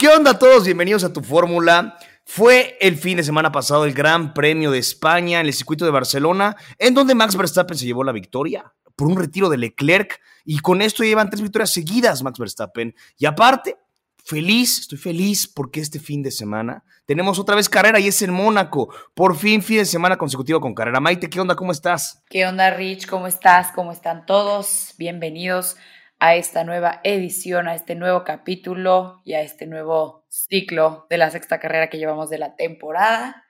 ¿Qué 0.00 0.06
onda 0.06 0.30
a 0.30 0.38
todos? 0.38 0.64
Bienvenidos 0.64 1.02
a 1.02 1.12
tu 1.12 1.22
fórmula. 1.22 1.98
Fue 2.24 2.78
el 2.80 2.96
fin 2.96 3.16
de 3.16 3.24
semana 3.24 3.50
pasado 3.50 3.84
el 3.84 3.92
Gran 3.92 4.32
Premio 4.32 4.70
de 4.70 4.78
España 4.78 5.40
en 5.40 5.46
el 5.46 5.52
circuito 5.52 5.84
de 5.84 5.90
Barcelona, 5.90 6.54
en 6.78 6.94
donde 6.94 7.16
Max 7.16 7.34
Verstappen 7.34 7.76
se 7.76 7.84
llevó 7.84 8.04
la 8.04 8.12
victoria 8.12 8.72
por 8.94 9.08
un 9.08 9.16
retiro 9.16 9.48
de 9.48 9.56
Leclerc 9.56 10.20
y 10.44 10.60
con 10.60 10.82
esto 10.82 11.02
llevan 11.02 11.30
tres 11.30 11.42
victorias 11.42 11.72
seguidas 11.72 12.22
Max 12.22 12.38
Verstappen. 12.38 12.94
Y 13.18 13.26
aparte, 13.26 13.76
feliz, 14.24 14.78
estoy 14.78 14.98
feliz 14.98 15.48
porque 15.48 15.80
este 15.80 15.98
fin 15.98 16.22
de 16.22 16.30
semana 16.30 16.84
tenemos 17.04 17.40
otra 17.40 17.56
vez 17.56 17.68
carrera 17.68 17.98
y 17.98 18.06
es 18.06 18.22
en 18.22 18.32
Mónaco. 18.32 18.94
Por 19.14 19.36
fin 19.36 19.62
fin 19.62 19.78
de 19.78 19.84
semana 19.84 20.16
consecutivo 20.16 20.60
con 20.60 20.76
carrera. 20.76 21.00
Maite, 21.00 21.28
¿qué 21.28 21.40
onda? 21.40 21.56
¿Cómo 21.56 21.72
estás? 21.72 22.22
¿Qué 22.30 22.46
onda, 22.46 22.70
Rich? 22.70 23.08
¿Cómo 23.08 23.26
estás? 23.26 23.72
¿Cómo 23.74 23.90
están 23.90 24.26
todos? 24.26 24.94
Bienvenidos 24.96 25.74
a 26.18 26.34
esta 26.34 26.64
nueva 26.64 27.00
edición, 27.04 27.68
a 27.68 27.74
este 27.74 27.94
nuevo 27.94 28.24
capítulo 28.24 29.20
y 29.24 29.34
a 29.34 29.42
este 29.42 29.66
nuevo 29.66 30.26
ciclo 30.28 31.06
de 31.08 31.18
la 31.18 31.30
sexta 31.30 31.60
carrera 31.60 31.88
que 31.88 31.98
llevamos 31.98 32.28
de 32.30 32.38
la 32.38 32.56
temporada. 32.56 33.44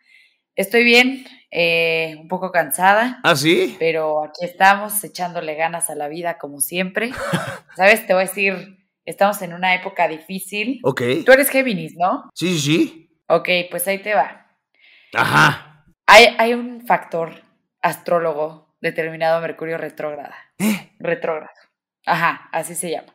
Estoy 0.55 0.85
bien, 0.85 1.25
eh, 1.51 2.17
un 2.21 2.29
poco 2.29 2.51
cansada. 2.51 3.21
¿Ah, 3.23 3.37
sí? 3.37 3.77
Pero 3.79 4.25
aquí 4.25 4.45
estamos 4.45 5.03
echándole 5.05 5.55
ganas 5.55 5.89
a 5.89 5.95
la 5.95 6.09
vida 6.09 6.37
como 6.37 6.61
siempre. 6.61 7.13
¿Sabes? 7.77 8.07
Te 8.07 8.13
voy 8.13 8.25
a 8.25 8.27
decir, 8.27 8.77
estamos 9.05 9.41
en 9.43 9.55
una 9.55 9.75
época 9.75 10.09
difícil. 10.09 10.81
Ok. 10.83 11.03
Tú 11.25 11.33
eres 11.33 11.49
Géminis, 11.49 11.95
¿no? 11.97 12.29
Sí, 12.35 12.59
sí, 12.59 12.61
sí. 12.61 13.11
Ok, 13.29 13.49
pues 13.71 13.87
ahí 13.87 13.99
te 14.01 14.15
va. 14.15 14.47
Ajá. 15.15 15.85
Hay, 16.07 16.35
hay 16.39 16.55
un 16.55 16.85
factor 16.87 17.43
astrólogo 17.81 18.75
determinado 18.81 19.41
Mercurio 19.41 19.79
retrógrada. 19.79 20.35
¿Eh? 20.59 20.91
Retrógrado. 20.99 21.68
Ajá, 22.09 22.49
así 22.53 22.75
se 22.75 22.91
llama. 22.91 23.15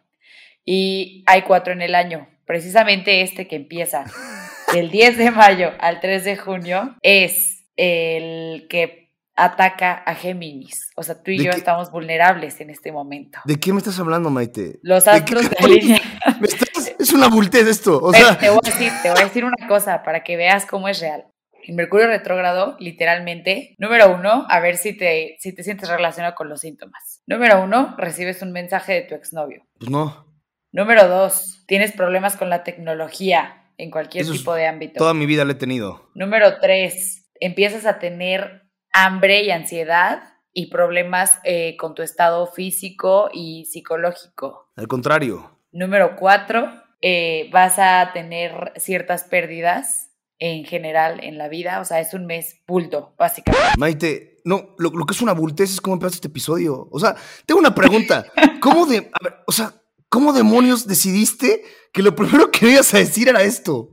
Y 0.66 1.24
hay 1.28 1.42
cuatro 1.44 1.74
en 1.74 1.82
el 1.82 1.96
año. 1.96 2.28
Precisamente 2.46 3.22
este 3.22 3.48
que 3.48 3.56
empieza 3.56 4.06
del 4.74 4.92
10 4.92 5.18
de 5.18 5.32
mayo 5.32 5.72
al 5.80 6.00
3 6.00 6.24
de 6.26 6.38
junio 6.38 6.96
es 7.02 7.64
el 7.76 8.68
que 8.70 9.12
ataca 9.36 9.94
a 10.06 10.14
Géminis. 10.16 10.92
O 10.96 11.04
sea, 11.04 11.22
tú 11.24 11.32
y 11.32 11.38
¿De 11.40 11.46
yo 11.46 11.52
qué? 11.52 11.58
estamos 11.58 11.92
vulnerables 11.92 12.62
en 12.62 12.70
este 12.70 12.92
momento. 12.92 13.40
¿De 13.46 13.60
qué 13.60 13.74
me 13.74 13.80
estás 13.80 14.00
hablando, 14.00 14.30
Maite? 14.30 14.80
Los 14.84 15.06
¿De 15.06 15.12
astros 15.12 15.50
de 15.50 15.56
carajos? 15.56 15.76
línea. 15.76 16.02
Me 16.40 16.48
estás- 16.48 16.94
Es 17.00 17.12
una 17.12 17.28
bultez 17.30 17.68
esto. 17.68 18.00
O 18.02 18.14
sea, 18.14 18.38
te 18.38 18.50
voy 18.50 18.60
a 18.64 18.70
decir, 18.70 18.92
te 19.02 19.10
voy 19.10 19.20
a 19.20 19.24
decir 19.26 19.44
una 19.44 19.68
cosa 19.68 20.04
para 20.04 20.24
que 20.24 20.38
veas 20.38 20.66
cómo 20.66 20.88
es 20.88 21.00
real. 21.02 21.26
El 21.66 21.76
Mercurio 21.76 22.08
retrógrado, 22.08 22.76
literalmente, 22.80 23.76
número 23.78 24.14
uno, 24.14 24.46
a 24.50 24.60
ver 24.60 24.78
si 24.78 24.94
te, 24.98 25.38
si 25.40 25.54
te 25.54 25.64
sientes 25.64 25.90
relacionado 25.90 26.36
con 26.36 26.50
los 26.50 26.62
síntomas. 26.62 27.22
Número 27.26 27.64
uno, 27.64 27.96
recibes 27.98 28.42
un 28.42 28.52
mensaje 28.52 28.94
de 28.94 29.02
tu 29.04 29.16
exnovio. 29.16 29.66
pues 29.80 29.90
no. 29.90 30.26
Número 30.72 31.08
dos, 31.08 31.64
tienes 31.68 31.92
problemas 31.92 32.36
con 32.36 32.50
la 32.50 32.64
tecnología 32.64 33.70
en 33.78 33.92
cualquier 33.92 34.24
Eso 34.24 34.34
tipo 34.34 34.54
de 34.56 34.66
ámbito. 34.66 34.98
Toda 34.98 35.14
mi 35.14 35.26
vida 35.26 35.46
lo 35.46 35.52
he 35.52 35.56
tenido. 35.56 36.10
Número 36.16 36.60
tres, 36.60 37.30
empiezas 37.40 37.86
a 37.86 38.00
tener 38.00 38.64
hambre 38.92 39.44
y 39.44 39.52
ansiedad 39.52 40.24
y 40.52 40.70
problemas 40.70 41.40
eh, 41.44 41.78
con 41.78 41.96
tu 41.96 42.02
estado 42.02 42.48
físico 42.48 43.30
y 43.32 43.66
psicológico. 43.66 44.72
Al 44.76 44.88
contrario. 44.88 45.60
Número 45.72 46.16
cuatro, 46.16 46.70
eh, 47.02 47.50
vas 47.52 47.80
a 47.80 48.12
tener 48.14 48.74
ciertas 48.78 49.24
pérdidas 49.24 50.13
en 50.40 50.66
general 50.66 51.20
en 51.24 51.38
la 51.38 51.48
vida. 51.48 51.80
O 51.80 51.86
sea, 51.86 52.00
es 52.00 52.14
un 52.14 52.26
mes 52.26 52.62
bulto, 52.68 53.16
básicamente. 53.18 53.78
Maite, 53.78 54.42
no, 54.46 54.76
lo, 54.78 54.90
lo 54.92 55.06
que 55.06 55.14
es 55.14 55.22
una 55.22 55.34
bultez 55.34 55.72
es 55.72 55.82
cómo 55.82 55.96
empezaste 55.96 56.18
este 56.18 56.28
episodio. 56.28 56.88
O 56.92 57.00
sea, 57.00 57.16
tengo 57.46 57.60
una 57.60 57.76
pregunta. 57.76 58.26
¿Cómo 58.62 58.86
de, 58.86 58.98
a 58.98 59.24
ver, 59.24 59.36
o 59.48 59.52
sea, 59.52 59.74
cómo 60.10 60.34
demonios 60.34 60.88
decidiste 60.88 61.64
que 61.92 62.02
lo 62.02 62.16
primero 62.16 62.52
que 62.52 62.70
ibas 62.70 62.94
a 62.94 63.00
decir 63.00 63.30
era 63.30 63.44
esto? 63.44 63.90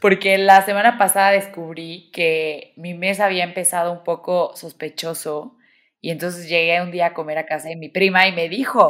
Porque 0.00 0.38
la 0.38 0.64
semana 0.64 0.98
pasada 0.98 1.32
descubrí 1.32 2.10
que 2.12 2.74
mi 2.76 2.94
mes 2.94 3.20
había 3.20 3.44
empezado 3.44 3.92
un 3.92 4.04
poco 4.04 4.52
sospechoso. 4.54 5.56
Y 6.00 6.10
entonces 6.10 6.48
llegué 6.48 6.82
un 6.82 6.90
día 6.90 7.06
a 7.06 7.14
comer 7.14 7.38
a 7.38 7.46
casa 7.46 7.68
de 7.68 7.76
mi 7.76 7.88
prima 7.88 8.28
y 8.28 8.32
me 8.32 8.48
dijo, 8.48 8.86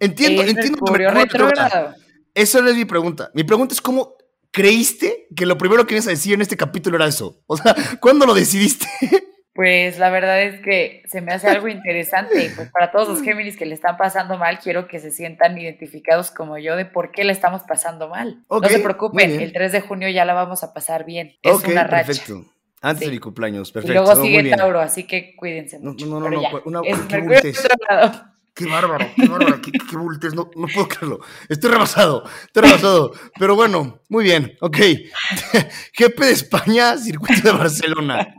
Entiendo, 0.00 0.42
entiendo 0.42 0.78
no 2.62 2.70
es 2.70 2.76
mi 2.76 2.84
pregunta. 2.86 3.30
Mi 3.34 3.44
pregunta 3.44 3.74
es 3.74 3.82
cómo 3.82 4.14
creíste 4.50 5.26
que 5.36 5.46
lo 5.46 5.58
primero 5.58 5.86
que 5.86 5.94
ibas 5.94 6.06
a 6.06 6.10
decir 6.10 6.34
en 6.34 6.42
este 6.42 6.56
capítulo 6.56 6.96
era 6.96 7.06
eso. 7.06 7.42
O 7.46 7.56
sea, 7.56 7.74
¿cuándo 8.00 8.26
lo 8.26 8.34
decidiste? 8.34 8.86
Pues 9.52 9.98
la 9.98 10.10
verdad 10.10 10.40
es 10.42 10.60
que 10.62 11.02
se 11.08 11.20
me 11.20 11.32
hace 11.32 11.48
algo 11.48 11.68
interesante 11.68 12.44
y 12.44 12.48
pues 12.50 12.70
para 12.70 12.90
todos 12.92 13.08
los 13.08 13.20
Géminis 13.22 13.56
que 13.56 13.66
le 13.66 13.74
están 13.74 13.96
pasando 13.96 14.38
mal, 14.38 14.58
quiero 14.60 14.86
que 14.88 15.00
se 15.00 15.10
sientan 15.10 15.58
identificados 15.58 16.30
como 16.30 16.56
yo 16.56 16.76
de 16.76 16.84
por 16.86 17.10
qué 17.10 17.24
le 17.24 17.32
estamos 17.32 17.62
pasando 17.64 18.08
mal. 18.08 18.44
No 18.48 18.60
se 18.68 18.78
preocupen, 18.78 19.40
el 19.40 19.52
3 19.52 19.72
de 19.72 19.80
junio 19.80 20.08
ya 20.08 20.24
la 20.24 20.34
vamos 20.34 20.62
a 20.62 20.72
pasar 20.72 21.04
bien. 21.04 21.32
Es 21.42 21.62
una 21.64 21.84
racha. 21.84 22.06
perfecto. 22.06 22.44
Antes 22.82 23.00
Sí. 23.00 23.10
de 23.10 23.10
mi 23.16 23.18
cumpleaños, 23.18 23.68
Y 23.68 23.72
perfecto. 23.72 23.92
luego 23.92 24.14
No, 24.14 24.20
muy 24.20 24.28
sigue. 24.42 24.56
Tauro, 24.56 24.80
así 24.80 25.04
que 25.06 25.36
cuídense 25.36 25.78
No, 25.80 25.90
mucho. 25.90 26.06
no, 26.06 26.20
no, 26.20 26.26
una- 26.64 26.80
es 26.86 26.96
qué 28.60 28.66
bárbaro, 28.66 29.10
qué 29.16 29.26
bárbaro, 29.26 29.62
qué, 29.62 29.72
qué 29.72 29.96
bultes, 29.96 30.34
no, 30.34 30.50
no 30.54 30.66
puedo 30.66 30.86
creerlo. 30.86 31.20
Estoy 31.48 31.70
rebasado, 31.70 32.24
estoy 32.44 32.62
rebasado. 32.64 33.12
Pero 33.38 33.56
bueno, 33.56 34.02
muy 34.10 34.24
bien, 34.24 34.54
ok. 34.60 34.76
GP 35.98 36.20
de 36.20 36.30
España, 36.30 36.98
circuito 36.98 37.40
de 37.42 37.52
Barcelona. 37.52 38.34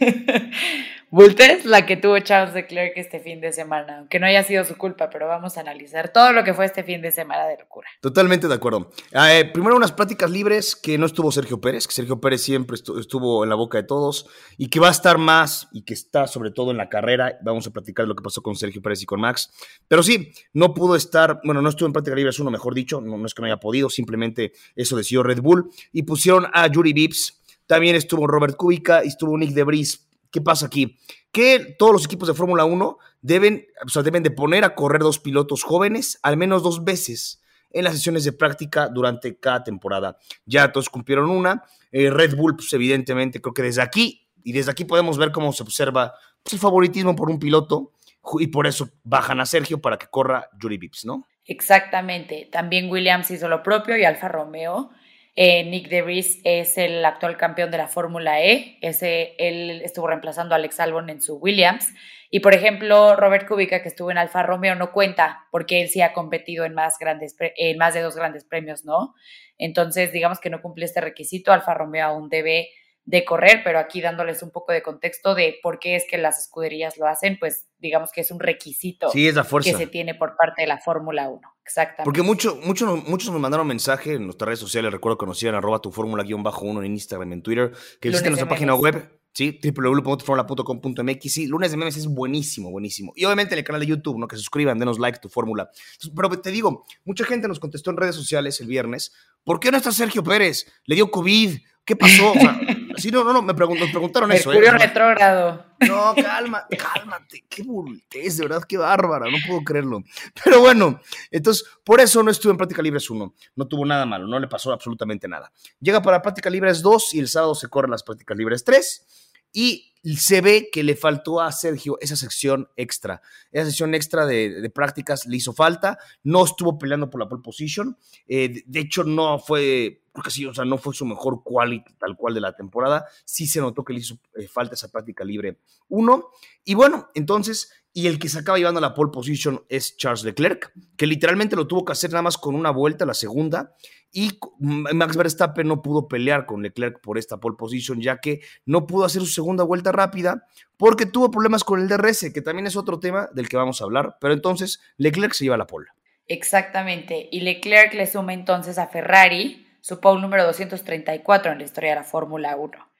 Bultes, 1.14 1.66
la 1.66 1.84
que 1.84 1.98
tuvo 1.98 2.18
Charles 2.20 2.54
Leclerc 2.54 2.94
este 2.96 3.20
fin 3.20 3.38
de 3.42 3.52
semana, 3.52 3.98
aunque 3.98 4.18
no 4.18 4.24
haya 4.24 4.42
sido 4.44 4.64
su 4.64 4.78
culpa, 4.78 5.10
pero 5.10 5.28
vamos 5.28 5.58
a 5.58 5.60
analizar 5.60 6.10
todo 6.10 6.32
lo 6.32 6.42
que 6.42 6.54
fue 6.54 6.64
este 6.64 6.82
fin 6.84 7.02
de 7.02 7.10
semana 7.12 7.46
de 7.48 7.58
locura. 7.58 7.86
Totalmente 8.00 8.48
de 8.48 8.54
acuerdo. 8.54 8.90
Eh, 9.12 9.44
primero 9.52 9.76
unas 9.76 9.92
pláticas 9.92 10.30
libres 10.30 10.74
que 10.74 10.96
no 10.96 11.04
estuvo 11.04 11.30
Sergio 11.30 11.60
Pérez, 11.60 11.86
que 11.86 11.92
Sergio 11.92 12.18
Pérez 12.18 12.40
siempre 12.40 12.78
estu- 12.78 12.98
estuvo 12.98 13.44
en 13.44 13.50
la 13.50 13.56
boca 13.56 13.76
de 13.76 13.84
todos 13.84 14.26
y 14.56 14.68
que 14.68 14.80
va 14.80 14.88
a 14.88 14.92
estar 14.92 15.18
más 15.18 15.68
y 15.70 15.82
que 15.82 15.92
está 15.92 16.26
sobre 16.26 16.50
todo 16.50 16.70
en 16.70 16.78
la 16.78 16.88
carrera. 16.88 17.38
Vamos 17.42 17.66
a 17.66 17.70
platicar 17.72 18.08
lo 18.08 18.16
que 18.16 18.22
pasó 18.22 18.40
con 18.42 18.56
Sergio 18.56 18.80
Pérez 18.80 19.02
y 19.02 19.04
con 19.04 19.20
Max. 19.20 19.50
Pero 19.88 20.02
sí, 20.02 20.32
no 20.54 20.72
pudo 20.72 20.96
estar, 20.96 21.40
bueno, 21.44 21.60
no 21.60 21.68
estuvo 21.68 21.88
en 21.88 21.92
pláticas 21.92 22.16
libres 22.16 22.38
uno, 22.38 22.50
mejor 22.50 22.72
dicho, 22.74 23.02
no, 23.02 23.18
no 23.18 23.26
es 23.26 23.34
que 23.34 23.42
no 23.42 23.46
haya 23.48 23.58
podido, 23.60 23.90
simplemente 23.90 24.52
eso 24.74 24.96
decidió 24.96 25.22
Red 25.22 25.42
Bull 25.42 25.70
y 25.92 26.04
pusieron 26.04 26.46
a 26.54 26.66
Yuri 26.68 26.94
Vips. 26.94 27.38
También 27.66 27.96
estuvo 27.96 28.26
Robert 28.26 28.56
Kubica 28.56 29.04
y 29.04 29.08
estuvo 29.08 29.36
Nick 29.36 29.50
Debris. 29.50 30.08
¿Qué 30.32 30.40
pasa 30.40 30.66
aquí? 30.66 30.98
Que 31.30 31.76
todos 31.78 31.92
los 31.92 32.04
equipos 32.04 32.26
de 32.26 32.34
Fórmula 32.34 32.64
1 32.64 32.98
deben, 33.20 33.66
o 33.84 33.88
sea, 33.88 34.02
deben 34.02 34.22
de 34.22 34.30
poner 34.30 34.64
a 34.64 34.74
correr 34.74 35.02
dos 35.02 35.18
pilotos 35.18 35.62
jóvenes 35.62 36.18
al 36.22 36.36
menos 36.36 36.62
dos 36.62 36.82
veces 36.82 37.42
en 37.70 37.84
las 37.84 37.94
sesiones 37.94 38.24
de 38.24 38.32
práctica 38.32 38.88
durante 38.88 39.38
cada 39.38 39.62
temporada. 39.62 40.18
Ya 40.46 40.72
todos 40.72 40.88
cumplieron 40.88 41.30
una. 41.30 41.62
Eh, 41.90 42.10
Red 42.10 42.36
Bull, 42.36 42.56
pues 42.56 42.72
evidentemente, 42.72 43.40
creo 43.40 43.54
que 43.54 43.62
desde 43.62 43.82
aquí, 43.82 44.26
y 44.42 44.52
desde 44.52 44.70
aquí 44.70 44.84
podemos 44.84 45.18
ver 45.18 45.30
cómo 45.30 45.52
se 45.52 45.62
observa 45.62 46.14
pues, 46.42 46.54
el 46.54 46.58
favoritismo 46.58 47.14
por 47.14 47.30
un 47.30 47.38
piloto, 47.38 47.92
y 48.38 48.46
por 48.48 48.66
eso 48.66 48.88
bajan 49.02 49.40
a 49.40 49.46
Sergio 49.46 49.80
para 49.80 49.98
que 49.98 50.06
corra 50.06 50.48
Yuri 50.60 50.78
Vips, 50.78 51.04
¿no? 51.04 51.26
Exactamente. 51.44 52.48
También 52.52 52.90
Williams 52.90 53.30
hizo 53.30 53.48
lo 53.48 53.62
propio 53.62 53.96
y 53.96 54.04
Alfa 54.04 54.28
Romeo. 54.28 54.90
Eh, 55.34 55.64
Nick 55.64 55.88
DeVries 55.88 56.40
es 56.44 56.76
el 56.76 57.04
actual 57.04 57.38
campeón 57.38 57.70
de 57.70 57.78
la 57.78 57.88
Fórmula 57.88 58.42
E. 58.42 58.78
Ese, 58.82 59.34
él 59.38 59.80
estuvo 59.82 60.06
reemplazando 60.06 60.54
a 60.54 60.58
Alex 60.58 60.78
Albon 60.80 61.08
en 61.08 61.22
su 61.22 61.36
Williams. 61.36 61.92
Y 62.30 62.40
por 62.40 62.54
ejemplo, 62.54 63.16
Robert 63.16 63.46
Kubica, 63.46 63.82
que 63.82 63.88
estuvo 63.88 64.10
en 64.10 64.18
Alfa 64.18 64.42
Romeo, 64.42 64.74
no 64.74 64.92
cuenta 64.92 65.46
porque 65.50 65.82
él 65.82 65.88
sí 65.88 66.02
ha 66.02 66.12
competido 66.12 66.64
en 66.64 66.74
más, 66.74 66.98
grandes, 66.98 67.36
en 67.38 67.78
más 67.78 67.94
de 67.94 68.00
dos 68.00 68.16
grandes 68.16 68.44
premios, 68.44 68.84
¿no? 68.84 69.14
Entonces, 69.58 70.12
digamos 70.12 70.40
que 70.40 70.50
no 70.50 70.62
cumple 70.62 70.84
este 70.84 71.00
requisito. 71.00 71.52
Alfa 71.52 71.74
Romeo 71.74 72.06
aún 72.06 72.28
debe 72.28 72.68
de 73.04 73.24
correr, 73.24 73.62
pero 73.64 73.78
aquí 73.78 74.00
dándoles 74.00 74.42
un 74.42 74.50
poco 74.50 74.72
de 74.72 74.82
contexto 74.82 75.34
de 75.34 75.58
por 75.62 75.78
qué 75.80 75.96
es 75.96 76.04
que 76.08 76.18
las 76.18 76.38
escuderías 76.38 76.96
lo 76.98 77.06
hacen, 77.08 77.36
pues 77.38 77.66
digamos 77.78 78.12
que 78.12 78.20
es 78.20 78.30
un 78.30 78.38
requisito 78.38 79.10
Sí, 79.10 79.26
es 79.26 79.34
la 79.34 79.42
que 79.42 79.48
fuerza. 79.48 79.76
se 79.76 79.86
tiene 79.88 80.14
por 80.14 80.36
parte 80.36 80.62
de 80.62 80.68
la 80.68 80.78
Fórmula 80.78 81.28
1. 81.28 81.40
Exactamente. 81.64 82.04
Porque 82.04 82.22
mucho, 82.22 82.56
mucho, 82.64 82.96
muchos 82.96 83.30
nos 83.32 83.40
mandaron 83.40 83.66
mensaje 83.66 84.14
en 84.14 84.24
nuestras 84.24 84.46
redes 84.46 84.60
sociales, 84.60 84.92
recuerdo 84.92 85.18
que 85.18 85.26
nos 85.26 85.42
arroba 85.42 85.80
tu 85.80 85.90
fórmula 85.90 86.22
guion 86.22 86.42
bajo 86.42 86.64
uno 86.64 86.82
en 86.82 86.92
Instagram, 86.92 87.32
en 87.32 87.42
Twitter, 87.42 87.70
que 88.00 88.08
Lunes 88.08 88.20
visiten 88.20 88.32
nuestra 88.32 88.48
página 88.48 88.74
web, 88.76 89.20
sí, 89.32 89.58
www.formula.com.mx, 89.62 91.32
sí, 91.32 91.46
lunes 91.46 91.70
de 91.70 91.76
memes 91.76 91.96
es 91.96 92.06
buenísimo, 92.06 92.70
buenísimo. 92.70 93.12
Y 93.16 93.24
obviamente 93.24 93.54
en 93.54 93.58
el 93.58 93.64
canal 93.64 93.80
de 93.80 93.88
YouTube, 93.88 94.18
¿no? 94.18 94.28
Que 94.28 94.36
se 94.36 94.42
suscriban, 94.42 94.78
denos 94.78 94.98
like 94.98 95.18
tu 95.18 95.28
fórmula. 95.28 95.70
Pero 96.14 96.40
te 96.40 96.50
digo, 96.50 96.84
mucha 97.04 97.24
gente 97.24 97.48
nos 97.48 97.58
contestó 97.58 97.90
en 97.90 97.96
redes 97.96 98.14
sociales 98.14 98.60
el 98.60 98.68
viernes, 98.68 99.12
¿por 99.44 99.58
qué 99.58 99.70
no 99.70 99.76
está 99.76 99.90
Sergio 99.90 100.22
Pérez? 100.22 100.66
Le 100.84 100.94
dio 100.94 101.10
COVID, 101.10 101.58
¿qué 101.84 101.96
pasó? 101.96 102.32
O 102.32 102.34
sea, 102.34 102.60
sí, 102.96 103.10
no, 103.10 103.24
no, 103.24 103.32
no, 103.32 103.42
me 103.42 103.54
pregun- 103.54 103.90
preguntaron 103.90 104.30
eso, 104.32 104.52
¿eh? 104.52 104.56
Mercurio 104.56 104.76
O 104.76 104.78
sea, 104.78 104.86
retrógrado. 104.88 105.66
no, 105.80 106.14
calma, 106.14 106.66
cálmate. 106.78 107.44
Qué 107.48 107.62
bultez, 107.62 108.36
de 108.36 108.42
verdad, 108.48 108.62
qué 108.68 108.76
bárbara. 108.76 109.26
No 109.30 109.36
puedo 109.46 109.62
creerlo. 109.62 110.02
Pero 110.44 110.60
bueno, 110.60 111.00
entonces, 111.30 111.64
por 111.84 112.00
eso 112.00 112.22
no 112.22 112.30
estuvo 112.30 112.50
en 112.52 112.56
Práctica 112.58 112.82
Libres 112.82 113.08
1. 113.10 113.34
No 113.56 113.66
tuvo 113.68 113.84
nada 113.86 114.06
malo, 114.06 114.26
no 114.26 114.38
le 114.38 114.48
pasó 114.48 114.72
absolutamente 114.72 115.28
nada. 115.28 115.52
Llega 115.80 116.00
para 116.02 116.22
Práctica 116.22 116.48
Libres 116.50 116.82
2 116.82 117.14
y 117.14 117.20
el 117.20 117.28
sábado 117.28 117.54
se 117.54 117.68
corren 117.68 117.90
las 117.90 118.02
Prácticas 118.02 118.36
Libres 118.36 118.64
3. 118.64 119.06
Y 119.52 119.91
se 120.04 120.40
ve 120.40 120.68
que 120.72 120.82
le 120.82 120.96
faltó 120.96 121.40
a 121.40 121.52
Sergio 121.52 121.96
esa 122.00 122.16
sección 122.16 122.68
extra. 122.76 123.22
Esa 123.52 123.66
sección 123.66 123.94
extra 123.94 124.26
de, 124.26 124.70
prácticas 124.74 125.26
le 125.26 125.36
hizo 125.36 125.52
falta. 125.52 125.98
No 126.24 126.44
estuvo 126.44 126.78
peleando 126.78 127.08
por 127.08 127.20
la 127.20 127.28
pole 127.28 127.42
position. 127.42 127.96
Eh, 128.26 128.62
de, 128.66 128.80
hecho, 128.80 129.04
no 129.04 129.38
fue, 129.38 130.02
porque 130.12 130.30
sí, 130.30 130.44
o 130.44 130.52
sea, 130.52 130.64
no 130.64 130.78
fue 130.78 130.94
su 130.94 131.06
mejor 131.06 131.42
quality 131.44 131.94
tal 131.98 132.16
cual 132.16 132.34
de 132.34 132.40
la 132.40 132.54
temporada. 132.54 133.06
Sí 133.24 133.46
se 133.46 133.60
notó 133.60 133.84
que 133.84 133.92
le 133.92 134.00
hizo 134.00 134.18
eh, 134.34 134.48
falta 134.48 134.74
esa 134.74 134.90
práctica 134.90 135.24
libre 135.24 135.58
uno. 135.88 136.30
Y 136.64 136.74
bueno, 136.74 137.10
entonces 137.14 137.72
y 137.94 138.06
el 138.06 138.18
que 138.18 138.28
se 138.28 138.38
acaba 138.38 138.58
llevando 138.58 138.80
la 138.80 138.94
pole 138.94 139.10
position 139.12 139.64
es 139.68 139.96
Charles 139.96 140.24
Leclerc, 140.24 140.72
que 140.96 141.06
literalmente 141.06 141.56
lo 141.56 141.66
tuvo 141.66 141.84
que 141.84 141.92
hacer 141.92 142.10
nada 142.10 142.22
más 142.22 142.38
con 142.38 142.54
una 142.54 142.70
vuelta, 142.70 143.04
la 143.04 143.14
segunda, 143.14 143.74
y 144.10 144.38
Max 144.58 145.16
Verstappen 145.16 145.66
no 145.66 145.82
pudo 145.82 146.08
pelear 146.08 146.46
con 146.46 146.62
Leclerc 146.62 147.00
por 147.00 147.18
esta 147.18 147.38
pole 147.38 147.56
position, 147.58 148.00
ya 148.00 148.18
que 148.18 148.40
no 148.64 148.86
pudo 148.86 149.04
hacer 149.04 149.22
su 149.22 149.28
segunda 149.28 149.64
vuelta 149.64 149.92
rápida 149.92 150.46
porque 150.76 151.06
tuvo 151.06 151.30
problemas 151.30 151.64
con 151.64 151.80
el 151.80 151.88
DRS, 151.88 152.30
que 152.32 152.42
también 152.42 152.66
es 152.66 152.76
otro 152.76 152.98
tema 152.98 153.28
del 153.34 153.48
que 153.48 153.56
vamos 153.56 153.80
a 153.80 153.84
hablar, 153.84 154.16
pero 154.20 154.34
entonces 154.34 154.80
Leclerc 154.96 155.32
se 155.34 155.44
lleva 155.44 155.56
la 155.56 155.66
pole. 155.66 155.88
Exactamente, 156.28 157.28
y 157.30 157.40
Leclerc 157.40 157.94
le 157.94 158.06
suma 158.06 158.32
entonces 158.32 158.78
a 158.78 158.86
Ferrari 158.86 159.66
su 159.80 160.00
pole 160.00 160.20
número 160.20 160.44
234 160.44 161.52
en 161.52 161.58
la 161.58 161.64
historia 161.64 161.90
de 161.90 161.96
la 161.96 162.04
Fórmula 162.04 162.56
1. 162.56 162.91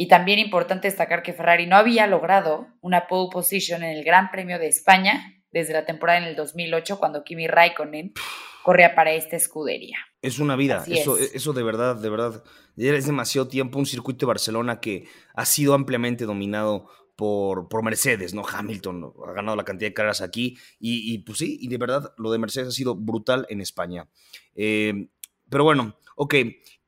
Y 0.00 0.06
también 0.06 0.38
importante 0.38 0.86
destacar 0.86 1.24
que 1.24 1.32
Ferrari 1.32 1.66
no 1.66 1.74
había 1.74 2.06
logrado 2.06 2.68
una 2.80 3.08
pole 3.08 3.30
position 3.32 3.82
en 3.82 3.96
el 3.96 4.04
Gran 4.04 4.30
Premio 4.30 4.56
de 4.60 4.68
España 4.68 5.34
desde 5.50 5.72
la 5.72 5.84
temporada 5.86 6.20
en 6.20 6.24
el 6.26 6.36
2008 6.36 7.00
cuando 7.00 7.24
Kimi 7.24 7.48
Raikkonen 7.48 8.12
corría 8.62 8.94
para 8.94 9.10
esta 9.10 9.34
escudería. 9.34 9.98
Es 10.22 10.38
una 10.38 10.54
vida, 10.54 10.84
eso, 10.86 11.18
eso 11.18 11.52
de 11.52 11.62
verdad, 11.64 11.96
de 11.96 12.10
verdad, 12.10 12.44
es 12.76 13.06
demasiado 13.06 13.48
tiempo 13.48 13.76
un 13.80 13.86
circuito 13.86 14.24
de 14.24 14.28
Barcelona 14.28 14.78
que 14.78 15.08
ha 15.34 15.44
sido 15.44 15.74
ampliamente 15.74 16.26
dominado 16.26 16.88
por, 17.16 17.68
por, 17.68 17.82
Mercedes, 17.82 18.34
¿no? 18.34 18.44
Hamilton 18.46 19.12
ha 19.26 19.32
ganado 19.32 19.56
la 19.56 19.64
cantidad 19.64 19.90
de 19.90 19.94
carreras 19.94 20.20
aquí 20.20 20.56
y, 20.78 21.12
y, 21.12 21.18
pues 21.18 21.38
sí, 21.38 21.58
y 21.60 21.66
de 21.66 21.76
verdad 21.76 22.14
lo 22.18 22.30
de 22.30 22.38
Mercedes 22.38 22.68
ha 22.68 22.70
sido 22.70 22.94
brutal 22.94 23.46
en 23.48 23.60
España. 23.60 24.08
Eh, 24.54 25.08
pero 25.50 25.64
bueno, 25.64 25.96
ok, 26.14 26.34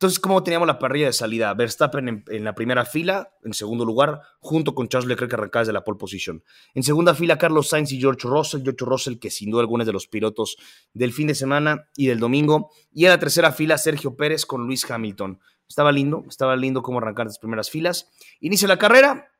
entonces, 0.00 0.19
¿cómo 0.19 0.43
teníamos 0.43 0.67
la 0.67 0.79
parrilla 0.79 1.08
de 1.08 1.12
salida? 1.12 1.52
Verstappen 1.52 2.25
en, 2.26 2.43
la 2.43 2.55
primera 2.55 2.87
fila, 2.87 3.35
en 3.44 3.52
segundo 3.52 3.85
lugar, 3.85 4.23
junto 4.38 4.75
con 4.75 4.88
Charles 4.88 5.06
Leclerc 5.06 5.29
que 5.29 5.37
arrancaba 5.37 5.61
desde 5.61 5.75
la 5.75 5.85
pole 5.85 5.99
position. 5.99 6.43
En 6.73 6.82
segunda 6.82 7.14
fila, 7.14 7.37
Carlos 7.37 7.69
Sainz 7.69 7.93
y 7.93 8.00
George 8.00 8.26
Russell. 8.26 8.62
George 8.62 8.82
Russell, 8.87 9.19
que 9.19 9.31
sin 9.31 9.50
duda 9.50 9.61
alguna 9.61 9.82
es 9.82 9.87
de 9.87 9.93
los 9.93 10.06
pilotos 10.06 10.56
del 10.94 11.12
fin 11.12 11.26
de 11.26 11.35
semana 11.35 11.91
y 11.97 12.06
del 12.06 12.19
domingo. 12.19 12.70
Y 12.91 13.05
en 13.05 13.11
la 13.11 13.19
tercera 13.19 13.52
fila, 13.52 13.76
Sergio 13.76 14.17
Pérez 14.17 14.47
con 14.47 14.67
Luis 14.67 14.91
Hamilton. 14.91 15.38
Estaba 15.69 15.93
lindo, 15.93 16.25
estaba 16.26 16.56
lindo 16.56 16.81
cómo 16.81 16.96
arrancar 16.96 17.26
las 17.26 17.38
primeras 17.38 17.69
filas. 17.69 18.11
Inicia 18.41 18.69
la 18.69 18.79
carrera, 18.79 19.31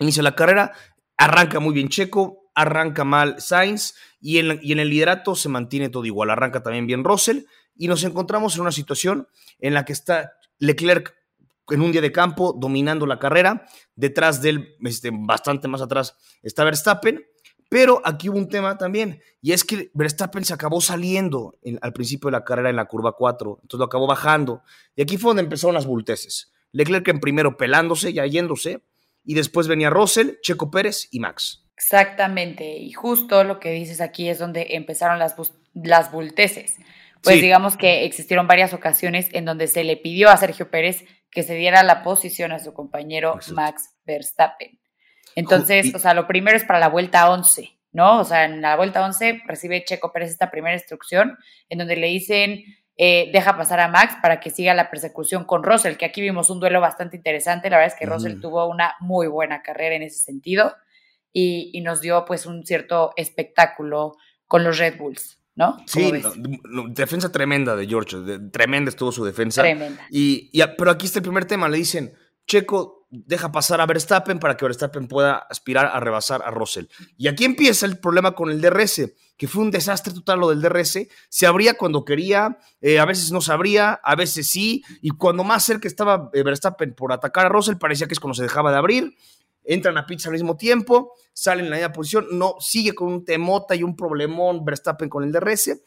inicia 0.00 0.22
la 0.22 0.34
carrera, 0.34 0.72
arranca 1.16 1.60
muy 1.60 1.72
bien 1.72 1.88
Checo, 1.88 2.50
arranca 2.54 3.04
mal 3.04 3.40
Sainz 3.40 3.94
y 4.20 4.36
en, 4.36 4.60
y 4.60 4.72
en 4.72 4.80
el 4.80 4.90
liderato 4.90 5.34
se 5.34 5.48
mantiene 5.48 5.88
todo 5.88 6.04
igual. 6.04 6.28
Arranca 6.28 6.62
también 6.62 6.86
bien 6.86 7.04
Russell 7.04 7.44
y 7.76 7.88
nos 7.88 8.04
encontramos 8.04 8.54
en 8.54 8.62
una 8.62 8.72
situación 8.72 9.28
en 9.58 9.74
la 9.74 9.84
que 9.84 9.92
está 9.92 10.32
Leclerc 10.58 11.14
en 11.70 11.80
un 11.80 11.92
día 11.92 12.00
de 12.00 12.12
campo 12.12 12.54
dominando 12.58 13.06
la 13.06 13.18
carrera, 13.18 13.66
detrás 13.94 14.42
de 14.42 14.50
él, 14.50 14.76
este, 14.82 15.10
bastante 15.12 15.68
más 15.68 15.80
atrás, 15.80 16.16
está 16.42 16.64
Verstappen, 16.64 17.24
pero 17.68 18.02
aquí 18.04 18.28
hubo 18.28 18.36
un 18.36 18.48
tema 18.48 18.76
también, 18.76 19.22
y 19.40 19.52
es 19.52 19.64
que 19.64 19.90
Verstappen 19.94 20.44
se 20.44 20.52
acabó 20.52 20.80
saliendo 20.80 21.58
al 21.80 21.92
principio 21.92 22.28
de 22.28 22.32
la 22.32 22.44
carrera 22.44 22.68
en 22.68 22.76
la 22.76 22.84
curva 22.84 23.12
4, 23.16 23.60
entonces 23.62 23.78
lo 23.78 23.86
acabó 23.86 24.06
bajando, 24.06 24.62
y 24.94 25.02
aquí 25.02 25.16
fue 25.16 25.30
donde 25.30 25.44
empezaron 25.44 25.74
las 25.74 25.86
bulteces. 25.86 26.52
Leclerc 26.72 27.08
en 27.08 27.20
primero 27.20 27.56
pelándose, 27.56 28.12
ya 28.12 28.26
yéndose, 28.26 28.84
y 29.24 29.34
después 29.34 29.68
venía 29.68 29.88
Russell, 29.88 30.32
Checo 30.42 30.70
Pérez 30.70 31.08
y 31.10 31.20
Max. 31.20 31.64
Exactamente, 31.76 32.76
y 32.76 32.92
justo 32.92 33.44
lo 33.44 33.58
que 33.60 33.70
dices 33.72 34.00
aquí 34.00 34.28
es 34.28 34.38
donde 34.38 34.66
empezaron 34.70 35.18
las, 35.18 35.34
las 35.72 36.12
bulteces 36.12 36.76
pues 37.22 37.40
digamos 37.40 37.76
que 37.76 38.04
existieron 38.04 38.46
varias 38.46 38.74
ocasiones 38.74 39.28
en 39.32 39.44
donde 39.44 39.68
se 39.68 39.84
le 39.84 39.96
pidió 39.96 40.28
a 40.28 40.36
Sergio 40.36 40.70
Pérez 40.70 41.04
que 41.30 41.42
se 41.42 41.54
diera 41.54 41.82
la 41.82 42.02
posición 42.02 42.52
a 42.52 42.58
su 42.58 42.74
compañero 42.74 43.38
Max 43.52 43.94
Verstappen. 44.04 44.78
Entonces, 45.34 45.94
o 45.94 45.98
sea, 45.98 46.14
lo 46.14 46.26
primero 46.26 46.56
es 46.56 46.64
para 46.64 46.78
la 46.78 46.88
vuelta 46.88 47.30
11, 47.30 47.78
¿no? 47.92 48.20
O 48.20 48.24
sea, 48.24 48.44
en 48.44 48.60
la 48.60 48.76
vuelta 48.76 49.04
11 49.04 49.42
recibe 49.46 49.84
Checo 49.84 50.12
Pérez 50.12 50.30
esta 50.30 50.50
primera 50.50 50.74
instrucción 50.74 51.38
en 51.70 51.78
donde 51.78 51.96
le 51.96 52.08
dicen, 52.08 52.64
eh, 52.98 53.30
deja 53.32 53.56
pasar 53.56 53.80
a 53.80 53.88
Max 53.88 54.16
para 54.20 54.40
que 54.40 54.50
siga 54.50 54.74
la 54.74 54.90
persecución 54.90 55.44
con 55.44 55.62
Russell, 55.62 55.96
que 55.96 56.04
aquí 56.04 56.20
vimos 56.20 56.50
un 56.50 56.60
duelo 56.60 56.80
bastante 56.80 57.16
interesante. 57.16 57.70
La 57.70 57.78
verdad 57.78 57.94
es 57.94 57.98
que 57.98 58.06
Russell 58.06 58.40
tuvo 58.40 58.66
una 58.66 58.94
muy 59.00 59.26
buena 59.26 59.62
carrera 59.62 59.94
en 59.94 60.02
ese 60.02 60.18
sentido 60.18 60.74
y, 61.32 61.70
y 61.72 61.80
nos 61.80 62.02
dio 62.02 62.24
pues 62.26 62.44
un 62.44 62.66
cierto 62.66 63.12
espectáculo 63.16 64.16
con 64.46 64.64
los 64.64 64.78
Red 64.78 64.98
Bulls. 64.98 65.41
¿No? 65.54 65.76
Sí, 65.86 66.12
defensa 66.90 67.30
tremenda 67.30 67.76
de 67.76 67.86
George, 67.86 68.16
tremenda 68.50 68.90
estuvo 68.90 69.12
su 69.12 69.24
defensa. 69.24 69.62
Tremenda. 69.62 70.06
Y, 70.10 70.50
pero 70.78 70.90
aquí 70.90 71.06
está 71.06 71.18
el 71.18 71.24
primer 71.24 71.44
tema, 71.44 71.68
le 71.68 71.78
dicen, 71.78 72.14
Checo 72.46 73.02
deja 73.12 73.52
pasar 73.52 73.78
a 73.82 73.86
Verstappen 73.86 74.38
para 74.38 74.56
que 74.56 74.64
Verstappen 74.64 75.06
pueda 75.06 75.36
aspirar 75.36 75.86
a 75.86 76.00
rebasar 76.00 76.42
a 76.44 76.50
Russell. 76.50 76.86
Y 77.18 77.28
aquí 77.28 77.44
empieza 77.44 77.84
el 77.84 77.98
problema 77.98 78.32
con 78.32 78.50
el 78.50 78.62
DRS, 78.62 79.12
que 79.36 79.48
fue 79.48 79.62
un 79.62 79.70
desastre 79.70 80.14
total 80.14 80.40
lo 80.40 80.48
del 80.48 80.62
DRS. 80.62 81.06
Se 81.28 81.46
abría 81.46 81.74
cuando 81.74 82.06
quería, 82.06 82.58
eh, 82.80 82.98
a 82.98 83.04
veces 83.04 83.30
no 83.30 83.42
se 83.42 83.52
abría, 83.52 84.00
a 84.02 84.16
veces 84.16 84.48
sí, 84.48 84.82
y 85.02 85.10
cuando 85.10 85.44
más 85.44 85.62
cerca 85.62 85.88
estaba 85.88 86.30
eh, 86.32 86.42
Verstappen 86.42 86.94
por 86.94 87.12
atacar 87.12 87.46
a 87.46 87.48
Russell, 87.50 87.76
parecía 87.76 88.06
que 88.06 88.14
es 88.14 88.20
cuando 88.20 88.34
se 88.34 88.44
dejaba 88.44 88.70
de 88.72 88.78
abrir 88.78 89.14
entran 89.64 89.96
a 89.98 90.06
pizza 90.06 90.28
al 90.28 90.34
mismo 90.34 90.56
tiempo, 90.56 91.12
salen 91.32 91.66
en 91.66 91.70
la 91.70 91.76
misma 91.76 91.92
posición, 91.92 92.26
no, 92.32 92.56
sigue 92.60 92.94
con 92.94 93.08
un 93.08 93.24
temota 93.24 93.74
y 93.74 93.82
un 93.82 93.96
problemón 93.96 94.64
Verstappen 94.64 95.08
con 95.08 95.24
el 95.24 95.32
DRS, 95.32 95.80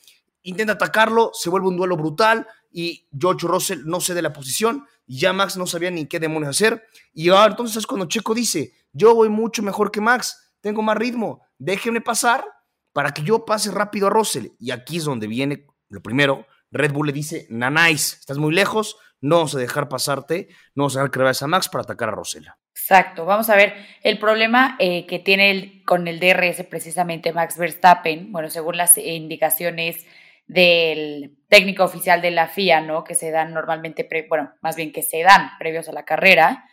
intenta 0.44 0.74
atacarlo, 0.74 1.32
se 1.34 1.50
vuelve 1.50 1.68
un 1.68 1.78
duelo 1.78 1.98
brutal 1.98 2.48
y 2.72 3.08
George 3.18 3.48
Russell 3.48 3.82
no 3.86 4.00
cede 4.00 4.22
la 4.22 4.34
posición 4.34 4.86
y 5.08 5.20
ya 5.20 5.34
Max 5.34 5.58
no 5.58 5.68
sabía 5.68 5.92
ni 5.92 6.08
qué 6.08 6.20
demonios 6.20 6.52
hacer. 6.52 6.84
Y 7.14 7.30
ahora 7.30 7.52
entonces 7.52 7.78
es 7.78 7.88
cuando 7.88 8.08
Checo 8.08 8.34
dice, 8.34 8.74
yo 8.92 9.14
voy 9.16 9.30
mucho 9.30 9.64
mejor 9.64 9.92
que 9.92 10.02
Max, 10.02 10.54
tengo 10.62 10.82
más 10.82 10.98
ritmo, 10.98 11.42
déjenme 11.58 12.02
pasar 12.02 12.46
para 12.94 13.12
que 13.12 13.24
yo 13.24 13.46
pase 13.46 13.72
rápido 13.72 14.08
a 14.08 14.10
Russell. 14.10 14.48
Y 14.60 14.72
aquí 14.72 14.98
es 14.98 15.06
donde 15.06 15.28
viene 15.28 15.68
lo 15.90 16.02
primero, 16.02 16.46
Red 16.72 16.92
Bull 16.92 17.08
le 17.08 17.14
dice, 17.14 17.48
nanáis, 17.50 18.18
estás 18.20 18.38
muy 18.38 18.54
lejos, 18.54 18.98
no 19.22 19.38
vamos 19.38 19.56
a 19.56 19.60
dejar 19.60 19.88
pasarte, 19.88 20.50
no 20.76 20.84
vamos 20.84 20.98
a 20.98 21.04
dejar 21.04 21.12
que 21.12 21.46
a 21.46 21.48
Max 21.48 21.70
para 21.70 21.84
atacar 21.84 22.10
a 22.10 22.14
Russell. 22.14 22.46
Exacto, 22.78 23.26
vamos 23.26 23.50
a 23.50 23.56
ver 23.56 23.74
el 24.04 24.20
problema 24.20 24.76
eh, 24.80 25.06
que 25.08 25.18
tiene 25.20 25.82
con 25.86 26.10
el 26.10 26.20
DRS 26.20 26.66
precisamente 26.66 27.32
Max 27.32 27.58
Verstappen, 27.58 28.34
bueno, 28.34 28.50
según 28.50 28.76
las 28.76 28.98
indicaciones 28.98 30.06
del 30.46 31.38
técnico 31.48 31.86
oficial 31.86 32.22
de 32.22 32.32
la 32.32 32.48
FIA, 32.48 32.82
¿no? 32.82 33.06
Que 33.06 33.16
se 33.16 33.32
dan 33.32 33.54
normalmente, 33.54 34.08
bueno, 34.28 34.54
más 34.62 34.76
bien 34.76 34.92
que 34.92 35.04
se 35.04 35.24
dan 35.24 35.52
previos 35.58 35.88
a 35.88 35.94
la 35.94 36.04
carrera, 36.04 36.66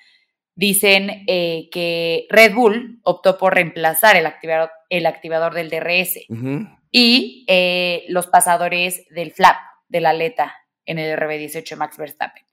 dicen 0.57 1.25
eh, 1.29 1.69
que 1.71 2.27
Red 2.29 2.53
Bull 2.53 3.01
optó 3.05 3.39
por 3.39 3.55
reemplazar 3.55 4.17
el 4.17 4.27
activador, 4.27 4.71
el 4.91 5.07
activador 5.07 5.55
del 5.55 5.71
DRS 5.71 6.19
y 6.91 7.45
eh, 7.49 8.05
los 8.09 8.27
pasadores 8.27 9.07
del 9.09 9.33
flap 9.33 9.57
de 9.89 10.01
la 10.01 10.11
aleta 10.11 10.55
en 10.85 10.99
el 10.99 11.17
RB18 11.17 11.71
de 11.71 11.77
Max 11.77 11.97
Verstappen. 11.97 12.45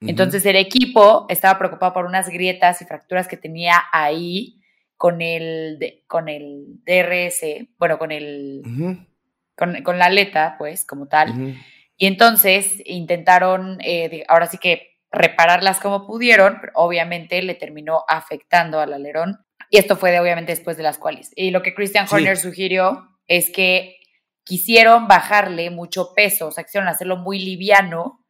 Entonces 0.00 0.46
el 0.46 0.56
equipo 0.56 1.26
estaba 1.28 1.58
preocupado 1.58 1.92
por 1.92 2.04
unas 2.04 2.28
grietas 2.28 2.80
y 2.82 2.84
fracturas 2.84 3.26
que 3.26 3.36
tenía 3.36 3.82
ahí 3.92 4.60
con 4.96 5.22
el, 5.22 6.04
con 6.06 6.28
el 6.28 6.80
DRS, 6.84 7.68
bueno, 7.78 7.98
con 7.98 8.12
el... 8.12 8.62
con, 9.56 9.98
la 9.98 10.06
aleta, 10.06 10.56
pues, 10.58 10.84
como 10.84 11.08
tal. 11.08 11.56
Y 11.96 12.06
entonces 12.06 12.80
intentaron, 12.84 13.78
eh, 13.82 14.24
ahora 14.28 14.46
sí 14.46 14.58
que 14.58 14.98
repararlas 15.10 15.80
como 15.80 16.06
pudieron, 16.06 16.58
pero 16.60 16.72
obviamente 16.74 17.42
le 17.42 17.54
terminó 17.54 18.04
afectando 18.08 18.80
al 18.80 18.92
alerón. 18.92 19.38
Y 19.70 19.78
esto 19.78 19.96
fue 19.96 20.10
de, 20.10 20.20
obviamente 20.20 20.52
después 20.52 20.76
de 20.76 20.82
las 20.82 20.98
cuales. 20.98 21.32
Y 21.34 21.50
lo 21.50 21.62
que 21.62 21.74
Christian 21.74 22.06
Horner 22.10 22.36
sugirió 22.36 23.18
es 23.26 23.50
que 23.50 23.96
quisieron 24.44 25.08
bajarle 25.08 25.70
mucho 25.70 26.14
peso, 26.14 26.48
o 26.48 26.50
sea, 26.50 26.64
quisieron 26.64 26.88
hacerlo 26.88 27.16
muy 27.16 27.38
liviano 27.38 28.24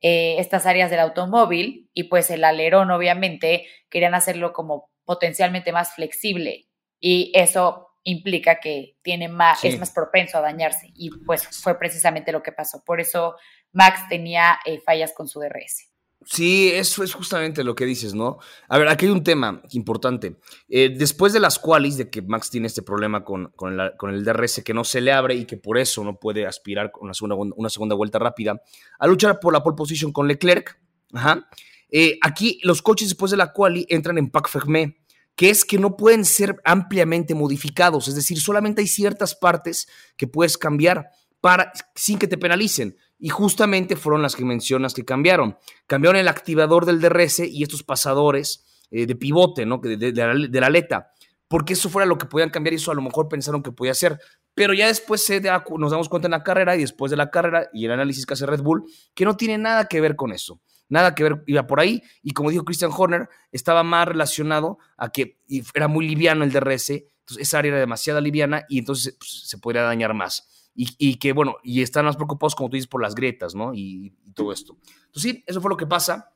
eh, 0.00 0.36
estas 0.38 0.66
áreas 0.66 0.90
del 0.90 1.00
automóvil 1.00 1.90
y 1.92 2.04
pues 2.04 2.30
el 2.30 2.44
alerón 2.44 2.90
obviamente 2.90 3.66
querían 3.90 4.14
hacerlo 4.14 4.52
como 4.52 4.90
potencialmente 5.04 5.72
más 5.72 5.94
flexible 5.94 6.68
y 7.00 7.32
eso 7.34 7.88
implica 8.04 8.60
que 8.60 8.96
tiene 9.02 9.28
más, 9.28 9.64
es 9.64 9.78
más 9.78 9.90
propenso 9.90 10.38
a 10.38 10.40
dañarse 10.40 10.90
y 10.94 11.10
pues 11.26 11.46
fue 11.62 11.78
precisamente 11.78 12.32
lo 12.32 12.42
que 12.42 12.52
pasó. 12.52 12.82
Por 12.84 13.00
eso 13.00 13.36
Max 13.72 14.00
tenía 14.08 14.58
eh, 14.64 14.80
fallas 14.80 15.12
con 15.12 15.28
su 15.28 15.40
DRS. 15.40 15.90
Sí, 16.24 16.70
eso 16.72 17.04
es 17.04 17.14
justamente 17.14 17.62
lo 17.62 17.74
que 17.74 17.86
dices, 17.86 18.12
¿no? 18.12 18.38
A 18.68 18.76
ver, 18.76 18.88
aquí 18.88 19.06
hay 19.06 19.12
un 19.12 19.22
tema 19.22 19.62
importante. 19.70 20.36
Eh, 20.68 20.94
después 20.94 21.32
de 21.32 21.40
las 21.40 21.58
qualis, 21.58 21.96
de 21.96 22.10
que 22.10 22.22
Max 22.22 22.50
tiene 22.50 22.66
este 22.66 22.82
problema 22.82 23.24
con, 23.24 23.52
con, 23.56 23.78
el 23.78 24.24
DRS 24.24 24.62
que 24.64 24.74
no 24.74 24.84
se 24.84 25.00
le 25.00 25.12
abre 25.12 25.36
y 25.36 25.46
que 25.46 25.56
por 25.56 25.78
eso 25.78 26.02
no 26.02 26.18
puede 26.18 26.46
aspirar 26.46 26.90
con 26.90 27.04
una 27.04 27.14
segunda, 27.14 27.36
una 27.56 27.70
segunda 27.70 27.94
vuelta 27.94 28.18
rápida, 28.18 28.60
a 28.98 29.06
luchar 29.06 29.38
por 29.40 29.52
la 29.52 29.62
pole 29.62 29.76
position 29.76 30.12
con 30.12 30.26
Leclerc, 30.28 30.80
ajá, 31.12 31.48
Eh, 31.90 32.18
aquí 32.20 32.60
los 32.64 32.82
coches 32.82 33.08
después 33.08 33.30
de 33.30 33.38
la 33.38 33.54
quali 33.54 33.86
entran 33.88 34.18
en 34.18 34.28
pack 34.28 34.50
fermé, 34.50 34.98
que 35.34 35.48
es 35.48 35.64
que 35.64 35.78
no 35.78 35.96
pueden 35.96 36.26
ser 36.26 36.56
ampliamente 36.64 37.34
modificados, 37.34 38.08
es 38.08 38.14
decir, 38.14 38.38
solamente 38.38 38.82
hay 38.82 38.88
ciertas 38.88 39.34
partes 39.34 39.88
que 40.16 40.26
puedes 40.26 40.58
cambiar 40.58 41.08
para, 41.40 41.72
sin 41.94 42.18
que 42.18 42.28
te 42.28 42.36
penalicen. 42.36 42.96
Y 43.18 43.30
justamente 43.30 43.96
fueron 43.96 44.22
las 44.22 44.36
que 44.36 44.44
mencionas 44.44 44.94
que 44.94 45.04
cambiaron. 45.04 45.58
Cambiaron 45.86 46.20
el 46.20 46.28
activador 46.28 46.86
del 46.86 47.00
DRS 47.00 47.40
y 47.40 47.62
estos 47.62 47.82
pasadores 47.82 48.64
eh, 48.90 49.06
de 49.06 49.16
pivote, 49.16 49.66
¿no? 49.66 49.78
De, 49.78 49.96
de, 49.96 50.60
la, 50.60 50.66
aleta. 50.66 51.10
Porque 51.48 51.72
eso 51.72 51.88
fuera 51.88 52.06
lo 52.06 52.16
que 52.16 52.26
podían 52.26 52.50
cambiar 52.50 52.74
y 52.74 52.76
eso 52.76 52.92
a 52.92 52.94
lo 52.94 53.02
mejor 53.02 53.28
pensaron 53.28 53.62
que 53.62 53.72
podía 53.72 53.94
ser. 53.94 54.20
Pero 54.54 54.72
ya 54.72 54.86
después 54.86 55.24
se 55.24 55.40
nos 55.40 55.90
damos 55.90 56.08
cuenta 56.08 56.28
en 56.28 56.32
la 56.32 56.42
carrera 56.42 56.76
y 56.76 56.80
después 56.80 57.10
de 57.10 57.16
la 57.16 57.30
carrera 57.30 57.68
y 57.72 57.86
el 57.86 57.92
análisis 57.92 58.24
que 58.24 58.34
hace 58.34 58.46
Red 58.46 58.62
Bull, 58.62 58.84
que 59.14 59.24
no 59.24 59.36
tiene 59.36 59.58
nada 59.58 59.86
que 59.86 60.00
ver 60.00 60.14
con 60.14 60.32
eso. 60.32 60.60
Nada 60.88 61.14
que 61.14 61.22
ver, 61.22 61.42
iba 61.46 61.66
por 61.66 61.80
ahí. 61.80 62.02
Y 62.22 62.32
como 62.32 62.50
dijo 62.50 62.64
Christian 62.64 62.90
Horner, 62.96 63.28
estaba 63.50 63.82
más 63.82 64.06
relacionado 64.06 64.78
a 64.96 65.10
que 65.10 65.38
era 65.74 65.88
muy 65.88 66.06
liviano 66.06 66.44
el 66.44 66.52
DRS. 66.52 66.90
Entonces 66.90 67.38
esa 67.38 67.58
área 67.58 67.70
era 67.70 67.80
demasiado 67.80 68.20
liviana 68.20 68.64
y 68.68 68.78
entonces 68.78 69.16
pues, 69.18 69.48
se 69.48 69.58
podría 69.58 69.82
dañar 69.82 70.14
más 70.14 70.57
y, 70.80 71.16
que, 71.16 71.32
bueno, 71.32 71.56
y 71.64 71.82
están 71.82 72.04
más 72.04 72.14
preocupados, 72.14 72.54
como 72.54 72.70
tú 72.70 72.76
dices, 72.76 72.86
por 72.86 73.02
las 73.02 73.16
grietas, 73.16 73.52
¿no? 73.56 73.74
Y, 73.74 74.14
todo 74.34 74.52
esto. 74.52 74.76
Entonces, 75.06 75.32
sí, 75.32 75.44
eso 75.44 75.60
fue 75.60 75.68
lo 75.68 75.76
que 75.76 75.86
pasa. 75.86 76.32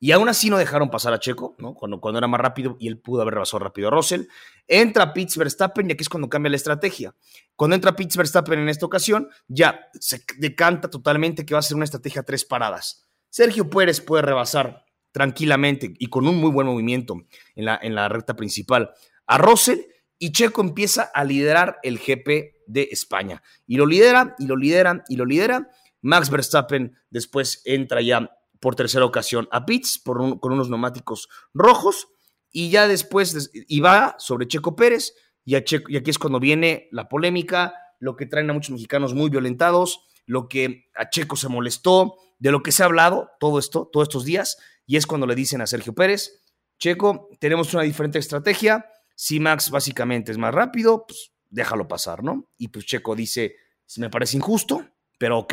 Y 0.00 0.10
aún 0.10 0.28
así 0.28 0.50
no 0.50 0.58
dejaron 0.58 0.90
pasar 0.90 1.12
a 1.12 1.20
Checo, 1.20 1.54
¿no? 1.58 1.74
Cuando, 1.74 2.00
cuando 2.00 2.18
era 2.18 2.26
más 2.26 2.40
rápido 2.40 2.76
y 2.80 2.88
él 2.88 2.98
pudo 2.98 3.22
haber 3.22 3.34
rebasado 3.34 3.60
rápido 3.60 3.86
a 3.86 3.90
Russell. 3.92 4.24
Entra 4.66 5.12
Pitts 5.12 5.36
Verstappen 5.36 5.88
y 5.88 5.92
aquí 5.92 6.02
es 6.02 6.08
cuando 6.08 6.28
cambia 6.28 6.50
la 6.50 6.56
estrategia. 6.56 7.14
Cuando 7.54 7.76
entra 7.76 7.94
Pitts 7.94 8.16
Verstappen 8.16 8.58
en 8.58 8.68
esta 8.68 8.86
ocasión, 8.86 9.28
ya 9.46 9.88
se 9.92 10.24
decanta 10.38 10.90
totalmente 10.90 11.46
que 11.46 11.54
va 11.54 11.60
a 11.60 11.62
ser 11.62 11.76
una 11.76 11.84
estrategia 11.84 12.24
tres 12.24 12.44
paradas. 12.44 13.08
Sergio 13.28 13.70
Pérez 13.70 14.00
puede 14.00 14.22
rebasar 14.22 14.84
tranquilamente 15.12 15.94
y 15.96 16.06
con 16.08 16.26
un 16.26 16.38
muy 16.38 16.50
buen 16.50 16.66
movimiento 16.66 17.14
en 17.54 17.66
la, 17.66 17.78
en 17.80 17.94
la 17.94 18.08
recta 18.08 18.34
principal 18.34 18.90
a 19.26 19.38
Russell 19.38 19.78
y 20.22 20.32
Checo 20.32 20.60
empieza 20.60 21.10
a 21.14 21.24
liderar 21.24 21.78
el 21.82 21.98
GP 21.98 22.62
de 22.66 22.88
España. 22.92 23.42
Y 23.66 23.78
lo 23.78 23.86
lidera, 23.86 24.36
y 24.38 24.46
lo 24.46 24.54
lidera, 24.54 25.02
y 25.08 25.16
lo 25.16 25.24
lidera. 25.24 25.70
Max 26.02 26.30
Verstappen 26.30 26.94
después 27.08 27.62
entra 27.64 28.02
ya 28.02 28.30
por 28.60 28.76
tercera 28.76 29.06
ocasión 29.06 29.48
a 29.50 29.64
por 30.04 30.38
con 30.38 30.52
unos 30.52 30.68
neumáticos 30.68 31.28
rojos 31.54 32.08
y 32.52 32.68
ya 32.68 32.86
después 32.86 33.50
y 33.54 33.80
va 33.80 34.16
sobre 34.18 34.46
Checo 34.46 34.76
Pérez 34.76 35.14
y, 35.44 35.54
y 35.54 35.56
aquí 35.96 36.10
es 36.10 36.18
cuando 36.18 36.38
viene 36.38 36.88
la 36.92 37.08
polémica, 37.08 37.74
lo 37.98 38.14
que 38.14 38.26
traen 38.26 38.50
a 38.50 38.52
muchos 38.52 38.72
mexicanos 38.72 39.14
muy 39.14 39.30
violentados, 39.30 40.06
lo 40.26 40.48
que 40.48 40.90
a 40.94 41.08
Checo 41.08 41.36
se 41.36 41.48
molestó, 41.48 42.16
de 42.38 42.50
lo 42.50 42.62
que 42.62 42.72
se 42.72 42.82
ha 42.82 42.86
hablado 42.86 43.30
todo 43.40 43.58
esto, 43.58 43.88
todos 43.90 44.08
estos 44.08 44.26
días, 44.26 44.58
y 44.86 44.96
es 44.96 45.06
cuando 45.06 45.26
le 45.26 45.34
dicen 45.34 45.62
a 45.62 45.66
Sergio 45.66 45.94
Pérez, 45.94 46.42
Checo, 46.78 47.28
tenemos 47.38 47.72
una 47.72 47.84
diferente 47.84 48.18
estrategia, 48.18 48.86
si 49.20 49.38
Max 49.38 49.68
básicamente 49.70 50.32
es 50.32 50.38
más 50.38 50.54
rápido, 50.54 51.04
pues 51.06 51.34
déjalo 51.50 51.86
pasar, 51.86 52.24
¿no? 52.24 52.48
Y 52.56 52.68
pues 52.68 52.86
Checo 52.86 53.14
dice, 53.14 53.54
me 53.98 54.08
parece 54.08 54.38
injusto, 54.38 54.88
pero 55.18 55.40
ok, 55.40 55.52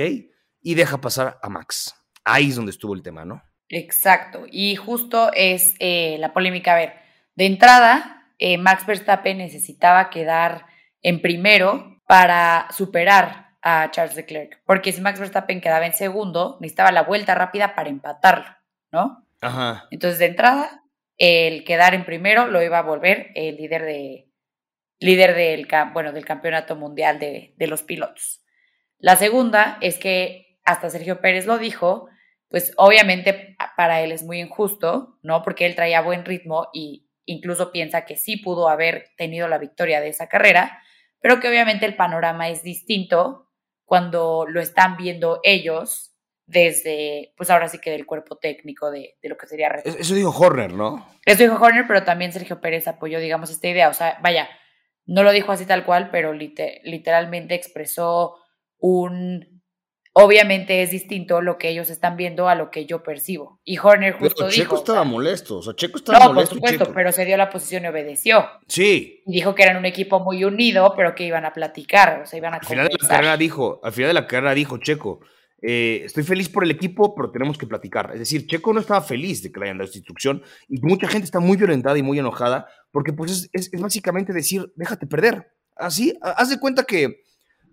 y 0.62 0.76
deja 0.76 1.02
pasar 1.02 1.38
a 1.44 1.50
Max. 1.50 1.94
Ahí 2.24 2.48
es 2.48 2.56
donde 2.56 2.72
estuvo 2.72 2.96
el 2.96 3.04
tema, 3.04 3.26
¿no? 3.26 3.44
Exacto, 3.68 4.46
y 4.50 4.78
justo 4.78 5.32
es 5.34 5.76
eh, 5.80 6.16
la 6.18 6.32
polémica. 6.32 6.76
A 6.76 6.78
ver, 6.78 6.94
de 7.36 7.46
entrada, 7.46 8.32
eh, 8.40 8.58
Max 8.58 8.86
Verstappen 8.86 9.38
necesitaba 9.38 10.10
quedar 10.10 10.68
en 11.02 11.22
primero 11.22 12.02
para 12.08 12.70
superar 12.72 13.58
a 13.62 13.92
Charles 13.92 14.16
Leclerc, 14.16 14.62
porque 14.66 14.94
si 14.94 15.02
Max 15.02 15.20
Verstappen 15.20 15.60
quedaba 15.60 15.86
en 15.86 15.94
segundo, 15.94 16.58
necesitaba 16.62 16.94
la 16.94 17.04
vuelta 17.04 17.36
rápida 17.36 17.76
para 17.76 17.90
empatarlo, 17.90 18.48
¿no? 18.94 19.28
Ajá. 19.42 19.88
Entonces, 19.92 20.20
de 20.20 20.28
entrada, 20.28 20.86
el 21.18 21.64
quedar 21.64 21.94
en 21.94 22.06
primero 22.06 22.48
lo 22.48 22.62
iba 22.62 22.80
a 22.80 22.84
volver 22.84 23.32
el 23.36 23.58
líder 23.58 23.84
de, 23.84 24.28
líder 25.00 25.36
del, 25.36 25.68
bueno, 25.94 26.12
del 26.12 26.26
campeonato 26.26 26.76
mundial 26.76 27.20
de, 27.20 27.54
de 27.58 27.68
los 27.68 27.84
pilotos. 27.84 28.44
La 29.00 29.16
segunda 29.16 29.78
es 29.82 29.98
que 29.98 30.60
hasta 30.64 30.90
Sergio 30.90 31.22
Pérez 31.22 31.46
lo 31.46 31.58
dijo, 31.58 32.10
pues 32.50 32.74
obviamente 32.78 33.56
para 33.76 34.02
él 34.02 34.12
es 34.12 34.24
muy 34.24 34.40
injusto, 34.40 35.18
¿no? 35.22 35.44
Porque 35.44 35.66
él 35.66 35.76
traía 35.76 36.02
buen 36.02 36.26
ritmo 36.26 36.70
y 36.74 37.08
incluso 37.26 37.72
piensa 37.72 38.06
que 38.06 38.16
sí 38.16 38.38
pudo 38.38 38.70
haber 38.70 39.10
tenido 39.18 39.48
la 39.48 39.58
victoria 39.58 40.02
de 40.02 40.10
esa 40.10 40.28
carrera, 40.28 40.82
pero 41.20 41.40
que 41.40 41.50
obviamente 41.50 41.86
el 41.86 41.96
panorama 41.96 42.50
es 42.50 42.64
distinto 42.64 43.50
cuando 43.86 44.46
lo 44.48 44.60
están 44.60 44.98
viendo 44.98 45.40
ellos 45.44 46.17
desde, 46.48 47.34
pues 47.36 47.50
ahora 47.50 47.68
sí 47.68 47.77
que 47.77 47.92
del 47.92 48.06
cuerpo 48.06 48.38
técnico 48.38 48.89
de, 48.89 49.18
de 49.22 49.30
lo 49.30 49.38
que 49.38 49.48
sería... 49.48 49.68
Eso 49.84 50.16
dijo 50.16 50.30
Horner, 50.30 50.74
¿no? 50.74 51.06
Eso 51.25 51.44
dijo 51.44 51.62
Horner, 51.62 51.86
pero 51.88 52.04
también 52.04 52.32
Sergio 52.32 52.62
Pérez 52.62 52.88
apoyó, 52.88 53.20
digamos, 53.20 53.51
esta 53.51 53.68
idea. 53.68 53.89
O 53.89 53.94
sea, 53.94 54.18
vaya, 54.24 54.48
no 55.06 55.24
lo 55.24 55.32
dijo 55.32 55.51
así 55.51 55.66
tal 55.66 55.86
cual, 55.86 56.10
pero 56.10 56.34
literalmente 56.34 57.54
expresó 57.54 58.36
un... 58.80 59.58
Obviamente 60.20 60.82
es 60.82 60.89
distinto 60.89 61.42
lo 61.42 61.60
que 61.60 61.70
ellos 61.70 61.92
están 61.92 62.18
viendo 62.18 62.50
a 62.50 62.56
lo 62.56 62.72
que 62.72 62.88
yo 62.88 63.04
percibo. 63.04 63.60
Y 63.63 63.77
Horner 63.77 64.13
justo 64.13 64.50
Checo 64.50 64.77
estaba 64.77 65.04
molesto, 65.04 65.58
o 65.58 65.62
sea, 65.62 65.75
Checo 65.75 65.98
estaba 65.98 66.18
no, 66.18 66.34
molesto. 66.34 66.56
No, 66.56 66.62
por 66.62 66.70
supuesto, 66.72 66.96
pero 66.96 67.12
se 67.12 67.24
dio 67.24 67.38
la 67.38 67.51
posición 67.51 67.84
y 67.84 67.88
obedeció. 67.89 68.50
Sí. 68.68 69.22
Y 69.27 69.34
dijo 69.34 69.54
que 69.54 69.62
eran 69.62 69.77
un 69.77 69.86
equipo 69.86 70.20
muy 70.20 70.44
unido, 70.44 70.92
pero 70.96 71.13
que 71.13 71.25
iban 71.25 71.46
a 71.46 71.54
platicar, 71.54 72.22
o 72.24 72.25
sea, 72.25 72.38
iban 72.38 72.56
a 72.56 72.58
Al 72.58 72.66
final 72.66 72.88
de 72.88 72.98
la 73.00 73.08
carrera 73.08 73.38
dijo, 73.38 73.80
al 73.84 73.92
final 73.92 74.10
de 74.10 74.13
la 74.16 74.25
carrera 74.25 74.56
dijo 74.56 74.80
Checo, 74.80 75.20
eh, 75.62 76.02
estoy 76.06 76.24
feliz 76.24 76.50
por 76.50 76.64
el 76.64 76.72
equipo, 76.72 77.16
pero 77.16 77.32
tenemos 77.32 77.58
que 77.58 77.66
platicar. 77.66 78.12
Es 78.14 78.20
decir, 78.20 78.46
Checo 78.46 78.74
no 78.74 78.80
estaba 78.80 79.02
feliz 79.02 79.42
de 79.42 79.52
que 79.52 79.60
le 79.60 79.66
hayan 79.66 79.78
dado 79.78 79.86
esta 79.86 79.98
instrucción 79.98 80.44
y 80.70 80.80
mucha 80.82 81.08
gente 81.08 81.26
está 81.26 81.40
muy 81.40 81.58
violentada 81.58 81.98
y 81.98 82.04
muy 82.04 82.20
enojada 82.20 82.68
porque 82.92 83.14
pues 83.14 83.50
es, 83.52 83.72
básicamente 83.72 84.34
decir, 84.34 84.72
déjate 84.76 85.08
perder. 85.08 85.52
Así, 85.76 86.18
haz 86.22 86.50
de 86.50 86.60
cuenta 86.60 86.84
que, 86.84 87.24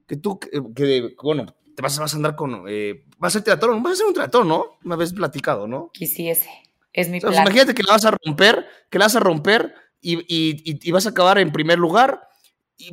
que 0.07 0.17
tú, 0.17 0.39
que, 0.39 1.15
bueno, 1.23 1.55
te 1.75 1.83
vas, 1.83 1.99
vas, 1.99 2.15
a 2.15 2.17
andar 2.17 2.37
con, 2.37 2.65
eh, 2.69 3.05
vas 3.19 3.33
a 3.33 3.39
ser 3.39 3.45
teatro, 3.45 3.81
vas 3.81 3.93
a 3.93 3.97
ser 3.97 4.07
un 4.07 4.15
teatro, 4.15 4.45
¿no? 4.45 4.79
Una 4.85 4.97
vez 4.97 5.13
platicado, 5.13 5.67
¿no? 5.67 5.91
Quisiese, 5.93 6.49
es 6.93 7.09
mi 7.09 7.21
plan. 7.21 7.35
imagínate 7.35 7.75
que 7.75 7.83
la 7.83 7.93
vas 7.93 8.05
a 8.05 8.13
romper, 8.13 8.67
que 8.91 8.99
la 8.99 9.07
vas 9.07 9.17
a 9.17 9.21
romper 9.21 9.75
y, 10.01 10.19
y, 10.21 10.79
y 10.89 10.91
vas 10.91 11.07
a 11.07 11.11
acabar 11.11 11.39
en 11.39 11.53
primer 11.53 11.79
lugar 11.79 12.29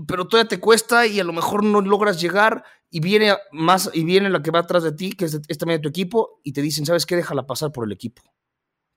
pero 0.07 0.27
todavía 0.27 0.48
te 0.48 0.60
cuesta 0.60 1.07
y 1.07 1.19
a 1.19 1.24
lo 1.24 1.33
mejor 1.33 1.63
no 1.63 1.81
logras 1.81 2.21
llegar 2.21 2.63
y 2.91 3.00
viene 3.00 3.36
más 3.51 3.89
y 3.93 4.03
viene 4.03 4.29
la 4.29 4.43
que 4.43 4.51
va 4.51 4.60
atrás 4.60 4.83
de 4.83 4.91
ti, 4.91 5.13
que 5.13 5.25
es, 5.25 5.41
también 5.57 5.79
de 5.79 5.83
tu 5.83 5.89
equipo, 5.89 6.41
y 6.43 6.51
te 6.51 6.62
dicen, 6.62 6.86
¿sabes 6.86 7.05
qué? 7.05 7.15
Déjala 7.15 7.48
pasar 7.48 7.71
por 7.71 7.86
el 7.86 7.91
equipo, 7.93 8.21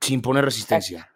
sin 0.01 0.21
poner 0.21 0.45
resistencia. 0.45 1.11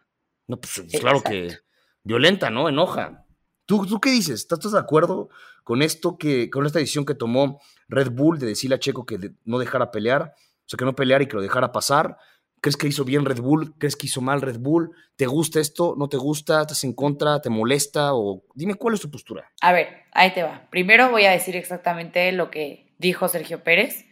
No, 0.47 0.59
pues 0.61 0.81
claro 0.99 1.21
que 1.23 1.59
violenta, 2.05 2.49
¿no? 2.49 2.69
Enoja. 2.69 3.27
¿Tú, 3.67 3.85
¿Tú 3.85 4.01
qué 4.01 4.11
dices? 4.11 4.41
¿Estás, 4.41 4.73
de 4.73 4.79
acuerdo 4.79 5.29
con 5.63 5.83
esto 5.83 6.17
que, 6.17 6.49
con 6.49 6.65
esta 6.65 6.79
decisión 6.79 7.05
que 7.05 7.15
tomó 7.15 7.61
Red 7.89 8.13
Bull 8.13 8.39
de 8.39 8.47
decirle 8.47 8.77
a 8.77 8.79
Checo 8.79 9.05
que 9.05 9.33
no 9.45 9.59
dejara 9.59 9.91
pelear? 9.91 10.35
O 10.35 10.65
sea, 10.65 10.79
que 10.79 10.87
no 10.87 10.95
pelear 10.95 11.21
y 11.21 11.27
que 11.27 11.37
lo 11.37 11.43
dejara 11.43 11.73
pasar. 11.73 12.17
¿Crees 12.61 12.77
que 12.77 12.89
hizo 12.89 13.05
bien 13.05 13.25
Red 13.25 13.41
Bull? 13.41 13.75
¿Crees 13.79 13.95
que 13.95 14.07
hizo 14.07 14.21
mal 14.21 14.41
Red 14.41 14.59
Bull? 14.59 14.91
¿Te 15.17 15.27
gusta 15.27 15.61
esto? 15.61 15.95
¿No 15.97 16.09
te 16.09 16.17
gusta? 16.17 16.63
¿Estás 16.63 16.83
en 16.85 16.93
contra? 16.93 17.41
¿Te 17.41 17.51
molesta? 17.51 18.15
O 18.15 18.45
dime 18.55 18.75
cuál 18.75 18.95
es 18.95 19.01
tu 19.01 19.11
postura. 19.11 19.53
A 19.61 19.73
ver, 19.73 19.89
ahí 20.13 20.33
te 20.33 20.43
va. 20.43 20.67
Primero 20.71 21.11
voy 21.11 21.25
a 21.25 21.31
decir 21.31 21.55
exactamente 21.57 22.33
lo 22.33 22.51
que 22.51 22.95
dijo 22.99 23.29
Sergio 23.29 23.63
Pérez. 23.63 24.07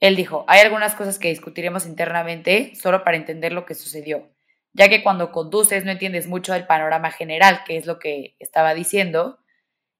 Él 0.00 0.16
dijo, 0.16 0.44
hay 0.48 0.60
algunas 0.60 0.94
cosas 0.94 1.18
que 1.18 1.28
discutiremos 1.28 1.86
internamente 1.86 2.74
solo 2.74 3.04
para 3.04 3.16
entender 3.16 3.52
lo 3.52 3.64
que 3.64 3.74
sucedió, 3.74 4.30
ya 4.74 4.88
que 4.88 5.02
cuando 5.02 5.32
conduces 5.32 5.84
no 5.84 5.90
entiendes 5.90 6.26
mucho 6.26 6.52
del 6.52 6.66
panorama 6.66 7.10
general, 7.10 7.60
que 7.66 7.76
es 7.76 7.86
lo 7.86 7.98
que 7.98 8.36
estaba 8.38 8.74
diciendo, 8.74 9.38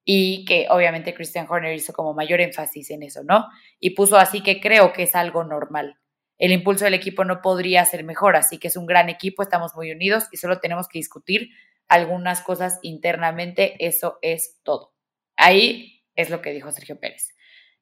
y 0.05 0.45
que 0.45 0.67
obviamente 0.71 1.15
Christian 1.15 1.47
Horner 1.49 1.75
hizo 1.75 1.93
como 1.93 2.15
mayor 2.15 2.41
énfasis 2.41 2.91
en 2.91 3.03
eso, 3.03 3.23
¿no? 3.25 3.47
Y 3.81 3.91
puso 3.91 4.19
así 4.19 4.43
que 4.43 4.61
creo 4.61 4.93
que 4.93 5.05
es 5.05 5.15
algo 5.15 5.45
normal 5.45 5.99
el 6.39 6.53
impulso 6.53 6.85
del 6.85 6.95
equipo 6.95 7.25
no 7.25 7.41
podría 7.41 7.85
ser 7.85 8.05
mejor, 8.05 8.37
así 8.37 8.59
que 8.59 8.69
es 8.69 8.77
un 8.77 8.87
gran 8.87 9.09
equipo, 9.09 9.43
estamos 9.43 9.75
muy 9.75 9.91
unidos 9.91 10.29
y 10.33 10.37
solo 10.37 10.59
tenemos 10.61 10.89
que 10.89 10.99
discutir 10.99 11.51
algunas 11.89 12.41
cosas 12.41 12.79
internamente, 12.83 13.77
eso 13.79 14.19
es 14.23 14.61
todo. 14.63 14.95
Ahí 15.37 16.05
es 16.15 16.31
lo 16.31 16.43
que 16.43 16.53
dijo 16.53 16.73
Sergio 16.73 16.99
Pérez. 16.99 17.35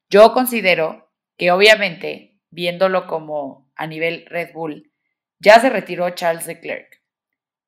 Yo 0.09 0.33
considero 0.33 1.11
que 1.37 1.51
obviamente, 1.51 2.39
viéndolo 2.49 3.07
como 3.07 3.71
a 3.75 3.87
nivel 3.87 4.25
Red 4.27 4.53
Bull, 4.53 4.91
ya 5.39 5.59
se 5.59 5.69
retiró 5.69 6.09
Charles 6.11 6.47
Leclerc. 6.47 7.01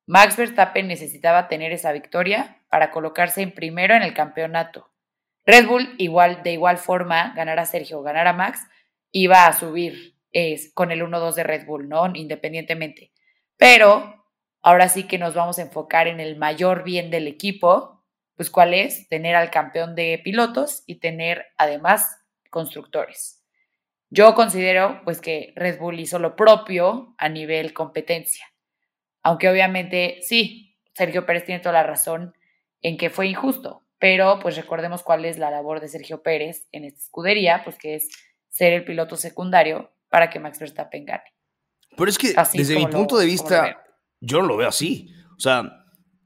Max 0.06 0.38
Verstappen 0.38 0.88
necesitaba 0.88 1.50
tener 1.50 1.74
esa 1.74 1.92
victoria 1.92 2.62
para 2.70 2.92
colocarse 2.92 3.42
en 3.42 3.54
primero 3.54 3.94
en 3.94 4.04
el 4.04 4.14
campeonato. 4.14 4.90
Red 5.46 5.68
Bull, 5.68 5.96
igual, 5.98 6.44
de 6.44 6.54
igual 6.54 6.78
forma, 6.78 7.34
ganar 7.36 7.60
a 7.60 7.66
Sergio 7.66 8.02
ganar 8.04 8.28
a 8.28 8.34
Max, 8.34 8.66
iba 9.12 9.48
a 9.48 9.54
subir 9.54 10.17
es 10.32 10.72
con 10.74 10.92
el 10.92 11.02
1-2 11.02 11.34
de 11.36 11.44
Red 11.44 11.66
Bull, 11.66 11.90
¿no? 11.90 12.06
Independientemente. 12.14 13.12
Pero 13.58 14.26
ahora 14.62 14.90
sí 14.90 15.04
que 15.04 15.18
nos 15.18 15.34
vamos 15.34 15.60
a 15.60 15.64
enfocar 15.64 16.08
en 16.08 16.20
el 16.20 16.38
mayor 16.38 16.84
bien 16.84 17.10
del 17.10 17.28
equipo, 17.28 18.04
pues 18.36 18.50
cuál 18.50 18.74
es 18.74 19.08
tener 19.10 19.36
al 19.36 19.50
campeón 19.50 19.96
de 19.96 20.20
pilotos 20.24 20.84
y 20.86 20.96
tener 20.96 21.46
además 21.58 22.20
constructores. 22.50 23.44
Yo 24.10 24.36
considero 24.36 25.02
pues 25.04 25.20
que 25.20 25.54
Red 25.56 25.80
Bull 25.80 26.00
hizo 26.00 26.20
lo 26.20 26.36
propio 26.36 27.16
a 27.18 27.30
nivel 27.30 27.74
competencia. 27.74 28.46
Aunque 29.24 29.50
obviamente 29.50 30.20
sí, 30.22 30.78
Sergio 30.94 31.26
Pérez 31.26 31.46
tiene 31.46 31.60
toda 31.60 31.74
la 31.74 31.84
razón 31.84 32.34
en 32.82 32.98
que 32.98 33.10
fue 33.10 33.28
injusto, 33.28 33.84
pero 34.00 34.40
pues 34.40 34.56
recordemos 34.56 35.04
cuál 35.04 35.26
es 35.26 35.38
la 35.38 35.52
labor 35.52 35.82
de 35.82 35.90
Sergio 35.90 36.22
Pérez 36.22 36.68
en 36.72 36.86
esta 36.86 37.00
escudería, 37.00 37.62
pues 37.64 37.78
que 37.78 37.96
es 37.96 38.08
ser 38.50 38.74
el 38.74 38.86
piloto 38.86 39.18
secundario 39.18 39.92
para 40.10 40.30
que 40.30 40.40
Max 40.40 40.60
Verstappen 40.60 41.06
gane. 41.06 41.24
Pero 41.96 42.10
es 42.10 42.18
que 42.18 42.36
desde 42.54 42.76
mi 42.76 42.88
punto 42.88 43.18
de 43.18 43.26
vista, 43.26 43.84
yo 44.20 44.42
no 44.42 44.48
lo 44.48 44.58
veo 44.58 44.70
así. 44.70 45.10
O 45.38 45.40
sea, 45.40 45.86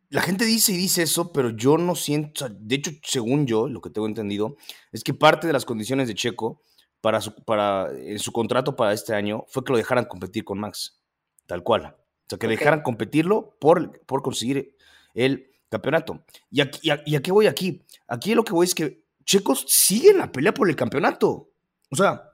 la 0.09 0.21
gente 0.21 0.45
dice 0.45 0.73
y 0.73 0.77
dice 0.77 1.03
eso, 1.03 1.31
pero 1.31 1.51
yo 1.51 1.77
no 1.77 1.95
siento, 1.95 2.49
de 2.49 2.75
hecho, 2.75 2.91
según 3.03 3.47
yo, 3.47 3.69
lo 3.69 3.81
que 3.81 3.89
tengo 3.89 4.07
entendido, 4.07 4.57
es 4.91 5.03
que 5.03 5.13
parte 5.13 5.47
de 5.47 5.53
las 5.53 5.63
condiciones 5.63 6.07
de 6.09 6.15
Checo 6.15 6.61
para 6.99 7.21
su, 7.21 7.33
para, 7.45 7.89
en 7.93 8.19
su 8.19 8.31
contrato 8.31 8.75
para 8.75 8.93
este 8.93 9.15
año 9.15 9.45
fue 9.47 9.63
que 9.63 9.71
lo 9.71 9.77
dejaran 9.77 10.05
competir 10.05 10.43
con 10.43 10.59
Max, 10.59 11.01
tal 11.47 11.63
cual. 11.63 11.85
O 11.85 12.25
sea, 12.27 12.37
que 12.37 12.47
dejaran 12.47 12.81
competirlo 12.81 13.57
por, 13.59 14.05
por 14.05 14.21
conseguir 14.21 14.75
el 15.13 15.49
campeonato. 15.69 16.25
¿Y, 16.49 16.59
aquí, 16.59 16.79
y, 16.83 17.15
a, 17.15 17.21
qué 17.21 17.31
voy 17.31 17.47
aquí? 17.47 17.85
Aquí 18.07 18.35
lo 18.35 18.43
que 18.43 18.53
voy 18.53 18.65
es 18.65 18.75
que 18.75 19.05
Checo 19.23 19.55
sigue 19.55 20.11
en 20.11 20.17
la 20.17 20.31
pelea 20.31 20.53
por 20.53 20.69
el 20.69 20.75
campeonato. 20.75 21.53
O 21.89 21.95
sea, 21.95 22.30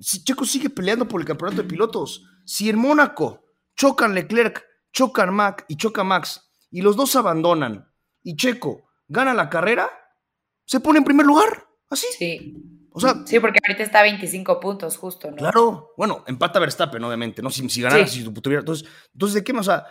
Checo 0.00 0.44
sigue 0.44 0.70
peleando 0.70 1.08
por 1.08 1.20
el 1.20 1.26
campeonato 1.26 1.62
de 1.62 1.68
pilotos. 1.68 2.24
Si 2.44 2.68
en 2.68 2.78
Mónaco 2.78 3.44
chocan 3.76 4.14
Leclerc, 4.14 4.64
chocan 4.92 5.34
Mac 5.34 5.64
y 5.68 5.76
choca 5.76 6.04
Max 6.04 6.50
y 6.70 6.82
los 6.82 6.96
dos 6.96 7.16
abandonan 7.16 7.92
y 8.22 8.36
Checo 8.36 8.88
gana 9.06 9.34
la 9.34 9.48
carrera, 9.48 9.90
se 10.64 10.80
pone 10.80 10.98
en 10.98 11.04
primer 11.04 11.26
lugar. 11.26 11.66
Así. 11.88 12.06
Sí. 12.18 12.54
O 12.92 13.00
sea, 13.00 13.22
sí, 13.24 13.38
porque 13.38 13.60
ahorita 13.66 13.84
está 13.84 14.00
a 14.00 14.02
25 14.02 14.60
puntos, 14.60 14.96
justo, 14.96 15.30
¿no? 15.30 15.36
Claro. 15.36 15.92
Bueno, 15.96 16.24
empata 16.26 16.58
Verstappen, 16.58 17.02
obviamente, 17.04 17.42
¿no? 17.42 17.50
Si, 17.50 17.66
si 17.68 17.80
ganara, 17.80 18.06
si 18.06 18.24
tuviera. 18.24 18.60
Entonces, 18.60 18.88
entonces, 19.12 19.34
¿de 19.36 19.44
qué 19.44 19.52
más? 19.52 19.68
O 19.68 19.70
sea, 19.70 19.86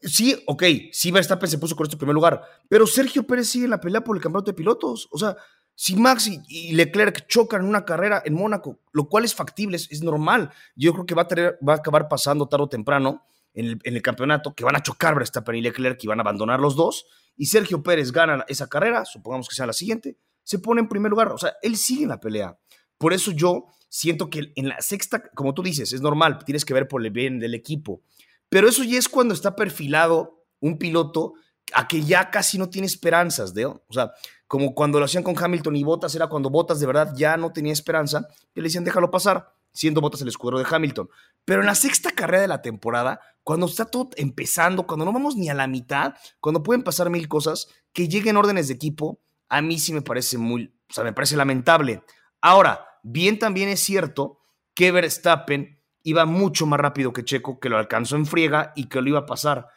sí, 0.00 0.42
ok, 0.46 0.62
sí, 0.92 1.10
Verstappen 1.10 1.48
se 1.48 1.58
puso 1.58 1.76
con 1.76 1.86
este 1.86 1.96
primer 1.96 2.14
lugar, 2.14 2.42
pero 2.68 2.86
Sergio 2.86 3.26
Pérez 3.26 3.48
sigue 3.48 3.66
en 3.66 3.70
la 3.70 3.80
pelea 3.80 4.02
por 4.02 4.16
el 4.16 4.22
campeonato 4.22 4.50
de 4.50 4.56
pilotos. 4.56 5.08
O 5.12 5.18
sea, 5.18 5.36
si 5.74 5.96
Max 5.96 6.30
y, 6.48 6.72
Leclerc 6.74 7.26
chocan 7.26 7.62
en 7.62 7.68
una 7.68 7.84
carrera 7.84 8.22
en 8.24 8.34
Mónaco, 8.34 8.80
lo 8.92 9.08
cual 9.08 9.24
es 9.24 9.34
factible, 9.34 9.76
es, 9.76 10.02
normal. 10.02 10.50
Yo 10.76 10.92
creo 10.92 11.06
que 11.06 11.14
va 11.14 11.22
a, 11.22 11.74
acabar 11.74 12.08
pasando 12.08 12.46
tarde 12.48 12.64
o 12.64 12.68
temprano 12.68 13.24
en 13.54 13.78
el, 13.82 14.02
campeonato, 14.02 14.54
que 14.54 14.64
van 14.64 14.76
a 14.76 14.82
chocar 14.82 15.14
Verstappen 15.14 15.56
y 15.56 15.60
Leclerc 15.60 16.02
y 16.02 16.06
van 16.06 16.20
a 16.20 16.22
abandonar 16.22 16.60
los 16.60 16.76
dos, 16.76 17.06
y 17.36 17.46
Sergio 17.46 17.82
Pérez 17.82 18.12
gana 18.12 18.44
esa 18.48 18.68
carrera, 18.68 19.04
supongamos 19.04 19.48
que 19.48 19.54
sea 19.54 19.66
la 19.66 19.72
siguiente, 19.72 20.16
se 20.42 20.58
pone 20.58 20.80
en 20.80 20.88
primer 20.88 21.10
lugar. 21.10 21.28
O 21.32 21.38
sea, 21.38 21.54
él 21.62 21.76
sigue 21.76 22.04
en 22.04 22.08
la 22.10 22.20
pelea. 22.20 22.58
Por 22.98 23.12
eso 23.12 23.30
yo 23.30 23.66
siento 23.88 24.30
que 24.30 24.52
en 24.56 24.68
la 24.68 24.80
sexta, 24.80 25.22
como 25.34 25.54
tú 25.54 25.62
dices, 25.62 25.92
es 25.92 26.00
normal, 26.00 26.44
tienes 26.44 26.64
que 26.64 26.74
ver 26.74 26.88
por 26.88 27.04
el 27.04 27.10
bien 27.10 27.38
del 27.38 27.54
equipo. 27.54 28.02
Pero 28.48 28.68
eso 28.68 28.84
ya 28.84 28.98
es 28.98 29.08
cuando 29.08 29.34
está 29.34 29.56
perfilado 29.56 30.44
un 30.60 30.78
piloto 30.78 31.34
a 31.74 31.88
que 31.88 32.02
ya 32.02 32.30
casi 32.30 32.58
no 32.58 32.68
tiene 32.68 32.86
esperanzas, 32.86 33.54
de, 33.54 33.66
o 33.66 33.82
sea, 33.90 34.12
como 34.46 34.74
cuando 34.74 34.98
lo 34.98 35.06
hacían 35.06 35.22
con 35.22 35.34
Hamilton 35.42 35.76
y 35.76 35.84
Bottas, 35.84 36.14
era 36.14 36.26
cuando 36.28 36.50
Bottas 36.50 36.80
de 36.80 36.86
verdad 36.86 37.12
ya 37.16 37.36
no 37.36 37.52
tenía 37.52 37.72
esperanza, 37.72 38.28
y 38.54 38.60
le 38.60 38.64
decían, 38.64 38.84
déjalo 38.84 39.10
pasar, 39.10 39.54
siendo 39.72 40.00
Bottas 40.00 40.20
el 40.20 40.28
escudero 40.28 40.58
de 40.58 40.66
Hamilton. 40.68 41.08
Pero 41.44 41.60
en 41.60 41.66
la 41.66 41.74
sexta 41.74 42.10
carrera 42.10 42.42
de 42.42 42.48
la 42.48 42.62
temporada, 42.62 43.20
cuando 43.42 43.66
está 43.66 43.86
todo 43.86 44.10
empezando, 44.16 44.86
cuando 44.86 45.04
no 45.04 45.12
vamos 45.12 45.36
ni 45.36 45.48
a 45.48 45.54
la 45.54 45.66
mitad, 45.66 46.14
cuando 46.40 46.62
pueden 46.62 46.82
pasar 46.82 47.08
mil 47.10 47.28
cosas, 47.28 47.68
que 47.92 48.08
lleguen 48.08 48.36
órdenes 48.36 48.68
de 48.68 48.74
equipo, 48.74 49.20
a 49.48 49.62
mí 49.62 49.78
sí 49.78 49.92
me 49.92 50.02
parece 50.02 50.38
muy, 50.38 50.74
o 50.88 50.92
sea, 50.92 51.04
me 51.04 51.12
parece 51.12 51.36
lamentable. 51.36 52.02
Ahora, 52.40 52.86
bien 53.02 53.38
también 53.38 53.68
es 53.68 53.80
cierto 53.80 54.40
que 54.74 54.92
Verstappen 54.92 55.80
iba 56.02 56.24
mucho 56.24 56.66
más 56.66 56.80
rápido 56.80 57.12
que 57.12 57.24
Checo, 57.24 57.60
que 57.60 57.68
lo 57.68 57.78
alcanzó 57.78 58.16
en 58.16 58.26
friega 58.26 58.72
y 58.76 58.88
que 58.88 59.00
lo 59.00 59.08
iba 59.08 59.20
a 59.20 59.26
pasar. 59.26 59.68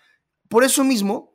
Por 0.49 0.63
eso 0.63 0.83
mismo, 0.83 1.34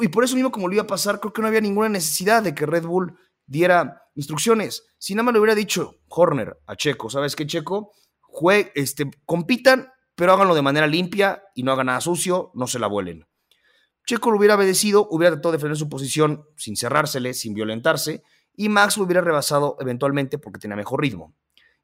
y 0.00 0.08
por 0.08 0.24
eso 0.24 0.34
mismo 0.34 0.50
como 0.50 0.68
lo 0.68 0.74
iba 0.74 0.82
a 0.82 0.86
pasar, 0.86 1.20
creo 1.20 1.32
que 1.32 1.42
no 1.42 1.48
había 1.48 1.60
ninguna 1.60 1.88
necesidad 1.88 2.42
de 2.42 2.54
que 2.54 2.66
Red 2.66 2.84
Bull 2.84 3.16
diera 3.46 4.02
instrucciones. 4.14 4.84
Si 4.98 5.14
nada 5.14 5.24
más 5.24 5.34
le 5.34 5.40
hubiera 5.40 5.54
dicho 5.54 6.00
Horner 6.08 6.58
a 6.66 6.76
Checo, 6.76 7.10
¿sabes 7.10 7.34
qué, 7.34 7.46
Checo? 7.46 7.92
Jue 8.20 8.72
este, 8.74 9.10
compitan, 9.24 9.92
pero 10.14 10.32
háganlo 10.32 10.54
de 10.54 10.62
manera 10.62 10.86
limpia 10.86 11.42
y 11.54 11.62
no 11.62 11.72
hagan 11.72 11.86
nada 11.86 12.00
sucio, 12.00 12.50
no 12.54 12.66
se 12.66 12.78
la 12.78 12.86
vuelen. 12.86 13.26
Checo 14.06 14.30
lo 14.30 14.38
hubiera 14.38 14.54
obedecido, 14.54 15.08
hubiera 15.10 15.34
tratado 15.34 15.52
de 15.52 15.58
defender 15.58 15.78
su 15.78 15.88
posición 15.88 16.44
sin 16.56 16.76
cerrársele, 16.76 17.34
sin 17.34 17.54
violentarse, 17.54 18.22
y 18.54 18.68
Max 18.68 18.96
lo 18.96 19.04
hubiera 19.04 19.20
rebasado 19.20 19.76
eventualmente 19.80 20.38
porque 20.38 20.58
tenía 20.58 20.76
mejor 20.76 21.00
ritmo. 21.00 21.34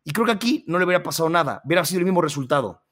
Y 0.04 0.12
creo 0.12 0.26
que 0.26 0.33
aquí 0.33 0.64
no 0.66 0.78
le 0.78 0.85
hubiera 0.85 1.02
pasado 1.02 1.28
nada, 1.28 1.61
hubiera 1.64 1.85
sido 1.85 2.00
el 2.00 2.04
mismo 2.04 2.22
resultado. 2.22 2.83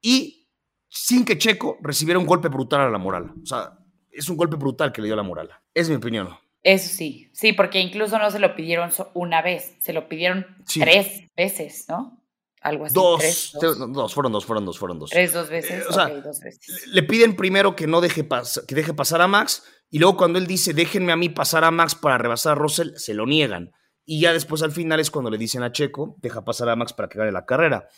Y 0.00 0.48
sin 0.88 1.24
que 1.24 1.36
Checo 1.36 1.78
recibiera 1.82 2.18
un 2.18 2.26
golpe 2.26 2.48
brutal 2.48 2.80
a 2.80 2.90
la 2.90 2.98
moral. 2.98 3.34
O 3.42 3.46
sea, 3.46 3.77
es 4.18 4.28
un 4.28 4.36
golpe 4.36 4.56
brutal 4.56 4.92
que 4.92 5.00
le 5.00 5.06
dio 5.06 5.16
la 5.16 5.22
moral. 5.22 5.50
Es 5.74 5.88
mi 5.88 5.96
opinión. 5.96 6.28
Eso 6.62 6.88
sí, 6.88 7.30
sí, 7.32 7.52
porque 7.52 7.80
incluso 7.80 8.18
no 8.18 8.30
se 8.30 8.40
lo 8.40 8.54
pidieron 8.56 8.90
una 9.14 9.42
vez, 9.42 9.76
se 9.80 9.92
lo 9.92 10.08
pidieron 10.08 10.44
tres 10.66 11.28
veces, 11.36 11.86
¿no? 11.88 12.20
Algo 12.60 12.86
así. 12.86 12.94
Dos, 12.94 13.52
dos, 13.92 14.12
fueron 14.12 14.32
dos, 14.32 14.44
fueron 14.44 14.64
dos, 14.66 14.78
fueron 14.78 14.98
dos. 14.98 15.10
Tres, 15.10 15.32
dos 15.32 15.48
veces. 15.48 15.86
o 15.86 15.92
sea, 15.92 16.08
dos 16.08 16.40
veces. 16.40 16.88
Le 16.88 17.04
piden 17.04 17.36
primero 17.36 17.76
que 17.76 17.86
no 17.86 18.00
deje, 18.00 18.26
que 18.66 18.74
deje 18.74 18.92
pasar 18.92 19.20
a 19.22 19.28
Max, 19.28 19.62
y 19.88 20.00
luego 20.00 20.16
cuando 20.16 20.38
él 20.38 20.48
dice, 20.48 20.74
déjenme 20.74 21.12
a 21.12 21.16
mí 21.16 21.28
pasar 21.28 21.62
a 21.62 21.70
Max 21.70 21.94
para 21.94 22.18
rebasar 22.18 22.52
a 22.52 22.56
Russell, 22.56 22.96
se 22.96 23.14
lo 23.14 23.24
niegan. 23.24 23.70
Y 24.04 24.20
ya 24.20 24.32
después 24.32 24.62
al 24.62 24.72
final 24.72 24.98
es 24.98 25.10
cuando 25.10 25.30
le 25.30 25.38
dicen 25.38 25.62
a 25.62 25.70
Checo, 25.70 26.16
deja 26.18 26.44
pasar 26.44 26.68
a 26.70 26.76
Max 26.76 26.92
para 26.92 27.08
que 27.08 27.18
gane 27.18 27.30
la 27.30 27.46
carrera. 27.46 27.88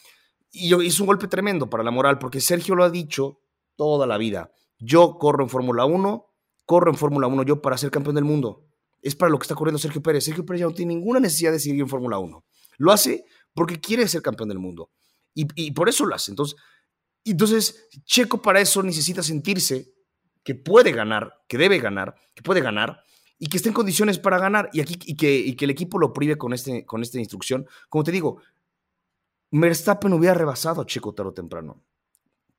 Y 0.53 0.75
es 0.87 1.01
un 1.01 1.07
golpe 1.07 1.29
tremendo 1.29 1.71
para 1.71 1.83
la 1.83 1.91
moral, 1.91 2.19
porque 2.19 2.41
Sergio 2.41 2.75
lo 2.75 2.85
ha 2.85 2.91
dicho 2.91 3.41
toda 3.77 4.07
la 4.07 4.19
vida. 4.19 4.51
Yo 4.81 5.19
corro 5.19 5.45
en 5.45 5.51
Fórmula 5.51 5.85
1, 5.85 6.27
corro 6.65 6.91
en 6.91 6.97
Fórmula 6.97 7.27
1 7.27 7.43
yo 7.45 7.63
para 7.63 7.77
ser 7.77 7.91
campeón 7.91 8.17
del 8.17 8.25
mundo. 8.25 8.67
Es 9.03 9.15
para 9.15 9.31
lo 9.31 9.39
que 9.39 9.45
está 9.45 9.55
corriendo 9.55 9.79
Sergio 9.79 10.03
Pérez. 10.03 10.25
Sergio 10.25 10.45
Pérez 10.45 10.61
ya 10.61 10.67
no 10.67 10.75
tiene 10.75 10.95
ninguna 10.95 11.21
necesidad 11.21 11.53
de 11.53 11.61
seguir 11.61 11.81
en 11.81 11.89
Fórmula 11.89 12.19
1. 12.19 12.45
Lo 12.79 12.93
hace 12.93 13.25
porque 13.55 13.81
quiere 13.81 14.09
ser 14.09 14.23
campeón 14.23 14.49
del 14.49 14.59
mundo. 14.59 14.91
Y, 15.35 15.71
por 15.71 15.89
eso 15.89 16.05
lo 16.05 16.15
hace. 16.15 16.33
Entonces, 16.33 16.57
entonces, 17.25 17.89
Checo 18.05 18.43
para 18.43 18.61
eso 18.61 18.83
necesita 18.83 19.23
sentirse 19.23 19.93
que 20.43 20.55
puede 20.55 20.93
ganar, 20.93 21.35
que 21.49 21.57
debe 21.57 21.79
ganar, 21.79 22.15
que 22.35 22.43
puede 22.43 22.61
ganar 22.61 23.05
y 23.39 23.47
que 23.47 23.59
esté 23.59 23.69
en 23.69 23.75
condiciones 23.75 24.19
para 24.19 24.39
ganar 24.39 24.69
y, 24.73 24.81
aquí, 24.81 24.97
que 25.17 25.57
el 25.59 25.71
equipo 25.71 25.99
lo 25.99 26.13
prive 26.13 26.37
con, 26.37 26.53
este, 26.53 26.85
con 26.85 27.03
esta 27.03 27.19
instrucción. 27.19 27.67
Como 27.89 28.05
te 28.05 28.11
digo, 28.11 28.43
Verstappen 29.51 30.13
hubiera 30.13 30.35
rebasado 30.35 30.81
a 30.81 30.87
Checo 30.87 31.15
tarde 31.15 31.31
o 31.31 31.35
temprano. 31.35 31.83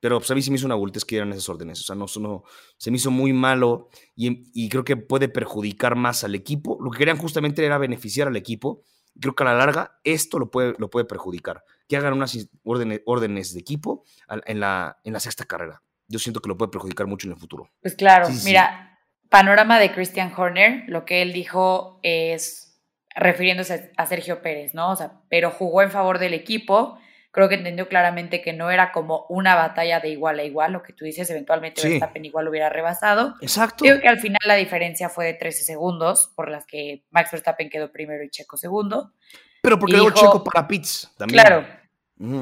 Pero 0.01 0.17
pues, 0.17 0.29
a 0.31 0.35
mí 0.35 0.41
se 0.41 0.49
me 0.49 0.57
hizo 0.57 0.65
una 0.65 0.75
bultez 0.75 1.05
que 1.05 1.15
eran 1.15 1.31
esas 1.31 1.47
órdenes. 1.47 1.79
O 1.79 1.83
sea, 1.83 1.95
no, 1.95 2.07
no, 2.19 2.43
se 2.77 2.89
me 2.89 2.97
hizo 2.97 3.11
muy 3.11 3.33
malo 3.33 3.89
y, 4.15 4.67
creo 4.67 4.83
que 4.83 4.97
puede 4.97 5.29
perjudicar 5.29 5.95
más 5.95 6.23
al 6.23 6.33
equipo. 6.35 6.77
Lo 6.81 6.89
que 6.89 6.97
querían 6.97 7.17
justamente 7.17 7.63
era 7.63 7.77
beneficiar 7.77 8.27
al 8.27 8.35
equipo. 8.35 8.83
Creo 9.19 9.35
que 9.35 9.43
a 9.43 9.45
la 9.45 9.53
larga 9.53 9.99
esto 10.03 10.39
lo 10.39 10.49
puede, 10.49 10.73
lo 10.79 10.89
puede 10.89 11.05
perjudicar. 11.05 11.63
Que 11.87 11.97
hagan 11.97 12.13
unas 12.13 12.35
órdenes, 12.63 13.01
órdenes 13.05 13.53
de 13.53 13.59
equipo 13.59 14.03
en 14.27 14.59
la, 14.59 14.97
en 15.03 15.13
la 15.13 15.19
sexta 15.19 15.45
carrera. 15.45 15.83
Yo 16.07 16.17
siento 16.17 16.41
que 16.41 16.49
lo 16.49 16.57
puede 16.57 16.71
perjudicar 16.71 17.05
mucho 17.05 17.27
en 17.27 17.33
el 17.33 17.39
futuro. 17.39 17.69
Pues 17.81 17.93
claro, 17.93 18.27
mira, 18.43 18.99
panorama 19.29 19.79
de 19.79 19.93
Christian 19.93 20.33
Horner, 20.35 20.83
lo 20.87 21.05
que 21.05 21.21
él 21.21 21.31
dijo 21.31 21.99
es 22.01 22.81
refiriéndose 23.15 23.91
a 23.97 24.05
Sergio 24.07 24.41
Pérez, 24.41 24.73
¿no? 24.73 24.91
O 24.91 24.95
sea, 24.95 25.21
pero 25.29 25.51
jugó 25.51 25.83
en 25.83 25.91
favor 25.91 26.17
del 26.17 26.33
equipo 26.33 26.97
creo 27.31 27.49
que 27.49 27.55
entendió 27.55 27.87
claramente 27.87 28.41
que 28.41 28.53
no 28.53 28.69
era 28.69 28.91
como 28.91 29.25
una 29.29 29.55
batalla 29.55 29.99
de 29.99 30.09
igual 30.09 30.39
a 30.39 30.43
igual, 30.43 30.73
lo 30.73 30.83
que 30.83 30.93
tú 30.93 31.05
dices, 31.05 31.29
eventualmente 31.29 31.81
Verstappen 31.81 32.25
igual 32.25 32.47
hubiera 32.47 32.69
rebasado. 32.69 33.35
Exacto. 33.41 33.83
Creo 33.83 33.99
que 34.01 34.07
al 34.07 34.19
final 34.19 34.41
la 34.45 34.55
diferencia 34.55 35.09
fue 35.09 35.25
de 35.25 35.33
13 35.33 35.63
segundos, 35.63 36.31
por 36.35 36.49
las 36.49 36.65
que 36.65 37.03
Max 37.09 37.31
Verstappen 37.31 37.69
quedó 37.69 37.91
primero 37.91 38.23
y 38.23 38.29
Checo 38.29 38.57
segundo. 38.57 39.13
Pero 39.61 39.79
porque 39.79 39.93
luego 39.93 40.11
Checo 40.11 40.43
para 40.43 40.67
pits 40.67 41.13
también. 41.17 41.41
Claro. 41.41 41.81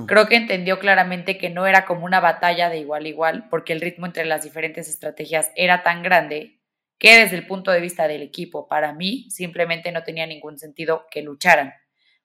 Creo 0.08 0.28
que 0.28 0.36
entendió 0.36 0.78
claramente 0.78 1.38
que 1.38 1.50
no 1.50 1.66
era 1.66 1.86
como 1.86 2.04
una 2.04 2.20
batalla 2.20 2.70
de 2.70 2.80
igual 2.80 3.06
a 3.06 3.08
igual, 3.08 3.48
porque 3.50 3.72
el 3.72 3.80
ritmo 3.80 4.08
entre 4.08 4.26
las 4.26 4.44
diferentes 4.44 4.90
estrategias 4.90 5.52
era 5.56 5.84
tan 5.84 6.04
grande 6.04 6.60
que 6.98 7.18
desde 7.18 7.38
el 7.38 7.48
punto 7.48 7.72
de 7.72 7.80
vista 7.80 8.06
del 8.10 8.22
equipo, 8.22 8.68
para 8.68 8.92
mí, 8.92 9.28
simplemente 9.30 9.94
no 9.94 10.04
tenía 10.04 10.28
ningún 10.28 10.60
sentido 10.60 11.06
que 11.10 11.22
lucharan. 11.22 11.74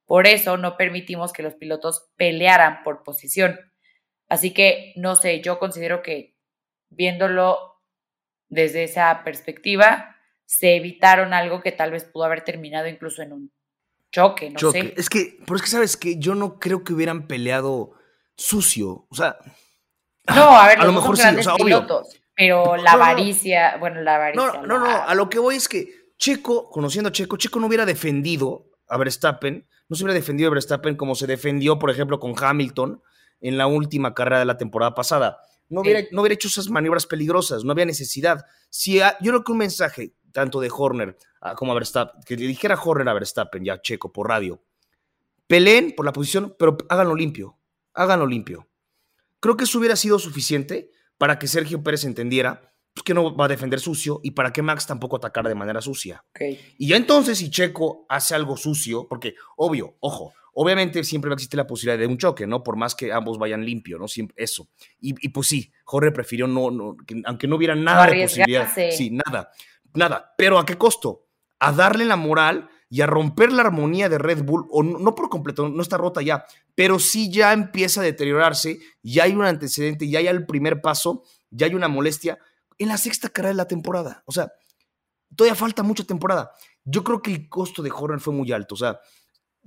Por 0.07 0.27
eso 0.27 0.57
no 0.57 0.77
permitimos 0.77 1.33
que 1.33 1.43
los 1.43 1.55
pilotos 1.55 2.11
pelearan 2.17 2.83
por 2.83 3.03
posición. 3.03 3.59
Así 4.29 4.53
que, 4.53 4.93
no 4.97 5.17
sé, 5.17 5.41
yo 5.41 5.59
considero 5.59 6.03
que 6.03 6.37
viéndolo 6.91 7.59
desde 8.49 8.85
esa 8.85 9.23
perspectiva, 9.25 10.17
se 10.45 10.77
evitaron 10.77 11.33
algo 11.33 11.61
que 11.61 11.73
tal 11.73 11.91
vez 11.91 12.05
pudo 12.05 12.25
haber 12.25 12.43
terminado 12.43 12.87
incluso 12.87 13.23
en 13.23 13.33
un 13.33 13.53
choque, 14.13 14.51
no 14.51 14.71
sé. 14.71 14.95
Es 14.97 15.09
que, 15.09 15.39
pero 15.45 15.57
es 15.57 15.63
que 15.63 15.69
sabes 15.69 15.97
que 15.97 16.19
yo 16.19 16.35
no 16.35 16.59
creo 16.59 16.85
que 16.85 16.93
hubieran 16.93 17.27
peleado 17.27 17.93
sucio, 18.37 19.07
o 19.09 19.15
sea. 19.15 19.39
No, 20.29 20.57
a 20.57 20.69
ver, 20.69 20.81
a 20.81 20.85
lo 20.85 20.93
mejor 20.93 21.17
sí, 21.17 21.27
o 21.27 21.43
sea, 21.43 21.57
pilotos, 21.57 22.21
pero 22.35 22.77
la 22.77 22.93
avaricia, 22.93 23.77
bueno, 23.79 24.01
la 24.01 24.17
avaricia. 24.17 24.53
No, 24.53 24.67
no, 24.67 24.79
no, 24.79 24.87
a 24.87 25.15
lo 25.15 25.29
que 25.29 25.39
voy 25.39 25.57
es 25.57 25.69
que 25.69 25.89
Checo, 26.17 26.71
conociendo 26.71 27.09
a 27.09 27.13
Checo, 27.13 27.37
Checo 27.37 27.61
no 27.61 27.67
hubiera 27.67 27.85
defendido 27.85 28.71
a 28.89 28.97
Verstappen 28.97 29.69
no 29.89 29.97
se 29.97 30.05
hubiera 30.05 30.15
defendido 30.15 30.51
de 30.51 30.55
Verstappen 30.55 30.97
como 30.97 31.15
se 31.15 31.27
defendió, 31.27 31.79
por 31.79 31.91
ejemplo, 31.91 32.19
con 32.19 32.35
Hamilton 32.37 33.03
en 33.41 33.59
la 33.59 33.67
última 33.67 34.15
carrera 34.15 34.39
de 34.39 34.45
la 34.45 34.57
temporada 34.57 34.95
pasada. 34.95 35.39
No 35.69 35.81
hubiera, 35.81 36.01
no 36.13 36.21
hubiera 36.21 36.35
hecho 36.35 36.49
esas 36.49 36.69
maniobras 36.69 37.07
peligrosas, 37.07 37.65
no 37.65 37.73
había 37.73 37.85
necesidad. 37.87 38.45
Si 38.71 38.99
yo 38.99 39.05
creo 39.21 39.45
que 39.45 39.53
un 39.53 39.59
mensaje, 39.59 40.15
tanto 40.33 40.61
de 40.61 40.71
Horner 40.71 41.17
como 41.57 41.73
a 41.73 41.75
Verstappen, 41.75 42.23
que 42.25 42.37
le 42.37 42.47
dijera 42.47 42.79
Horner 42.83 43.09
a 43.09 43.15
Verstappen, 43.15 43.65
ya 43.65 43.81
checo, 43.81 44.13
por 44.13 44.29
radio, 44.29 44.63
peleen 45.47 45.95
por 45.95 46.07
la 46.07 46.13
posición, 46.13 46.55
pero 46.59 46.77
háganlo 46.89 47.15
limpio, 47.15 47.59
háganlo 47.93 48.27
limpio. 48.27 48.69
Creo 49.41 49.57
que 49.57 49.65
eso 49.65 49.79
hubiera 49.79 49.97
sido 49.97 50.19
suficiente 50.19 50.91
para 51.19 51.39
que 51.39 51.49
Sergio 51.49 51.83
Pérez 51.83 52.05
entendiera 52.05 52.74
pues, 52.95 53.03
que 53.03 53.13
no 53.13 53.35
va 53.35 53.47
a 53.47 53.49
defender 53.49 53.81
sucio 53.81 54.21
y 54.23 54.31
para 54.31 54.53
que 54.53 54.63
Max 54.63 54.87
tampoco 54.87 55.17
atacara 55.17 55.49
de 55.49 55.57
manera 55.57 55.81
sucia. 55.81 56.25
Y 56.79 56.89
ya 56.89 56.97
entonces 56.97 57.39
si 57.39 57.51
Checo 57.51 58.07
hace 58.09 58.35
algo 58.35 58.57
sucio, 58.57 59.09
porque 59.09 59.35
obvio, 59.57 59.97
ojo, 60.01 60.33
obviamente 60.55 61.03
siempre 61.03 61.29
va 61.29 61.35
a 61.35 61.37
existir 61.37 61.59
la 61.59 61.67
posibilidad 61.67 61.99
de 61.99 62.07
un 62.07 62.19
choque, 62.19 62.47
¿no? 62.47 62.63
Por 62.63 62.77
más 62.77 62.95
que 62.95 63.13
ambos 63.13 63.37
vayan 63.37 63.65
limpio, 63.65 63.99
¿no? 63.99 64.07
Siempre, 64.07 64.37
eso. 64.39 64.69
Y, 65.01 65.29
pues 65.31 65.49
sí, 65.49 65.73
Jorge 65.85 66.13
prefirió 66.13 66.47
no, 66.47 66.71
no 66.71 66.97
aunque 67.27 67.49
no 67.49 67.57
hubiera 67.57 67.75
nada 67.75 68.07
de 68.07 68.23
posibilidad. 68.23 68.69
Sí, 68.93 69.11
nada, 69.11 69.51
nada. 69.93 70.33
Pero 70.39 70.61
¿a 70.61 70.65
qué 70.65 70.79
costo? 70.79 71.27
A 71.59 71.73
darle 71.73 72.05
la 72.05 72.17
moral 72.17 72.69
y 72.89 73.01
a 73.01 73.07
romper 73.07 73.53
la 73.53 73.63
armonía 73.63 74.09
de 74.09 74.19
Red 74.19 74.45
Bull, 74.45 74.67
o 74.71 74.85
no, 74.85 75.17
por 75.17 75.29
completo, 75.29 75.69
no 75.69 75.83
está 75.83 75.97
rota 75.97 76.23
ya, 76.23 76.45
pero 76.77 77.01
sí 77.01 77.29
ya 77.29 77.53
empieza 77.53 78.01
a 78.01 78.05
deteriorarse, 78.05 78.79
ya 79.03 79.25
hay 79.25 79.33
un 79.33 79.45
antecedente, 79.45 80.09
ya 80.09 80.21
hay 80.21 80.29
el 80.29 80.47
primer 80.47 80.81
paso, 80.81 81.25
ya 81.51 81.67
hay 81.67 81.75
una 81.75 81.89
molestia 81.89 82.39
en 82.79 82.89
la 82.89 82.99
sexta 82.99 83.29
carrera 83.29 83.51
de 83.51 83.57
la 83.57 83.69
temporada. 83.69 84.23
O 84.27 84.33
sea, 84.33 84.53
todavía 85.35 85.55
falta 85.55 85.83
mucha 85.83 86.05
temporada. 86.05 86.51
Yo 86.85 87.03
creo 87.03 87.23
que 87.23 87.33
el 87.33 87.49
costo 87.49 87.83
de 87.83 87.91
Horner 87.91 88.21
fue 88.21 88.35
muy 88.35 88.53
alto. 88.53 88.75
O 88.75 88.79
sea, 88.79 88.99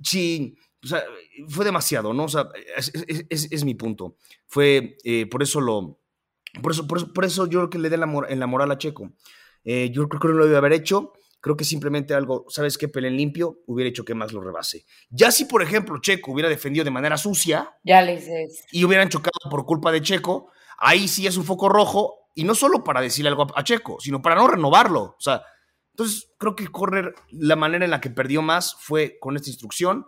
sí, 0.02 0.56
o 0.82 0.86
sea, 0.86 1.02
fue 1.48 1.64
demasiado, 1.64 2.12
¿no? 2.12 2.24
O 2.24 2.28
sea, 2.28 2.48
es, 2.76 3.64
mi 3.64 3.74
punto. 3.74 4.16
Fue, 4.46 4.96
eh, 5.04 5.26
por 5.26 5.42
eso 5.42 5.60
lo, 5.60 6.00
por 6.62 6.72
eso, 6.72 6.86
por 6.86 7.24
eso, 7.24 7.46
yo 7.46 7.60
creo 7.60 7.70
que 7.70 7.78
le 7.78 7.90
dé 7.90 7.96
la, 7.96 8.26
en 8.28 8.40
la 8.40 8.46
moral 8.46 8.70
a 8.70 8.78
Checo. 8.78 9.12
Eh, 9.64 9.90
yo 9.92 10.08
creo 10.08 10.20
que 10.20 10.28
no 10.28 10.34
lo 10.34 10.44
debe 10.44 10.56
haber 10.56 10.72
hecho. 10.72 11.12
Creo 11.40 11.56
que 11.56 11.64
simplemente 11.64 12.14
algo, 12.14 12.46
¿sabes 12.48 12.76
qué? 12.78 12.88
Pelén 12.88 13.16
limpio 13.16 13.60
hubiera 13.66 13.88
hecho 13.88 14.04
que 14.04 14.14
más 14.14 14.32
lo 14.32 14.40
rebase. 14.40 14.84
Ya 15.10 15.30
si, 15.30 15.44
por 15.44 15.62
ejemplo, 15.62 16.00
Checo 16.00 16.32
hubiera 16.32 16.48
defendido 16.48 16.84
de 16.84 16.90
manera 16.90 17.16
sucia. 17.16 17.76
Ya 17.84 18.02
le 18.02 18.16
dices. 18.16 18.64
Y 18.72 18.84
hubieran 18.84 19.08
chocado 19.08 19.38
por 19.48 19.64
culpa 19.64 19.92
de 19.92 20.02
Checo, 20.02 20.50
ahí 20.78 21.06
sí 21.06 21.26
es 21.26 21.36
un 21.36 21.44
foco 21.44 21.68
rojo 21.68 22.27
y 22.38 22.44
no 22.44 22.54
solo 22.54 22.84
para 22.84 23.00
decirle 23.00 23.30
algo 23.30 23.48
a 23.52 23.64
Checo, 23.64 23.98
sino 23.98 24.22
para 24.22 24.36
no 24.36 24.46
renovarlo. 24.46 25.00
O 25.00 25.16
sea, 25.18 25.42
entonces 25.90 26.30
creo 26.38 26.54
que 26.54 26.68
correr, 26.68 27.12
la 27.32 27.56
manera 27.56 27.84
en 27.84 27.90
la 27.90 28.00
que 28.00 28.10
perdió 28.10 28.42
más 28.42 28.76
fue 28.78 29.18
con 29.18 29.34
esta 29.34 29.50
instrucción, 29.50 30.06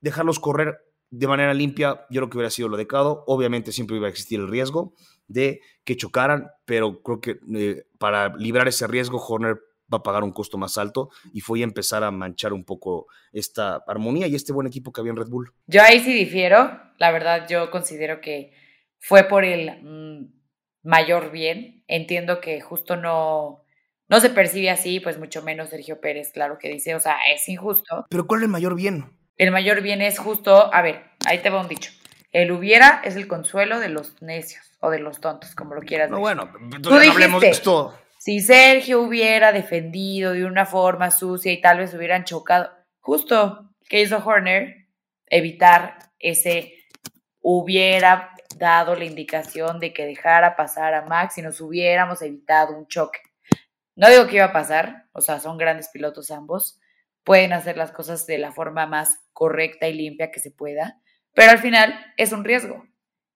dejarlos 0.00 0.38
correr 0.38 0.78
de 1.10 1.26
manera 1.26 1.52
limpia, 1.52 2.06
yo 2.10 2.20
creo 2.20 2.30
que 2.30 2.36
hubiera 2.36 2.50
sido 2.50 2.68
lo 2.68 2.76
decado. 2.76 3.24
Obviamente 3.26 3.72
siempre 3.72 3.96
iba 3.96 4.06
a 4.06 4.10
existir 4.10 4.38
el 4.38 4.46
riesgo 4.46 4.94
de 5.26 5.58
que 5.82 5.96
chocaran, 5.96 6.46
pero 6.64 7.02
creo 7.02 7.20
que 7.20 7.40
eh, 7.56 7.86
para 7.98 8.36
librar 8.36 8.68
ese 8.68 8.86
riesgo, 8.86 9.18
Horner 9.18 9.58
va 9.92 9.98
a 9.98 10.02
pagar 10.04 10.22
un 10.22 10.30
costo 10.30 10.58
más 10.58 10.78
alto 10.78 11.10
y 11.32 11.40
fue 11.40 11.58
a 11.62 11.64
empezar 11.64 12.04
a 12.04 12.12
manchar 12.12 12.52
un 12.52 12.62
poco 12.62 13.08
esta 13.32 13.82
armonía 13.88 14.28
y 14.28 14.36
este 14.36 14.52
buen 14.52 14.68
equipo 14.68 14.92
que 14.92 15.00
había 15.00 15.10
en 15.10 15.16
Red 15.16 15.28
Bull. 15.28 15.52
Yo 15.66 15.82
ahí 15.82 15.98
sí 15.98 16.14
difiero, 16.14 16.70
la 16.98 17.10
verdad 17.10 17.48
yo 17.48 17.72
considero 17.72 18.20
que 18.20 18.52
fue 19.00 19.24
por 19.24 19.44
el 19.44 19.82
mm, 19.82 20.41
mayor 20.82 21.30
bien. 21.30 21.84
Entiendo 21.88 22.40
que 22.40 22.60
justo 22.60 22.96
no, 22.96 23.64
no 24.08 24.20
se 24.20 24.30
percibe 24.30 24.70
así, 24.70 25.00
pues 25.00 25.18
mucho 25.18 25.42
menos 25.42 25.70
Sergio 25.70 26.00
Pérez, 26.00 26.32
claro 26.32 26.58
que 26.58 26.68
dice, 26.68 26.94
o 26.94 27.00
sea, 27.00 27.16
es 27.32 27.48
injusto. 27.48 28.06
Pero 28.08 28.26
¿cuál 28.26 28.40
es 28.40 28.44
el 28.44 28.50
mayor 28.50 28.74
bien? 28.74 29.06
El 29.36 29.50
mayor 29.50 29.80
bien 29.80 30.02
es 30.02 30.18
justo, 30.18 30.72
a 30.72 30.82
ver, 30.82 31.02
ahí 31.26 31.38
te 31.38 31.50
va 31.50 31.60
un 31.60 31.68
dicho. 31.68 31.90
El 32.30 32.52
hubiera 32.52 33.02
es 33.04 33.16
el 33.16 33.28
consuelo 33.28 33.78
de 33.80 33.88
los 33.88 34.20
necios 34.22 34.70
o 34.80 34.90
de 34.90 34.98
los 34.98 35.20
tontos, 35.20 35.54
como 35.54 35.74
lo 35.74 35.82
quieras 35.82 36.10
no, 36.10 36.18
bueno, 36.18 36.50
entonces 36.74 37.10
hablemos 37.10 37.40
de 37.40 37.50
esto. 37.50 37.94
Si 38.18 38.40
Sergio 38.40 39.00
hubiera 39.00 39.52
defendido 39.52 40.32
de 40.32 40.44
una 40.44 40.64
forma 40.64 41.10
sucia 41.10 41.52
y 41.52 41.60
tal 41.60 41.78
vez 41.78 41.92
hubieran 41.92 42.24
chocado, 42.24 42.70
justo, 43.00 43.70
¿qué 43.88 44.02
hizo 44.02 44.18
Horner? 44.24 44.86
Evitar 45.26 45.98
ese 46.18 46.74
hubiera 47.40 48.31
dado 48.58 48.94
la 48.94 49.04
indicación 49.04 49.80
de 49.80 49.92
que 49.92 50.06
dejara 50.06 50.56
pasar 50.56 50.94
a 50.94 51.02
Max 51.02 51.38
y 51.38 51.42
nos 51.42 51.60
hubiéramos 51.60 52.22
evitado 52.22 52.76
un 52.76 52.86
choque. 52.86 53.20
No 53.94 54.08
digo 54.08 54.26
que 54.26 54.36
iba 54.36 54.46
a 54.46 54.52
pasar, 54.52 55.08
o 55.12 55.20
sea, 55.20 55.38
son 55.38 55.58
grandes 55.58 55.88
pilotos 55.88 56.30
ambos, 56.30 56.80
pueden 57.24 57.52
hacer 57.52 57.76
las 57.76 57.92
cosas 57.92 58.26
de 58.26 58.38
la 58.38 58.52
forma 58.52 58.86
más 58.86 59.20
correcta 59.32 59.88
y 59.88 59.94
limpia 59.94 60.30
que 60.30 60.40
se 60.40 60.50
pueda, 60.50 61.00
pero 61.34 61.50
al 61.50 61.58
final 61.58 61.94
es 62.16 62.32
un 62.32 62.44
riesgo. 62.44 62.86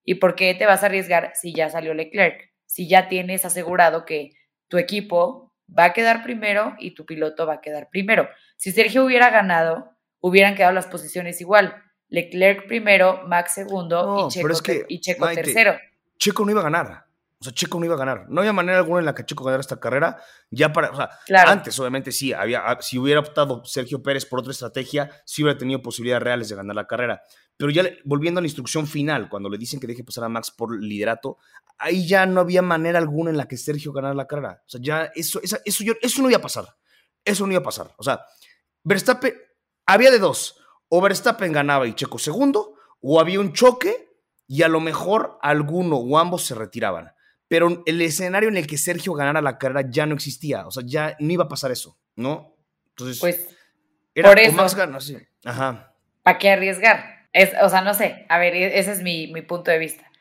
¿Y 0.03 0.15
por 0.15 0.35
qué 0.35 0.53
te 0.55 0.65
vas 0.65 0.83
a 0.83 0.87
arriesgar 0.87 1.33
si 1.35 1.53
ya 1.53 1.69
salió 1.69 1.93
Leclerc? 1.93 2.53
Si 2.65 2.87
ya 2.87 3.07
tienes 3.09 3.45
asegurado 3.45 4.05
que 4.05 4.31
tu 4.67 4.77
equipo 4.77 5.53
va 5.77 5.85
a 5.85 5.93
quedar 5.93 6.23
primero 6.23 6.75
y 6.79 6.91
tu 6.91 7.05
piloto 7.05 7.45
va 7.45 7.55
a 7.55 7.61
quedar 7.61 7.89
primero. 7.89 8.29
Si 8.55 8.71
Sergio 8.71 9.03
hubiera 9.03 9.29
ganado, 9.29 9.91
hubieran 10.19 10.55
quedado 10.55 10.73
las 10.73 10.87
posiciones 10.87 11.41
igual. 11.41 11.83
Leclerc 12.09 12.67
primero, 12.67 13.23
Max 13.27 13.53
segundo 13.55 14.29
y, 14.87 14.99
Checo, 15.01 15.27
tercero. 15.27 15.77
Checo 16.17 16.45
no 16.45 16.51
iba 16.51 16.61
a 16.61 16.63
ganar. 16.63 17.07
O 17.39 17.43
sea, 17.43 17.53
Checo 17.53 17.79
no 17.79 17.85
iba 17.85 17.93
a 17.93 17.97
ganar. 17.97 18.25
No 18.29 18.41
había 18.41 18.53
manera 18.53 18.79
alguna 18.79 18.99
en 18.99 19.05
la 19.05 19.13
que 19.13 19.23
Checo 19.23 19.43
ganara 19.43 19.61
esta 19.61 19.79
carrera. 19.79 20.17
Ya 20.49 20.73
para, 20.73 20.89
o 20.89 20.95
sea, 20.95 21.09
antes 21.45 21.77
obviamente 21.79 22.11
sí, 22.11 22.33
había, 22.33 22.61
ah, 22.61 22.77
si 22.81 22.97
hubiera 22.97 23.19
optado 23.19 23.63
Sergio 23.63 24.01
Pérez 24.01 24.25
por 24.25 24.39
otra 24.39 24.51
estrategia, 24.51 25.11
sí 25.25 25.43
hubiera 25.43 25.57
tenido 25.59 25.81
posibilidades 25.81 26.23
reales 26.23 26.49
de 26.49 26.55
ganar 26.55 26.75
la 26.75 26.87
carrera. 26.87 27.21
Pero 27.55 27.69
ya 27.69 27.83
volviendo 28.05 28.39
a 28.39 28.41
la 28.41 28.47
instrucción 28.47 28.87
final, 28.87 29.29
cuando 29.29 29.49
le 29.49 29.57
dicen 29.57 29.79
que 29.79 29.85
deje 29.85 30.03
pasar 30.03 30.23
a 30.23 30.29
Max 30.29 30.49
por 30.49 30.81
liderato, 30.81 31.37
ahí 31.77 32.07
ya 32.07 32.25
no 32.25 32.41
había 32.41 32.63
manera 32.63 32.97
alguna 32.97 33.29
en 33.29 33.37
la 33.37 33.47
que 33.47 33.57
Sergio 33.57 33.91
ganara 33.91 34.15
la 34.15 34.25
carrera. 34.25 34.63
O 34.65 34.69
sea, 34.69 34.81
ya 34.81 35.11
eso, 35.13 35.39
eso, 35.43 35.57
eso 35.63 36.21
no 36.21 36.29
iba 36.29 36.39
a 36.39 36.41
pasar. 36.41 36.65
Eso 37.23 37.45
no 37.45 37.51
iba 37.51 37.59
a 37.59 37.63
pasar. 37.63 37.91
O 37.97 38.03
sea, 38.03 38.21
Verstappen, 38.83 39.35
había 39.85 40.09
de 40.09 40.19
dos 40.19 40.59
o 40.89 41.01
Verstappen 41.01 41.51
ganaba 41.51 41.87
y 41.87 41.93
Checo 41.93 42.19
segundo, 42.19 42.75
o 43.01 43.19
había 43.19 43.39
un 43.39 43.53
choque 43.53 44.07
y 44.47 44.63
a 44.63 44.67
lo 44.67 44.79
mejor 44.79 45.37
alguno 45.41 45.97
o 45.97 46.17
ambos 46.17 46.45
se 46.45 46.55
retiraban. 46.55 47.11
Pero 47.47 47.83
el 47.85 48.01
escenario 48.01 48.49
en 48.49 48.57
el 48.57 48.67
que 48.67 48.77
Sergio 48.77 49.13
ganara 49.13 49.41
la 49.41 49.57
carrera 49.57 49.89
ya 49.89 50.05
no 50.05 50.15
existía, 50.15 50.65
o 50.67 50.71
sea, 50.71 50.83
ya 50.85 51.15
no 51.19 51.31
iba 51.31 51.45
a 51.45 51.49
pasar 51.49 51.71
eso, 51.71 51.97
¿no? 52.15 52.55
Entonces, 52.89 53.19
pues, 53.19 53.55
era 54.13 54.29
por 54.29 54.39
eso, 54.39 54.53
más 54.53 54.75
ganas, 54.75 55.05
sí. 55.05 55.17
Ajá. 55.45 55.93
¿Para 56.23 56.37
qué 56.39 56.49
arriesgar? 56.49 57.27
Es, 57.31 57.51
o 57.61 57.69
sea, 57.69 57.81
no 57.81 57.93
sé, 57.93 58.25
a 58.29 58.37
ver, 58.37 58.55
e, 58.55 58.79
ese 58.79 58.91
es 58.91 59.01
mi, 59.01 59.27
punto 59.43 59.71
de 59.71 59.77
vista. 59.77 60.11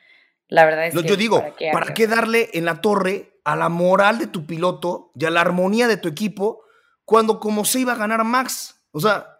La 0.48 0.64
verdad 0.64 0.86
es 0.86 0.94
que. 0.94 1.02
Yo 1.02 1.16
digo, 1.16 1.40
¿para 1.40 1.56
qué, 1.56 1.70
¿para 1.72 1.94
qué 1.94 2.06
darle 2.06 2.50
en 2.52 2.64
la 2.64 2.80
torre 2.80 3.40
a 3.44 3.56
la 3.56 3.68
moral 3.68 4.18
de 4.18 4.26
tu 4.28 4.46
piloto 4.46 5.10
y 5.16 5.24
a 5.24 5.30
la 5.30 5.40
armonía 5.40 5.88
de 5.88 5.96
tu 5.96 6.08
equipo 6.08 6.62
cuando 7.04 7.40
como 7.40 7.64
se 7.64 7.80
iba 7.80 7.94
a 7.94 7.96
ganar 7.96 8.22
Max? 8.22 8.80
O 8.92 9.00
sea, 9.00 9.35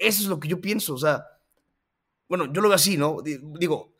eso 0.00 0.22
es 0.22 0.28
lo 0.28 0.40
que 0.40 0.48
yo 0.48 0.60
pienso, 0.60 0.94
o 0.94 0.98
sea, 0.98 1.24
bueno, 2.28 2.50
yo 2.52 2.60
lo 2.60 2.68
veo 2.68 2.76
así, 2.76 2.96
¿no? 2.96 3.18
Digo, 3.22 3.94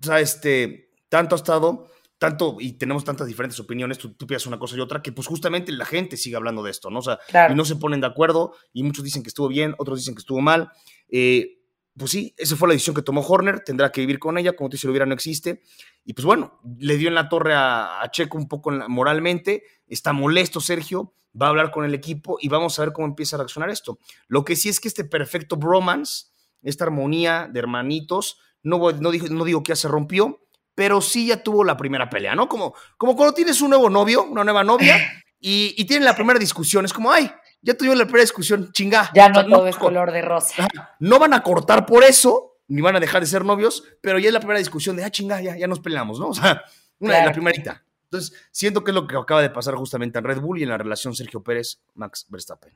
o 0.00 0.04
sea, 0.04 0.20
este, 0.20 0.90
tanto 1.08 1.34
ha 1.34 1.38
estado, 1.38 1.88
tanto, 2.18 2.58
y 2.60 2.72
tenemos 2.74 3.04
tantas 3.04 3.26
diferentes 3.26 3.58
opiniones, 3.58 3.98
tú, 3.98 4.12
tú 4.14 4.26
piensas 4.26 4.46
una 4.46 4.58
cosa 4.58 4.76
y 4.76 4.80
otra, 4.80 5.02
que 5.02 5.12
pues 5.12 5.26
justamente 5.26 5.72
la 5.72 5.86
gente 5.86 6.16
sigue 6.16 6.36
hablando 6.36 6.62
de 6.62 6.70
esto, 6.70 6.90
¿no? 6.90 6.98
O 6.98 7.02
sea, 7.02 7.18
y 7.50 7.54
no 7.54 7.64
se 7.64 7.76
ponen 7.76 8.00
de 8.00 8.06
acuerdo, 8.06 8.54
y 8.72 8.82
muchos 8.82 9.02
dicen 9.02 9.22
que 9.22 9.28
estuvo 9.28 9.48
bien, 9.48 9.74
otros 9.78 9.98
dicen 9.98 10.14
que 10.14 10.20
estuvo 10.20 10.40
mal. 10.40 10.70
Eh, 11.08 11.58
pues 11.98 12.10
sí, 12.10 12.34
esa 12.36 12.56
fue 12.56 12.68
la 12.68 12.74
decisión 12.74 12.94
que 12.94 13.02
tomó 13.02 13.22
Horner, 13.22 13.60
tendrá 13.60 13.90
que 13.90 14.00
vivir 14.00 14.18
con 14.18 14.36
ella, 14.36 14.54
como 14.54 14.68
te 14.68 14.76
si 14.76 14.86
lo 14.86 14.90
hubiera, 14.90 15.06
no 15.06 15.14
existe. 15.14 15.62
Y 16.04 16.12
pues 16.12 16.24
bueno, 16.24 16.60
le 16.78 16.96
dio 16.96 17.08
en 17.08 17.14
la 17.14 17.28
torre 17.28 17.54
a, 17.54 18.02
a 18.02 18.10
Checo 18.10 18.36
un 18.36 18.48
poco 18.48 18.70
moralmente, 18.88 19.62
está 19.86 20.12
molesto 20.12 20.60
Sergio, 20.60 21.14
va 21.40 21.46
a 21.46 21.48
hablar 21.50 21.70
con 21.70 21.84
el 21.84 21.94
equipo 21.94 22.38
y 22.40 22.48
vamos 22.48 22.78
a 22.78 22.82
ver 22.82 22.92
cómo 22.92 23.06
empieza 23.06 23.36
a 23.36 23.38
reaccionar 23.38 23.70
esto. 23.70 23.98
Lo 24.28 24.44
que 24.44 24.56
sí 24.56 24.68
es 24.68 24.80
que 24.80 24.88
este 24.88 25.04
perfecto 25.04 25.56
bromance, 25.56 26.26
esta 26.62 26.84
armonía 26.84 27.48
de 27.50 27.58
hermanitos, 27.60 28.38
no, 28.62 28.78
no, 28.92 29.10
digo, 29.10 29.28
no 29.28 29.44
digo 29.44 29.62
que 29.62 29.70
ya 29.70 29.76
se 29.76 29.88
rompió, 29.88 30.40
pero 30.74 31.00
sí 31.00 31.28
ya 31.28 31.42
tuvo 31.42 31.64
la 31.64 31.76
primera 31.76 32.10
pelea, 32.10 32.34
¿no? 32.34 32.48
Como, 32.48 32.74
como 32.96 33.16
cuando 33.16 33.34
tienes 33.34 33.60
un 33.60 33.70
nuevo 33.70 33.88
novio, 33.88 34.24
una 34.24 34.44
nueva 34.44 34.64
novia, 34.64 34.98
y, 35.40 35.74
y 35.76 35.84
tienen 35.84 36.04
la 36.04 36.14
primera 36.14 36.38
discusión, 36.38 36.84
es 36.84 36.92
como, 36.92 37.10
ay, 37.10 37.30
ya 37.62 37.74
tuvimos 37.74 37.98
la 37.98 38.04
primera 38.04 38.22
discusión, 38.22 38.70
chinga. 38.72 39.10
Ya 39.14 39.28
no 39.28 39.44
todo 39.46 39.66
es 39.66 39.76
color 39.76 40.12
de 40.12 40.22
rosa. 40.22 40.68
No 41.00 41.18
van 41.18 41.34
a 41.34 41.42
cortar 41.42 41.86
por 41.86 42.04
eso, 42.04 42.58
ni 42.68 42.80
van 42.80 42.96
a 42.96 43.00
dejar 43.00 43.20
de 43.20 43.26
ser 43.26 43.44
novios, 43.44 43.84
pero 44.00 44.18
ya 44.18 44.28
es 44.28 44.32
la 44.32 44.40
primera 44.40 44.58
discusión 44.58 44.96
de, 44.96 45.04
ah, 45.04 45.10
chinga, 45.10 45.40
ya, 45.40 45.56
ya 45.56 45.66
nos 45.66 45.80
peleamos, 45.80 46.20
¿no? 46.20 46.28
O 46.28 46.34
sea, 46.34 46.62
una 46.98 47.16
de 47.16 47.26
la 47.26 47.32
primerita. 47.32 47.82
Entonces, 48.04 48.48
siento 48.52 48.84
que 48.84 48.92
es 48.92 48.94
lo 48.94 49.06
que 49.06 49.16
acaba 49.16 49.42
de 49.42 49.50
pasar 49.50 49.74
justamente 49.74 50.18
en 50.18 50.24
Red 50.24 50.40
Bull 50.40 50.60
y 50.60 50.62
en 50.62 50.68
la 50.68 50.78
relación 50.78 51.14
Sergio 51.14 51.42
Pérez-Max 51.42 52.26
Verstappen. 52.28 52.74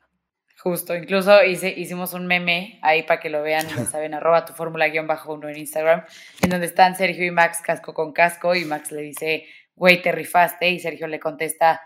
Justo, 0.59 0.95
incluso 0.95 1.43
hice, 1.43 1.71
hicimos 1.71 2.13
un 2.13 2.27
meme 2.27 2.79
ahí 2.83 3.05
para 3.05 3.19
que 3.19 3.31
lo 3.31 3.43
vean, 3.43 3.67
ya 3.67 3.85
saben, 3.87 4.13
arroba 4.13 4.45
tu 4.45 4.53
fórmula 4.53 4.89
guion 4.89 5.07
bajo 5.07 5.33
uno 5.33 5.49
en 5.49 5.57
Instagram, 5.57 6.05
en 6.43 6.51
donde 6.51 6.67
están 6.67 6.97
Sergio 6.97 7.25
y 7.25 7.31
Max 7.31 7.61
casco 7.65 7.95
con 7.95 8.13
casco 8.13 8.55
y 8.55 8.65
Max 8.67 8.93
le 8.93 9.03
dice, 9.03 9.47
güey, 9.75 10.03
te 10.03 10.13
rifaste 10.13 10.69
y 10.69 10.79
Sergio 10.79 11.07
le 11.07 11.19
contesta, 11.19 11.81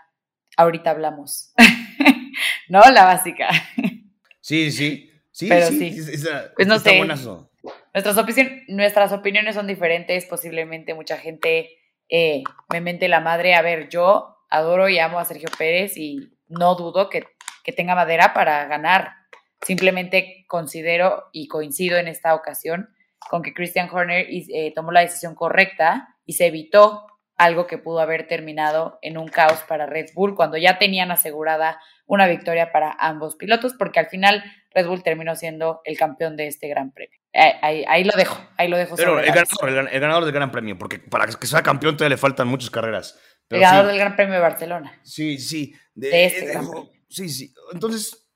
ahorita 0.57 0.89
hablamos. 0.89 1.53
¿No? 2.69 2.81
La 2.91 3.05
básica. 3.05 3.49
Sí, 4.41 4.71
sí. 4.71 5.11
Sí, 5.31 5.49
pero 5.49 5.67
sí. 5.67 5.93
pues 6.55 6.67
no 6.67 6.79
sé. 6.79 7.01
Nuestras, 7.93 8.17
opiniones, 8.17 8.63
nuestras 8.67 9.11
opiniones 9.11 9.55
son 9.55 9.67
diferentes. 9.67 10.25
Posiblemente 10.25 10.93
mucha 10.93 11.17
gente 11.17 11.77
eh, 12.07 12.43
me 12.69 12.79
mente 12.79 13.07
la 13.09 13.19
madre. 13.19 13.55
A 13.55 13.61
ver, 13.61 13.89
yo 13.89 14.37
adoro 14.49 14.87
y 14.87 14.99
amo 14.99 15.19
a 15.19 15.25
Sergio 15.25 15.49
Pérez 15.57 15.97
y 15.97 16.31
no 16.47 16.75
dudo 16.75 17.09
que, 17.09 17.27
que 17.63 17.73
tenga 17.73 17.95
madera 17.95 18.33
para 18.33 18.65
ganar. 18.67 19.11
Simplemente 19.61 20.45
considero 20.47 21.25
y 21.33 21.47
coincido 21.47 21.97
en 21.97 22.07
esta 22.07 22.33
ocasión 22.35 22.89
con 23.29 23.41
que 23.41 23.53
Christian 23.53 23.89
Horner 23.91 24.27
eh, 24.29 24.71
tomó 24.73 24.91
la 24.91 25.01
decisión 25.01 25.35
correcta 25.35 26.15
y 26.25 26.33
se 26.33 26.47
evitó 26.47 27.07
algo 27.37 27.67
que 27.67 27.77
pudo 27.77 27.99
haber 27.99 28.27
terminado 28.27 28.99
en 29.01 29.17
un 29.17 29.27
caos 29.27 29.59
para 29.67 29.85
Red 29.85 30.11
Bull 30.13 30.35
cuando 30.35 30.57
ya 30.57 30.77
tenían 30.77 31.11
asegurada 31.11 31.81
una 32.05 32.27
victoria 32.27 32.71
para 32.71 32.95
ambos 32.99 33.35
pilotos, 33.35 33.73
porque 33.73 33.99
al 33.99 34.07
final 34.07 34.43
Red 34.73 34.87
Bull 34.87 35.03
terminó 35.03 35.35
siendo 35.35 35.81
el 35.85 35.97
campeón 35.97 36.35
de 36.37 36.47
este 36.47 36.67
Gran 36.67 36.91
Premio. 36.91 37.17
Ahí, 37.33 38.03
lo 38.03 38.15
dejo, 38.15 38.39
ahí 38.57 38.67
lo 38.67 38.77
dejo. 38.77 38.95
Pero 38.95 39.19
el 39.19 39.31
ganador, 39.99 40.23
del 40.23 40.33
Gran 40.33 40.51
Premio, 40.51 40.77
porque 40.77 40.99
para 40.99 41.25
que 41.27 41.47
sea 41.47 41.63
campeón 41.63 41.97
todavía 41.97 42.15
le 42.15 42.19
faltan 42.19 42.47
muchas 42.47 42.69
carreras. 42.69 43.19
el 43.49 43.59
ganador 43.59 43.87
del 43.87 43.97
Gran 43.97 44.15
Premio 44.15 44.35
de 44.35 44.41
Barcelona. 44.41 44.99
Sí, 45.03 45.37
sí. 45.39 45.73
De, 45.93 46.25
este 46.25 46.53
eh, 46.53 46.59
Sí, 47.09 47.29
sí. 47.29 47.53
Entonces, 47.71 48.27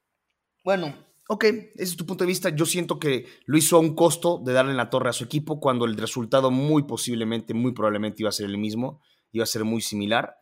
bueno, 0.64 0.96
ok, 1.28 1.44
ese 1.44 1.72
es 1.76 1.98
tu 1.98 2.06
punto 2.06 2.24
de 2.24 2.30
vista. 2.30 2.50
Yo 2.50 2.66
siento 2.66 3.00
que 3.00 3.26
lo 3.46 3.58
hizo 3.58 3.78
a 3.78 3.80
un 3.80 3.96
costo 3.96 4.42
de 4.44 4.54
darle 4.54 4.74
la 4.74 4.90
torre 4.90 5.10
a 5.10 5.14
su 5.14 5.24
equipo 5.26 5.60
cuando 5.60 5.86
el 5.86 5.98
resultado 5.98 6.52
muy 6.52 6.84
posiblemente, 6.84 7.54
muy 7.54 7.74
probablemente 7.74 8.24
iba 8.24 8.30
a 8.30 8.34
ser 8.34 8.46
el 8.46 8.58
mismo, 8.58 9.02
iba 9.32 9.44
a 9.44 9.48
ser 9.48 9.64
muy 9.64 9.82
similar. 9.82 10.36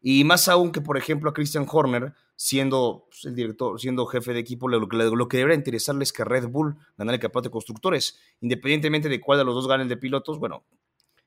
Y 0.00 0.24
más 0.24 0.48
aún 0.48 0.72
que, 0.72 0.80
por 0.80 0.96
ejemplo, 0.96 1.30
a 1.30 1.34
Christian 1.34 1.66
Horner, 1.68 2.14
siendo 2.42 3.04
pues, 3.10 3.26
el 3.26 3.34
director, 3.34 3.78
siendo 3.78 4.06
jefe 4.06 4.32
de 4.32 4.40
equipo, 4.40 4.66
lo, 4.66 4.80
lo 4.80 5.28
que 5.28 5.36
debería 5.36 5.58
interesarle 5.58 6.04
es 6.04 6.10
que 6.10 6.24
Red 6.24 6.48
Bull 6.48 6.74
ganara 6.96 7.16
el 7.16 7.20
campeonato 7.20 7.50
de 7.50 7.52
constructores. 7.52 8.18
Independientemente 8.40 9.10
de 9.10 9.20
cuál 9.20 9.40
de 9.40 9.44
los 9.44 9.54
dos 9.54 9.68
gane 9.68 9.82
el 9.82 9.90
de 9.90 9.98
pilotos, 9.98 10.38
bueno, 10.38 10.64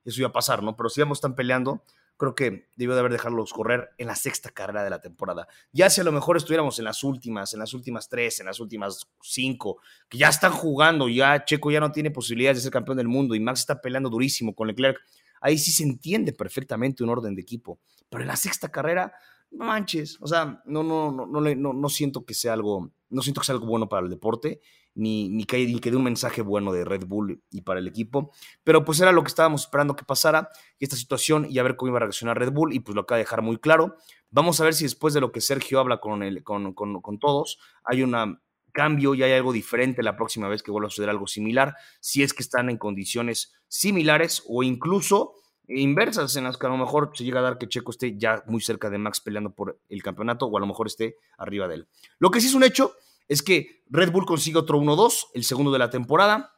eso 0.03 0.21
iba 0.21 0.29
a 0.29 0.31
pasar, 0.31 0.63
¿no? 0.63 0.75
Pero 0.75 0.89
si 0.89 1.03
ambos 1.03 1.19
están 1.19 1.35
peleando, 1.35 1.83
creo 2.17 2.33
que 2.33 2.67
debió 2.75 2.95
de 2.95 3.01
haber 3.01 3.11
dejarlos 3.11 3.53
correr 3.53 3.91
en 3.99 4.07
la 4.07 4.15
sexta 4.15 4.49
carrera 4.49 4.83
de 4.83 4.89
la 4.89 5.01
temporada. 5.01 5.47
Ya 5.71 5.87
si 5.91 6.01
a 6.01 6.03
lo 6.03 6.11
mejor 6.11 6.35
estuviéramos 6.35 6.79
en 6.79 6.85
las 6.85 7.03
últimas, 7.03 7.53
en 7.53 7.59
las 7.59 7.75
últimas 7.75 8.09
tres, 8.09 8.39
en 8.39 8.47
las 8.47 8.59
últimas 8.59 9.07
cinco, 9.21 9.77
que 10.09 10.17
ya 10.17 10.29
están 10.29 10.51
jugando, 10.51 11.09
ya 11.09 11.45
Checo 11.45 11.69
ya 11.69 11.79
no 11.79 11.91
tiene 11.91 12.09
posibilidades 12.09 12.57
de 12.57 12.63
ser 12.63 12.71
campeón 12.71 12.97
del 12.97 13.07
mundo 13.07 13.35
y 13.35 13.39
Max 13.39 13.59
está 13.59 13.79
peleando 13.79 14.09
durísimo 14.09 14.55
con 14.55 14.67
Leclerc, 14.67 14.99
ahí 15.41 15.59
sí 15.59 15.71
se 15.71 15.83
entiende 15.83 16.33
perfectamente 16.33 17.03
un 17.03 17.11
orden 17.11 17.35
de 17.35 17.41
equipo. 17.43 17.77
Pero 18.09 18.23
en 18.23 18.29
la 18.29 18.35
sexta 18.35 18.69
carrera, 18.69 19.13
manches, 19.53 20.17
o 20.21 20.27
sea, 20.27 20.61
no, 20.65 20.83
no, 20.83 21.11
no, 21.11 21.25
no, 21.25 21.73
no, 21.73 21.89
siento 21.89 22.25
que 22.25 22.33
sea 22.33 22.53
algo, 22.53 22.91
no 23.09 23.21
siento 23.21 23.41
que 23.41 23.45
sea 23.45 23.53
algo 23.53 23.67
bueno 23.67 23.87
para 23.87 24.03
el 24.03 24.09
deporte 24.09 24.61
ni, 24.95 25.29
ni, 25.29 25.45
que, 25.45 25.65
ni 25.65 25.79
que 25.79 25.91
dé 25.91 25.97
un 25.97 26.03
mensaje 26.03 26.41
bueno 26.41 26.71
de 26.71 26.85
Red 26.85 27.05
Bull 27.05 27.41
y 27.49 27.61
para 27.61 27.79
el 27.79 27.87
equipo. 27.87 28.31
Pero 28.63 28.85
pues 28.85 28.99
era 28.99 29.11
lo 29.11 29.23
que 29.23 29.29
estábamos 29.29 29.61
esperando 29.61 29.95
que 29.95 30.05
pasara, 30.05 30.49
esta 30.79 30.95
situación 30.95 31.47
y 31.49 31.59
a 31.59 31.63
ver 31.63 31.75
cómo 31.75 31.89
iba 31.89 31.97
a 31.97 32.01
reaccionar 32.01 32.37
Red 32.37 32.51
Bull 32.51 32.73
y 32.73 32.79
pues 32.79 32.95
lo 32.95 33.01
acaba 33.01 33.17
de 33.17 33.23
dejar 33.23 33.41
muy 33.41 33.57
claro. 33.57 33.95
Vamos 34.29 34.59
a 34.59 34.65
ver 34.65 34.73
si 34.73 34.83
después 34.83 35.13
de 35.13 35.21
lo 35.21 35.31
que 35.31 35.41
Sergio 35.41 35.79
habla 35.79 35.99
con, 35.99 36.23
el, 36.23 36.43
con, 36.43 36.73
con, 36.73 37.01
con 37.01 37.19
todos, 37.19 37.59
hay 37.83 38.03
un 38.03 38.39
cambio 38.71 39.13
y 39.13 39.23
hay 39.23 39.33
algo 39.33 39.53
diferente 39.53 40.03
la 40.03 40.15
próxima 40.15 40.47
vez 40.47 40.63
que 40.63 40.71
vuelva 40.71 40.87
a 40.87 40.89
suceder 40.89 41.09
algo 41.09 41.27
similar, 41.27 41.75
si 41.99 42.23
es 42.23 42.33
que 42.33 42.41
están 42.43 42.69
en 42.69 42.77
condiciones 42.77 43.53
similares 43.67 44.43
o 44.47 44.63
incluso 44.63 45.35
inversas 45.67 46.35
en 46.35 46.43
las 46.43 46.57
que 46.57 46.65
a 46.65 46.69
lo 46.69 46.77
mejor 46.77 47.11
se 47.13 47.23
llega 47.23 47.39
a 47.39 47.43
dar 47.43 47.57
que 47.57 47.67
Checo 47.67 47.91
esté 47.91 48.17
ya 48.17 48.43
muy 48.47 48.61
cerca 48.61 48.89
de 48.89 48.97
Max 48.97 49.21
peleando 49.21 49.51
por 49.51 49.79
el 49.89 50.03
campeonato 50.03 50.45
o 50.45 50.57
a 50.57 50.59
lo 50.59 50.67
mejor 50.67 50.87
esté 50.87 51.17
arriba 51.37 51.67
de 51.67 51.75
él. 51.75 51.87
Lo 52.19 52.31
que 52.31 52.41
sí 52.41 52.47
es 52.47 52.53
un 52.53 52.63
hecho 52.63 52.93
es 53.27 53.41
que 53.41 53.83
Red 53.89 54.11
Bull 54.11 54.25
consigue 54.25 54.57
otro 54.57 54.79
1-2, 54.79 55.27
el 55.33 55.43
segundo 55.43 55.71
de 55.71 55.79
la 55.79 55.89
temporada. 55.89 56.51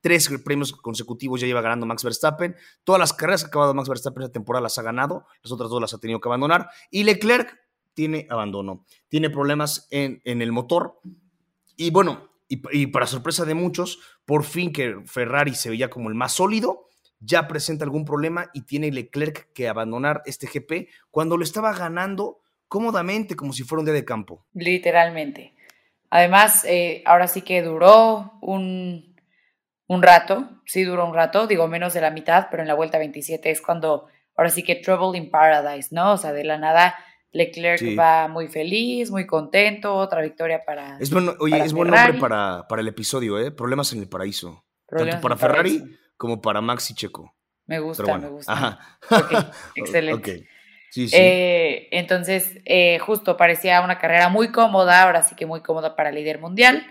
Tres 0.00 0.28
premios 0.44 0.72
consecutivos 0.72 1.40
ya 1.40 1.46
lleva 1.46 1.62
ganando 1.62 1.86
Max 1.86 2.04
Verstappen. 2.04 2.54
Todas 2.84 3.00
las 3.00 3.14
carreras 3.14 3.42
que 3.42 3.46
ha 3.46 3.48
acabado 3.48 3.72
Max 3.72 3.88
Verstappen 3.88 4.22
esa 4.22 4.32
temporada 4.32 4.62
las 4.62 4.76
ha 4.78 4.82
ganado, 4.82 5.26
las 5.42 5.50
otras 5.50 5.70
dos 5.70 5.80
las 5.80 5.94
ha 5.94 5.98
tenido 5.98 6.20
que 6.20 6.28
abandonar. 6.28 6.68
Y 6.90 7.04
Leclerc 7.04 7.58
tiene 7.94 8.26
abandono, 8.28 8.84
tiene 9.08 9.30
problemas 9.30 9.88
en, 9.90 10.20
el 10.24 10.52
motor. 10.52 11.00
Y 11.76 11.90
bueno, 11.90 12.28
y, 12.48 12.60
y, 12.78 12.88
para 12.88 13.06
sorpresa 13.06 13.46
de 13.46 13.54
muchos, 13.54 14.00
por 14.26 14.44
fin 14.44 14.72
que 14.72 15.00
Ferrari 15.06 15.54
se 15.54 15.70
veía 15.70 15.88
como 15.88 16.10
el 16.10 16.14
más 16.14 16.32
sólido, 16.32 16.88
ya 17.20 17.48
presenta 17.48 17.84
algún 17.84 18.04
problema 18.04 18.50
y 18.52 18.62
tiene 18.62 18.90
Leclerc 18.90 19.52
que 19.52 19.68
abandonar 19.68 20.22
este 20.26 20.46
GP 20.46 20.88
cuando 21.10 21.36
lo 21.36 21.44
estaba 21.44 21.72
ganando 21.72 22.40
cómodamente, 22.68 23.36
como 23.36 23.52
si 23.52 23.62
fuera 23.62 23.80
un 23.80 23.86
día 23.86 23.94
de 23.94 24.04
campo. 24.04 24.44
Literalmente. 24.54 25.54
Además, 26.10 26.64
eh, 26.64 27.02
ahora 27.06 27.26
sí 27.26 27.42
que 27.42 27.62
duró 27.62 28.34
un, 28.40 29.16
un, 29.86 30.02
rato, 30.02 30.48
sí 30.66 30.84
duró 30.84 31.06
un 31.06 31.14
rato, 31.14 31.46
digo 31.46 31.66
menos 31.66 31.94
de 31.94 32.00
la 32.00 32.10
mitad, 32.10 32.48
pero 32.50 32.62
en 32.62 32.68
la 32.68 32.74
vuelta 32.74 32.98
27 32.98 33.50
es 33.50 33.60
cuando, 33.60 34.06
ahora 34.36 34.50
sí 34.50 34.62
que 34.62 34.76
Trouble 34.76 35.18
in 35.18 35.30
Paradise, 35.30 35.88
¿no? 35.92 36.12
O 36.12 36.16
sea, 36.16 36.32
de 36.32 36.44
la 36.44 36.58
nada 36.58 36.94
Leclerc 37.32 37.98
va 37.98 38.28
muy 38.28 38.46
feliz, 38.46 39.10
muy 39.10 39.26
contento, 39.26 39.94
otra 39.94 40.22
victoria 40.22 40.64
para. 40.64 40.98
Es 41.00 41.12
oye, 41.12 41.58
es 41.64 41.72
buen 41.72 41.90
nombre 41.90 42.14
para, 42.20 42.66
para, 42.68 42.80
el 42.80 42.86
episodio, 42.86 43.40
¿eh? 43.40 43.50
Problemas 43.50 43.92
en 43.92 44.00
el 44.00 44.08
paraíso. 44.08 44.64
Tanto 44.86 45.20
para 45.20 45.36
Ferrari 45.36 45.82
como 46.16 46.40
para 46.40 46.60
Max 46.60 46.90
y 46.90 46.94
Checo. 46.94 47.34
Me 47.66 47.78
gusta, 47.78 48.18
me 48.18 48.28
gusta. 48.28 48.52
Ajá. 48.52 48.98
excelente. 49.74 50.46
Eh, 51.12 51.88
entonces, 51.90 52.58
eh, 52.64 52.98
justo 53.00 53.36
parecía 53.36 53.80
una 53.80 53.98
carrera 53.98 54.28
muy 54.28 54.52
cómoda, 54.52 55.02
ahora 55.02 55.22
sí 55.22 55.34
que 55.34 55.46
muy 55.46 55.60
cómoda 55.60 55.96
para 55.96 56.10
el 56.10 56.14
líder 56.14 56.38
mundial. 56.38 56.86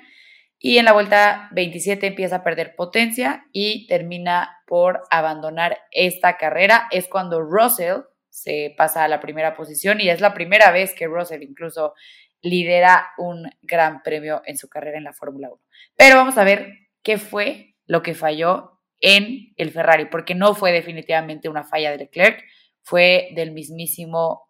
Y 0.59 0.77
en 0.77 0.85
la 0.85 0.93
vuelta 0.93 1.49
27 1.51 2.07
empieza 2.07 2.37
a 2.37 2.43
perder 2.43 2.75
potencia 2.75 3.45
y 3.51 3.85
termina 3.87 4.61
por 4.65 5.03
abandonar 5.11 5.77
esta 5.91 6.37
carrera. 6.37 6.87
Es 6.91 7.07
cuando 7.07 7.41
Russell 7.41 8.03
se 8.29 8.73
pasa 8.77 9.03
a 9.03 9.07
la 9.07 9.19
primera 9.19 9.55
posición 9.55 9.99
y 9.99 10.09
es 10.09 10.21
la 10.21 10.33
primera 10.33 10.71
vez 10.71 10.93
que 10.95 11.07
Russell 11.07 11.43
incluso 11.43 11.93
lidera 12.41 13.11
un 13.17 13.49
gran 13.61 14.01
premio 14.03 14.41
en 14.45 14.57
su 14.57 14.69
carrera 14.69 14.97
en 14.97 15.03
la 15.03 15.13
Fórmula 15.13 15.49
1. 15.49 15.61
Pero 15.95 16.15
vamos 16.15 16.37
a 16.37 16.43
ver 16.43 16.73
qué 17.01 17.17
fue 17.17 17.75
lo 17.85 18.01
que 18.01 18.13
falló 18.15 18.72
en 19.03 19.53
el 19.57 19.71
Ferrari, 19.71 20.05
porque 20.05 20.33
no 20.33 20.55
fue 20.55 20.71
definitivamente 20.71 21.49
una 21.49 21.65
falla 21.65 21.91
de 21.91 21.97
Leclerc, 21.97 22.41
fue 22.81 23.29
del 23.35 23.51
mismísimo 23.51 24.49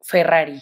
Ferrari 0.00 0.60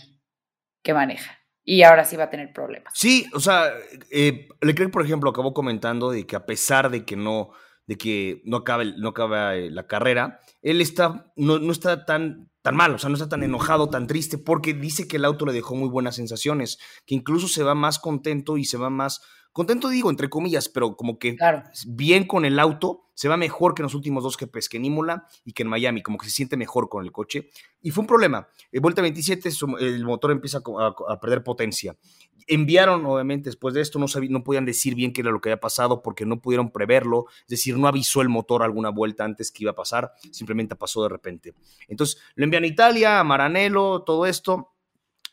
que 0.83 0.93
maneja. 0.93 1.39
Y 1.65 1.83
ahora 1.83 2.05
sí 2.05 2.17
va 2.17 2.25
a 2.25 2.31
tener 2.31 2.53
problemas. 2.53 2.93
Sí, 2.97 3.27
o 3.33 3.41
sea, 3.41 3.73
eh, 4.11 4.49
Leclerc, 4.61 4.93
por 4.93 5.05
ejemplo, 5.05 5.31
acabó 5.31 5.55
comentando 5.55 6.11
de 6.11 6.27
que 6.27 6.35
a 6.35 6.47
pesar 6.47 6.91
de 6.91 7.05
que 7.05 7.17
no, 7.17 7.53
de 7.87 7.97
que 7.97 8.43
no 8.45 8.59
acaba, 8.59 8.85
no 8.85 9.11
acaba 9.11 9.55
eh, 9.55 9.71
la 9.71 9.87
carrera, 9.87 10.41
él 10.61 10.81
está, 10.81 11.33
no, 11.37 11.61
no 11.61 11.71
está 11.71 12.05
tan, 12.07 12.51
tan 12.63 12.75
mal, 12.75 12.93
o 12.95 12.99
sea, 12.99 13.09
no 13.09 13.15
está 13.15 13.29
tan 13.29 13.45
enojado, 13.45 13.89
tan 13.89 14.09
triste, 14.09 14.37
porque 14.37 14.75
dice 14.75 15.07
que 15.07 15.17
el 15.17 15.25
auto 15.25 15.47
le 15.47 15.53
dejó 15.53 15.77
muy 15.77 15.89
buenas 15.89 16.17
sensaciones, 16.17 16.79
que 17.07 17.15
incluso 17.15 17.47
se 17.47 17.63
va 17.63 17.77
más 17.77 18.01
contento 18.01 18.57
y 18.57 18.65
se 18.65 18.79
va 18.79 18.91
más 18.91 19.21
Contento 19.57 19.89
digo, 19.89 20.11
entre 20.11 20.29
comillas, 20.29 20.69
pero 20.69 20.99
como 20.99 21.19
que 21.19 21.35
bien 21.87 22.27
con 22.27 22.45
el 22.45 22.59
auto, 22.59 23.09
se 23.15 23.27
va 23.27 23.39
mejor 23.39 23.75
que 23.75 23.81
en 23.81 23.85
los 23.85 23.95
últimos 23.95 24.23
dos 24.23 24.37
GPs, 24.37 24.69
que 24.69 24.77
en 24.77 24.85
Imola 24.85 25.27
y 25.47 25.53
que 25.55 25.63
en 25.63 25.71
Miami, 25.71 26.03
como 26.03 26.19
que 26.19 26.27
se 26.27 26.33
siente 26.33 26.59
mejor 26.59 26.91
con 26.91 27.03
el 27.03 27.11
coche. 27.11 27.49
Y 27.81 27.91
fue 27.91 28.03
un 28.03 28.07
problema. 28.07 28.49
En 28.71 28.83
vuelta 28.83 29.01
27 29.01 29.49
el 29.81 30.05
motor 30.05 30.33
empieza 30.33 30.59
a, 30.59 31.19
perder 31.19 31.43
potencia. 31.43 31.97
Enviaron, 32.47 33.07
obviamente, 33.07 33.49
después 33.49 33.73
de 33.73 33.81
esto, 33.81 33.99
no, 33.99 34.05
no 34.29 34.45
podían 34.45 34.67
decir 34.67 34.95
bien 34.95 35.15
qué 35.15 35.23
era 35.23 35.31
lo 35.31 35.41
que 35.41 35.49
había 35.49 35.59
pasado 35.59 36.03
porque 36.03 36.27
no 36.27 36.43
pudieron 36.43 36.71
preverlo, 36.71 37.25
es 37.45 37.49
decir, 37.49 37.79
no 37.79 37.89
avisó 37.89 38.21
el 38.21 38.29
motor 38.29 38.63
alguna 38.63 38.91
vuelta 38.91 39.25
antes 39.25 39.51
que 39.51 39.65
iba 39.65 39.71
a 39.71 39.75
pasar, 39.75 40.13
simplemente 40.33 40.77
pasó 40.77 41.03
de 41.03 41.09
repente. 41.09 41.55
Entonces, 41.89 42.21
lo 42.35 42.45
envían 42.45 42.65
a 42.65 42.67
Italia, 42.67 43.21
a 43.21 43.25
Maranello, 43.25 44.03
todo 44.03 44.27
esto 44.27 44.76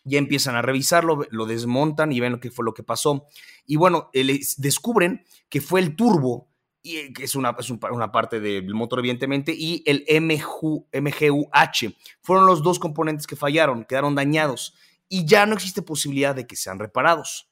ya 0.03 0.17
empiezan 0.17 0.55
a 0.55 0.61
revisarlo, 0.61 1.25
lo 1.29 1.45
desmontan 1.45 2.11
y 2.11 2.19
ven 2.19 2.33
lo 2.33 2.39
que 2.39 2.51
fue 2.51 2.65
lo 2.65 2.73
que 2.73 2.83
pasó. 2.83 3.27
Y 3.65 3.75
bueno, 3.75 4.09
descubren 4.57 5.23
que 5.49 5.61
fue 5.61 5.79
el 5.79 5.95
turbo, 5.95 6.49
y, 6.81 7.13
que 7.13 7.23
es 7.23 7.35
una, 7.35 7.55
una 7.91 8.11
parte 8.11 8.39
del 8.39 8.73
motor 8.73 8.99
evidentemente, 8.99 9.53
y 9.57 9.83
el 9.85 10.05
MGU, 10.21 10.87
MGUH. 10.93 11.95
Fueron 12.21 12.45
los 12.45 12.63
dos 12.63 12.79
componentes 12.79 13.27
que 13.27 13.35
fallaron, 13.35 13.85
quedaron 13.85 14.15
dañados 14.15 14.75
y 15.07 15.25
ya 15.25 15.45
no 15.45 15.53
existe 15.53 15.81
posibilidad 15.81 16.35
de 16.35 16.47
que 16.47 16.55
sean 16.55 16.79
reparados. 16.79 17.51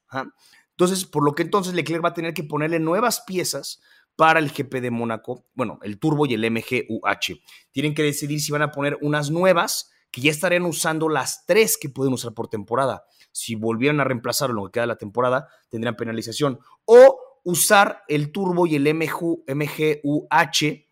Entonces, 0.72 1.06
por 1.06 1.24
lo 1.24 1.36
que 1.36 1.44
entonces 1.44 1.74
Leclerc 1.74 2.04
va 2.04 2.10
a 2.10 2.14
tener 2.14 2.34
que 2.34 2.44
ponerle 2.44 2.80
nuevas 2.80 3.22
piezas 3.22 3.82
para 4.16 4.40
el 4.40 4.52
GP 4.52 4.82
de 4.82 4.92
Mónaco, 4.92 5.46
bueno, 5.54 5.80
el 5.84 6.00
turbo 6.00 6.26
y 6.26 6.34
el 6.34 6.50
MGUH. 6.50 7.40
Tienen 7.72 7.94
que 7.94 8.04
decidir 8.04 8.42
si 8.42 8.52
van 8.52 8.64
a 8.64 8.72
poner 8.72 8.98
unas 9.02 9.30
nuevas 9.30 9.91
que 10.12 10.22
ya 10.22 10.32
estarían 10.32 10.66
usando 10.66 11.10
las 11.10 11.46
tres 11.46 11.78
que 11.78 11.90
pueden 11.90 12.14
usar 12.14 12.34
por 12.34 12.48
temporada. 12.48 13.06
Si 13.32 13.56
volvieran 13.56 14.00
a 14.00 14.04
reemplazar 14.04 14.50
lo 14.50 14.66
que 14.66 14.72
queda 14.72 14.84
de 14.84 14.88
la 14.88 14.98
temporada, 14.98 15.48
tendrían 15.70 15.96
penalización. 15.96 16.60
O 16.86 17.18
usar 17.44 18.04
el 18.08 18.32
turbo 18.32 18.68
y 18.68 18.76
el 18.76 18.94
MGUH 18.94 20.86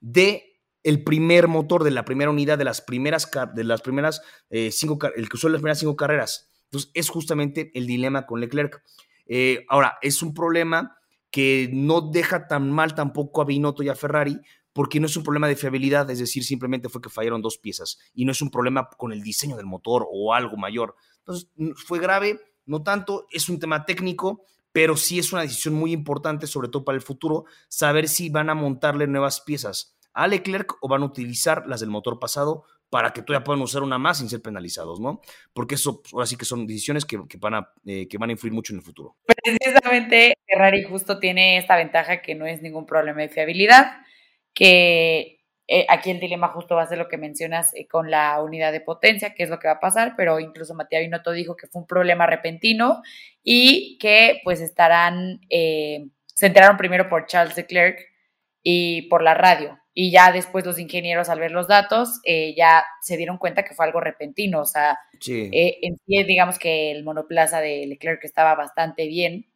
de 0.00 0.48
el 0.82 1.04
primer 1.04 1.46
motor 1.46 1.84
de 1.84 1.92
la 1.92 2.04
primera 2.04 2.30
unidad 2.30 2.58
de 2.58 2.64
las 2.64 2.80
primeras, 2.80 3.30
de 3.54 3.64
las 3.64 3.82
primeras 3.82 4.20
eh, 4.50 4.70
el 5.14 5.28
que 5.28 5.36
usó 5.36 5.48
las 5.48 5.60
primeras 5.60 5.78
cinco 5.78 5.96
carreras. 5.96 6.50
Entonces, 6.64 6.90
es 6.94 7.08
justamente 7.08 7.70
el 7.74 7.86
dilema 7.86 8.26
con 8.26 8.40
Leclerc. 8.40 8.82
Eh, 9.26 9.64
ahora, 9.68 9.98
es 10.02 10.22
un 10.22 10.34
problema 10.34 10.96
que 11.30 11.70
no 11.72 12.00
deja 12.00 12.48
tan 12.48 12.70
mal 12.70 12.94
tampoco 12.94 13.40
a 13.40 13.44
Binotto 13.44 13.82
y 13.82 13.88
a 13.88 13.94
Ferrari, 13.94 14.40
porque 14.72 15.00
no 15.00 15.06
es 15.06 15.16
un 15.16 15.22
problema 15.22 15.48
de 15.48 15.56
fiabilidad, 15.56 16.10
es 16.10 16.18
decir, 16.18 16.44
simplemente 16.44 16.88
fue 16.88 17.02
que 17.02 17.10
fallaron 17.10 17.42
dos 17.42 17.58
piezas 17.58 17.98
y 18.14 18.24
no 18.24 18.32
es 18.32 18.42
un 18.42 18.50
problema 18.50 18.88
con 18.96 19.12
el 19.12 19.22
diseño 19.22 19.56
del 19.56 19.66
motor 19.66 20.06
o 20.10 20.34
algo 20.34 20.56
mayor. 20.56 20.96
Entonces, 21.18 21.50
fue 21.86 21.98
grave, 22.00 22.40
no 22.66 22.82
tanto, 22.82 23.26
es 23.30 23.48
un 23.48 23.58
tema 23.58 23.84
técnico, 23.84 24.44
pero 24.72 24.96
sí 24.96 25.18
es 25.18 25.32
una 25.32 25.42
decisión 25.42 25.74
muy 25.74 25.92
importante, 25.92 26.46
sobre 26.46 26.68
todo 26.68 26.84
para 26.84 26.96
el 26.96 27.02
futuro, 27.02 27.44
saber 27.68 28.08
si 28.08 28.30
van 28.30 28.50
a 28.50 28.54
montarle 28.54 29.06
nuevas 29.06 29.40
piezas 29.40 29.96
a 30.14 30.26
Leclerc 30.26 30.76
o 30.80 30.88
van 30.88 31.02
a 31.02 31.06
utilizar 31.06 31.66
las 31.66 31.80
del 31.80 31.90
motor 31.90 32.18
pasado 32.18 32.64
para 32.90 33.14
que 33.14 33.22
todavía 33.22 33.44
puedan 33.44 33.62
usar 33.62 33.82
una 33.82 33.96
más 33.96 34.18
sin 34.18 34.28
ser 34.28 34.42
penalizados, 34.42 35.00
¿no? 35.00 35.22
Porque 35.54 35.76
eso 35.76 36.02
ahora 36.12 36.26
sí 36.26 36.36
que 36.36 36.44
son 36.44 36.66
decisiones 36.66 37.06
que, 37.06 37.18
van, 37.38 37.54
a, 37.54 37.72
eh, 37.86 38.06
que 38.06 38.18
van 38.18 38.28
a 38.28 38.32
influir 38.32 38.52
mucho 38.52 38.74
en 38.74 38.80
el 38.80 38.84
futuro. 38.84 39.16
Precisamente 39.24 40.34
Ferrari 40.46 40.82
justo 40.84 41.18
tiene 41.18 41.56
esta 41.56 41.76
ventaja 41.76 42.20
que 42.20 42.34
no 42.34 42.44
es 42.44 42.60
ningún 42.60 42.84
problema 42.84 43.22
de 43.22 43.30
fiabilidad, 43.30 44.02
que 44.54 45.40
eh, 45.68 45.86
aquí 45.88 46.10
el 46.10 46.20
dilema 46.20 46.48
justo 46.48 46.76
va 46.76 46.82
a 46.82 46.86
ser 46.86 46.98
lo 46.98 47.08
que 47.08 47.16
mencionas 47.16 47.74
eh, 47.74 47.86
con 47.86 48.10
la 48.10 48.42
unidad 48.42 48.72
de 48.72 48.80
potencia, 48.80 49.34
que 49.34 49.42
es 49.44 49.50
lo 49.50 49.58
que 49.58 49.68
va 49.68 49.74
a 49.74 49.80
pasar, 49.80 50.14
pero 50.16 50.40
incluso 50.40 50.74
Matías 50.74 51.02
Binotto 51.02 51.32
dijo 51.32 51.56
que 51.56 51.66
fue 51.66 51.82
un 51.82 51.86
problema 51.86 52.26
repentino 52.26 53.02
y 53.42 53.98
que 53.98 54.40
pues 54.44 54.60
estarán, 54.60 55.40
se 55.48 56.46
enteraron 56.46 56.76
primero 56.76 57.08
por 57.08 57.26
Charles 57.26 57.56
Leclerc 57.56 58.12
y 58.62 59.02
por 59.02 59.22
la 59.22 59.34
radio. 59.34 59.78
Y 59.94 60.10
ya 60.10 60.32
después 60.32 60.64
los 60.64 60.78
ingenieros 60.78 61.28
al 61.28 61.40
ver 61.40 61.50
los 61.50 61.68
datos 61.68 62.20
eh, 62.24 62.54
ya 62.56 62.84
se 63.02 63.16
dieron 63.18 63.36
cuenta 63.36 63.62
que 63.62 63.74
fue 63.74 63.84
algo 63.84 64.00
repentino. 64.00 64.60
O 64.62 64.64
sea, 64.64 64.98
eh, 65.28 65.78
en 65.82 65.98
sí, 66.06 66.24
digamos 66.24 66.58
que 66.58 66.90
el 66.92 67.04
monoplaza 67.04 67.60
de 67.60 67.86
Leclerc 67.86 68.24
estaba 68.24 68.54
bastante 68.54 69.06
bien. 69.06 69.46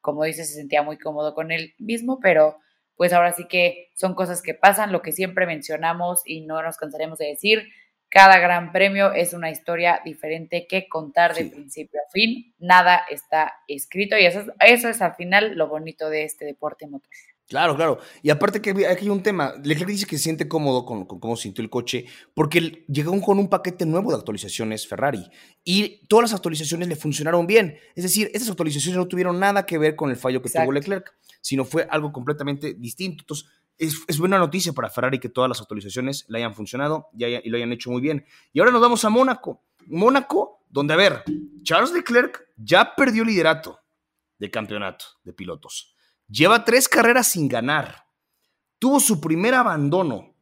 Como 0.00 0.24
dice, 0.24 0.44
se 0.44 0.54
sentía 0.54 0.82
muy 0.82 0.98
cómodo 0.98 1.34
con 1.34 1.52
él 1.52 1.74
mismo, 1.78 2.20
pero 2.20 2.58
pues 2.98 3.12
ahora 3.12 3.32
sí 3.32 3.46
que 3.48 3.90
son 3.94 4.14
cosas 4.14 4.42
que 4.42 4.54
pasan, 4.54 4.90
lo 4.90 5.02
que 5.02 5.12
siempre 5.12 5.46
mencionamos 5.46 6.20
y 6.26 6.40
no 6.40 6.60
nos 6.62 6.76
cansaremos 6.76 7.18
de 7.18 7.28
decir. 7.28 7.68
Cada 8.10 8.38
gran 8.38 8.72
premio 8.72 9.12
es 9.12 9.34
una 9.34 9.50
historia 9.50 10.00
diferente 10.04 10.66
que 10.66 10.88
contar 10.88 11.32
de 11.34 11.44
principio 11.44 12.00
a 12.00 12.10
fin. 12.10 12.54
Nada 12.58 13.04
está 13.08 13.54
escrito 13.68 14.18
y 14.18 14.26
eso 14.26 14.52
eso 14.60 14.88
es 14.88 15.00
al 15.00 15.14
final 15.14 15.56
lo 15.56 15.68
bonito 15.68 16.10
de 16.10 16.24
este 16.24 16.44
deporte 16.44 16.88
motor. 16.88 17.08
Claro, 17.48 17.76
claro. 17.76 17.98
Y 18.22 18.28
aparte 18.28 18.60
que 18.60 18.70
aquí 18.86 19.04
hay 19.04 19.08
un 19.08 19.22
tema. 19.22 19.54
Leclerc 19.64 19.88
dice 19.88 20.06
que 20.06 20.18
se 20.18 20.24
siente 20.24 20.46
cómodo 20.48 20.84
con, 20.84 21.06
cómo 21.06 21.34
sintió 21.34 21.64
el 21.64 21.70
coche 21.70 22.04
porque 22.34 22.84
llegó 22.88 23.18
con 23.22 23.38
un 23.38 23.48
paquete 23.48 23.86
nuevo 23.86 24.10
de 24.10 24.18
actualizaciones 24.18 24.86
Ferrari 24.86 25.26
y 25.64 26.06
todas 26.08 26.24
las 26.24 26.34
actualizaciones 26.34 26.88
le 26.88 26.96
funcionaron 26.96 27.46
bien. 27.46 27.78
Es 27.94 28.04
decir, 28.04 28.30
esas 28.34 28.50
actualizaciones 28.50 28.98
no 28.98 29.08
tuvieron 29.08 29.40
nada 29.40 29.64
que 29.64 29.78
ver 29.78 29.96
con 29.96 30.10
el 30.10 30.16
fallo 30.16 30.42
que 30.42 30.50
tuvo 30.50 30.72
Leclerc, 30.72 31.10
sino 31.40 31.64
fue 31.64 31.88
algo 31.90 32.12
completamente 32.12 32.74
distinto. 32.74 33.22
Entonces, 33.22 33.48
es, 33.78 34.18
buena 34.18 34.38
noticia 34.38 34.74
para 34.74 34.90
Ferrari 34.90 35.18
que 35.18 35.30
todas 35.30 35.48
las 35.48 35.60
actualizaciones 35.62 36.26
le 36.28 36.38
hayan 36.38 36.52
funcionado 36.52 37.08
y, 37.16 37.24
y 37.24 37.48
lo 37.48 37.56
hayan 37.56 37.72
hecho 37.72 37.90
muy 37.90 38.02
bien. 38.02 38.26
Y 38.52 38.60
ahora 38.60 38.72
nos 38.72 38.82
vamos 38.82 39.02
a 39.06 39.08
Mónaco. 39.08 39.64
Mónaco, 39.86 40.66
donde, 40.68 40.92
a 40.92 40.96
ver, 40.98 41.24
Charles 41.62 41.92
Leclerc 41.92 42.46
ya 42.58 42.94
perdió 42.94 43.24
liderato 43.24 43.80
de 44.38 44.50
campeonato 44.50 45.06
de 45.24 45.32
pilotos 45.32 45.94
Lleva 46.28 46.64
tres 46.64 46.88
carreras 46.88 47.28
sin 47.28 47.48
ganar. 47.48 48.06
Tuvo 48.78 49.00
su 49.00 49.20
primer 49.20 49.54
abandono. 49.54 50.34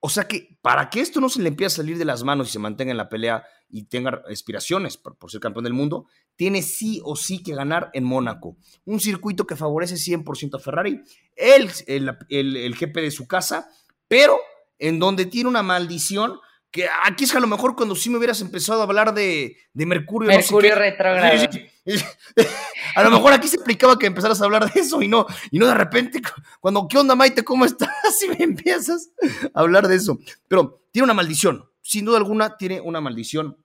O 0.00 0.08
sea 0.08 0.26
que 0.26 0.58
para 0.62 0.90
que 0.90 1.00
esto 1.00 1.20
no 1.20 1.28
se 1.28 1.40
le 1.42 1.48
empiece 1.48 1.74
a 1.74 1.76
salir 1.82 1.98
de 1.98 2.04
las 2.04 2.24
manos 2.24 2.48
y 2.48 2.52
se 2.52 2.58
mantenga 2.58 2.90
en 2.90 2.96
la 2.96 3.08
pelea 3.08 3.44
y 3.68 3.84
tenga 3.84 4.22
aspiraciones 4.30 4.96
por, 4.96 5.16
ser 5.30 5.40
campeón 5.40 5.64
del 5.64 5.72
mundo, 5.72 6.06
tiene 6.36 6.62
sí 6.62 7.00
o 7.04 7.16
sí 7.16 7.42
que 7.42 7.54
ganar 7.54 7.90
en 7.94 8.04
Mónaco. 8.04 8.56
Un 8.84 9.00
circuito 9.00 9.46
que 9.46 9.56
favorece 9.56 9.94
100% 9.94 10.56
a 10.56 10.58
Ferrari, 10.58 11.02
el, 11.36 11.70
el, 11.86 12.16
el, 12.28 12.74
de 12.74 13.10
su 13.10 13.26
casa, 13.26 13.68
pero 14.08 14.38
en 14.78 14.98
donde 14.98 15.26
tiene 15.26 15.48
una 15.48 15.62
maldición 15.62 16.38
que 16.72 16.88
aquí 17.04 17.24
es 17.24 17.30
que 17.30 17.36
a 17.36 17.40
lo 17.40 17.46
mejor 17.46 17.76
cuando 17.76 17.94
sí 17.94 18.08
me 18.08 18.16
hubieras 18.16 18.40
empezado 18.40 18.80
a 18.80 18.84
hablar 18.84 19.12
de, 19.12 19.56
Mercurio. 19.74 20.28
Mercurio 20.28 20.74
retrógrado. 20.74 21.48
A 22.94 23.02
lo 23.02 23.10
mejor 23.10 23.32
aquí 23.32 23.48
se 23.48 23.56
explicaba 23.56 23.98
que 23.98 24.06
empezaras 24.06 24.40
a 24.40 24.44
hablar 24.44 24.70
de 24.70 24.80
eso 24.80 25.02
y 25.02 25.08
no, 25.08 25.26
y 25.50 25.58
no 25.58 25.66
de 25.66 25.74
repente, 25.74 26.20
cuando, 26.60 26.86
¿qué 26.86 26.96
onda, 26.96 27.14
Maite? 27.14 27.44
¿Cómo 27.44 27.64
estás? 27.64 27.90
Y 28.22 28.28
me 28.28 28.44
empiezas 28.44 29.10
a 29.54 29.60
hablar 29.60 29.88
de 29.88 29.96
eso. 29.96 30.18
Pero 30.48 30.84
tiene 30.92 31.04
una 31.04 31.14
maldición, 31.14 31.68
sin 31.80 32.04
duda 32.04 32.18
alguna 32.18 32.56
tiene 32.56 32.80
una 32.80 33.00
maldición 33.00 33.56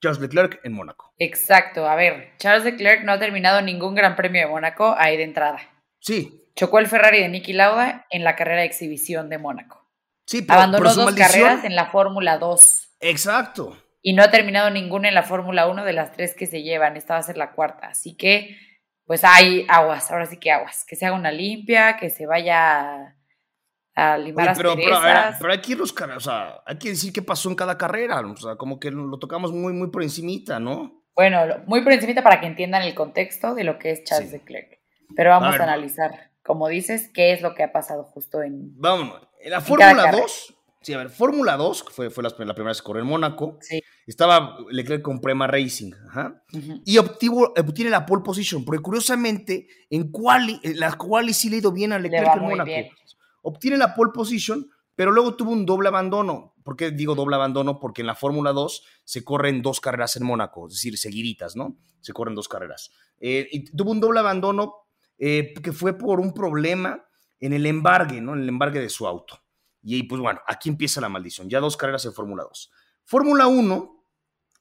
Charles 0.00 0.20
Leclerc 0.20 0.60
en 0.62 0.72
Mónaco. 0.72 1.12
Exacto, 1.18 1.88
a 1.88 1.96
ver, 1.96 2.32
Charles 2.38 2.64
Leclerc 2.64 3.04
no 3.04 3.12
ha 3.12 3.18
terminado 3.18 3.62
ningún 3.62 3.94
gran 3.94 4.14
premio 4.14 4.42
de 4.42 4.48
Mónaco 4.48 4.94
ahí 4.98 5.16
de 5.16 5.24
entrada. 5.24 5.58
Sí. 6.00 6.44
Chocó 6.54 6.78
el 6.78 6.86
Ferrari 6.86 7.20
de 7.20 7.28
Niki 7.28 7.52
Lauda 7.52 8.06
en 8.10 8.24
la 8.24 8.36
carrera 8.36 8.60
de 8.60 8.66
exhibición 8.66 9.28
de 9.28 9.38
Mónaco. 9.38 9.87
Sí, 10.28 10.42
pero, 10.42 10.60
Abandonó 10.60 10.94
dos 10.94 11.14
carreras 11.16 11.64
en 11.64 11.74
la 11.74 11.86
Fórmula 11.86 12.38
2. 12.38 12.96
Exacto 13.00 13.76
y 14.02 14.12
no 14.12 14.22
ha 14.22 14.30
terminado 14.30 14.70
ninguna 14.70 15.08
en 15.08 15.14
la 15.14 15.22
Fórmula 15.22 15.66
1 15.68 15.84
de 15.84 15.92
las 15.92 16.12
tres 16.12 16.34
que 16.34 16.46
se 16.46 16.62
llevan. 16.62 16.96
Esta 16.96 17.14
va 17.14 17.20
a 17.20 17.24
ser 17.24 17.36
la 17.36 17.52
cuarta. 17.52 17.88
Así 17.88 18.16
que, 18.16 18.56
pues 19.04 19.24
hay 19.24 19.66
aguas, 19.68 20.10
ahora 20.10 20.26
sí 20.26 20.38
que 20.38 20.50
aguas. 20.50 20.84
Que 20.86 20.96
se 20.96 21.06
haga 21.06 21.16
una 21.16 21.32
limpia, 21.32 21.96
que 21.96 22.10
se 22.10 22.26
vaya 22.26 23.16
a 23.94 24.18
limar 24.18 24.56
pero, 24.56 24.76
pero, 24.76 25.00
pero, 25.40 25.52
hay 25.52 25.60
que 25.60 25.74
los 25.74 25.92
o 25.92 26.20
sea, 26.20 26.62
hay 26.64 26.78
que 26.78 26.90
decir 26.90 27.12
qué 27.12 27.20
pasó 27.20 27.50
en 27.50 27.56
cada 27.56 27.76
carrera. 27.76 28.20
O 28.20 28.36
sea, 28.36 28.56
como 28.56 28.78
que 28.78 28.90
lo 28.90 29.18
tocamos 29.18 29.52
muy, 29.52 29.72
muy 29.72 29.90
por 29.90 30.02
encimita, 30.02 30.60
¿no? 30.60 31.04
Bueno, 31.14 31.40
muy 31.66 31.82
por 31.82 31.92
encimita 31.92 32.22
para 32.22 32.40
que 32.40 32.46
entiendan 32.46 32.82
el 32.82 32.94
contexto 32.94 33.54
de 33.54 33.64
lo 33.64 33.78
que 33.78 33.90
es 33.90 34.04
Charles 34.04 34.30
de 34.30 34.38
Leclerc. 34.38 34.78
Pero 35.16 35.30
vamos 35.30 35.58
a, 35.58 35.64
analizar, 35.64 36.27
como 36.48 36.66
dices, 36.66 37.10
qué 37.12 37.34
es 37.34 37.42
lo 37.42 37.54
que 37.54 37.62
ha 37.62 37.72
pasado 37.72 38.04
justo 38.04 38.42
en. 38.42 38.72
Vámonos. 38.80 39.28
En 39.38 39.50
la 39.50 39.60
Fórmula 39.60 40.10
2 40.10 40.54
Sí, 40.80 40.94
a 40.94 40.98
ver, 40.98 41.10
Fórmula 41.10 41.56
2, 41.56 41.84
que 41.84 41.92
fue, 41.92 42.08
fue 42.08 42.22
la, 42.22 42.30
primera 42.30 42.54
vez 42.68 42.80
que 42.80 42.86
corrió 42.86 43.02
en 43.02 43.08
Mónaco, 43.08 43.58
sí. 43.60 43.82
estaba 44.06 44.56
Leclerc 44.70 45.02
con 45.02 45.20
Prema 45.20 45.46
Racing, 45.46 45.92
ajá, 46.08 46.42
y 46.84 46.96
obtuvo, 46.98 47.52
obtiene 47.58 47.90
la 47.90 48.06
pole 48.06 48.22
position, 48.22 48.64
porque 48.64 48.80
curiosamente 48.80 49.66
en 49.90 50.10
quali, 50.10 50.60
la 50.62 50.96
quali 50.96 51.34
sí 51.34 51.50
le 51.50 51.56
ha 51.56 51.58
ido 51.58 51.72
bien 51.72 51.92
a 51.92 51.98
Leclerc 51.98 52.36
en 52.36 52.42
Mónaco. 52.42 52.70
Obtiene 53.42 53.76
la 53.76 53.94
pole 53.94 54.12
position, 54.14 54.70
pero 54.94 55.10
luego 55.10 55.34
tuvo 55.34 55.50
un 55.50 55.66
doble 55.66 55.88
abandono. 55.88 56.54
¿Por 56.64 56.76
qué 56.76 56.90
digo 56.92 57.14
doble 57.14 57.36
abandono? 57.36 57.80
Porque 57.80 58.02
en 58.02 58.06
la 58.06 58.14
Fórmula 58.14 58.52
2 58.52 58.82
se 59.04 59.24
corren 59.24 59.62
dos 59.62 59.80
carreras 59.80 60.16
en 60.16 60.24
Mónaco, 60.24 60.68
es 60.68 60.74
decir, 60.74 60.96
seguiditas, 60.96 61.56
¿no? 61.56 61.76
Se 62.00 62.12
corren 62.12 62.34
dos 62.34 62.48
carreras. 62.48 62.92
Eh, 63.20 63.48
y 63.50 63.64
tuvo 63.64 63.90
un 63.90 64.00
doble 64.00 64.20
abandono 64.20 64.87
eh, 65.18 65.54
que 65.62 65.72
fue 65.72 65.96
por 65.96 66.20
un 66.20 66.32
problema 66.32 67.04
en 67.40 67.52
el 67.52 67.66
embargue, 67.66 68.20
¿no? 68.20 68.34
En 68.34 68.40
el 68.40 68.48
embargue 68.48 68.80
de 68.80 68.88
su 68.88 69.06
auto. 69.06 69.42
Y 69.82 70.04
pues 70.04 70.20
bueno, 70.20 70.40
aquí 70.46 70.68
empieza 70.68 71.00
la 71.00 71.08
maldición. 71.08 71.48
Ya 71.48 71.60
dos 71.60 71.76
carreras 71.76 72.04
en 72.04 72.12
Fórmula 72.12 72.44
2. 72.44 72.70
Fórmula 73.04 73.46
1 73.46 74.04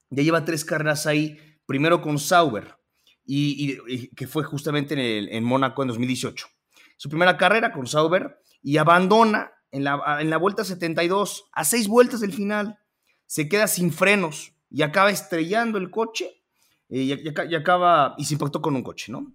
ya 0.10 0.24
lleva 0.24 0.46
tres 0.46 0.64
carreras 0.64 1.06
ahí, 1.06 1.38
primero 1.66 2.02
con 2.02 2.18
Sauber, 2.18 2.78
y, 3.26 4.08
que 4.16 4.28
fue 4.28 4.44
justamente 4.44 4.94
en, 4.94 5.34
en 5.34 5.44
Mónaco 5.44 5.82
en 5.82 5.90
2018. 5.90 6.48
Su 6.96 7.10
primera 7.10 7.38
carrera 7.38 7.74
con 7.74 7.88
Sauber 7.88 8.40
y 8.62 8.78
abandona 8.78 9.52
en 9.72 9.84
la, 9.84 10.18
en 10.20 10.30
la 10.30 10.38
vuelta 10.38 10.64
72, 10.64 11.50
a 11.52 11.66
seis 11.66 11.88
vueltas 11.88 12.22
del 12.22 12.34
final. 12.34 12.80
Se 13.26 13.50
queda 13.50 13.68
sin 13.68 13.92
frenos 13.92 14.54
y 14.70 14.82
acaba 14.82 15.12
estrellando 15.12 15.78
el 15.78 15.92
coche 15.92 16.44
eh, 16.90 17.02
y, 17.02 17.56
acaba 17.56 18.16
y 18.18 18.26
se 18.26 18.36
impactó 18.36 18.62
con 18.62 18.76
un 18.76 18.84
coche, 18.84 19.12
¿no? 19.12 19.34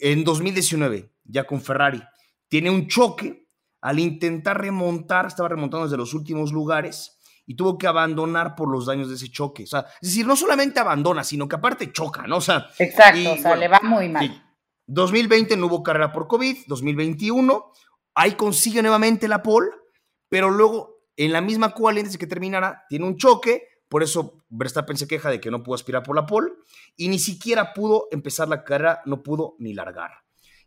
En 0.00 0.24
2019, 0.24 1.12
ya 1.24 1.44
con 1.44 1.60
Ferrari, 1.60 2.02
tiene 2.48 2.70
un 2.70 2.86
choque 2.86 3.48
al 3.80 3.98
intentar 3.98 4.60
remontar, 4.60 5.26
estaba 5.26 5.48
remontando 5.48 5.86
desde 5.86 5.96
los 5.96 6.14
últimos 6.14 6.52
lugares 6.52 7.18
y 7.46 7.54
tuvo 7.54 7.78
que 7.78 7.86
abandonar 7.86 8.56
por 8.56 8.68
los 8.68 8.86
daños 8.86 9.08
de 9.08 9.14
ese 9.14 9.30
choque. 9.30 9.64
O 9.64 9.66
sea, 9.66 9.86
es 10.00 10.08
decir, 10.10 10.26
no 10.26 10.36
solamente 10.36 10.80
abandona, 10.80 11.22
sino 11.22 11.48
que 11.48 11.56
aparte 11.56 11.92
choca, 11.92 12.26
¿no? 12.26 12.38
O 12.38 12.40
sea, 12.40 12.68
Exacto, 12.78 13.32
o 13.32 13.36
sea, 13.36 13.56
le 13.56 13.68
va 13.68 13.80
muy 13.82 14.08
mal. 14.08 14.42
2020 14.86 15.56
no 15.56 15.66
hubo 15.66 15.82
carrera 15.82 16.12
por 16.12 16.26
COVID, 16.26 16.58
2021, 16.66 17.72
ahí 18.14 18.32
consigue 18.32 18.82
nuevamente 18.82 19.28
la 19.28 19.42
pole, 19.42 19.70
pero 20.28 20.50
luego 20.50 20.96
en 21.16 21.32
la 21.32 21.40
misma 21.40 21.72
cual 21.72 21.96
antes 21.98 22.12
de 22.12 22.18
que 22.18 22.26
terminara, 22.26 22.84
tiene 22.88 23.06
un 23.06 23.16
choque, 23.16 23.68
por 23.88 24.02
eso 24.02 24.44
Verstappen 24.48 24.96
se 24.96 25.08
queja 25.08 25.30
de 25.30 25.40
que 25.40 25.50
no 25.50 25.62
pudo 25.62 25.74
aspirar 25.74 26.02
por 26.02 26.16
la 26.16 26.26
pole 26.26 26.50
y 26.96 27.08
ni 27.08 27.18
siquiera 27.18 27.72
pudo 27.72 28.08
empezar 28.10 28.48
la 28.48 28.64
carrera, 28.64 29.00
no 29.04 29.22
pudo 29.22 29.54
ni 29.58 29.74
largar. 29.74 30.10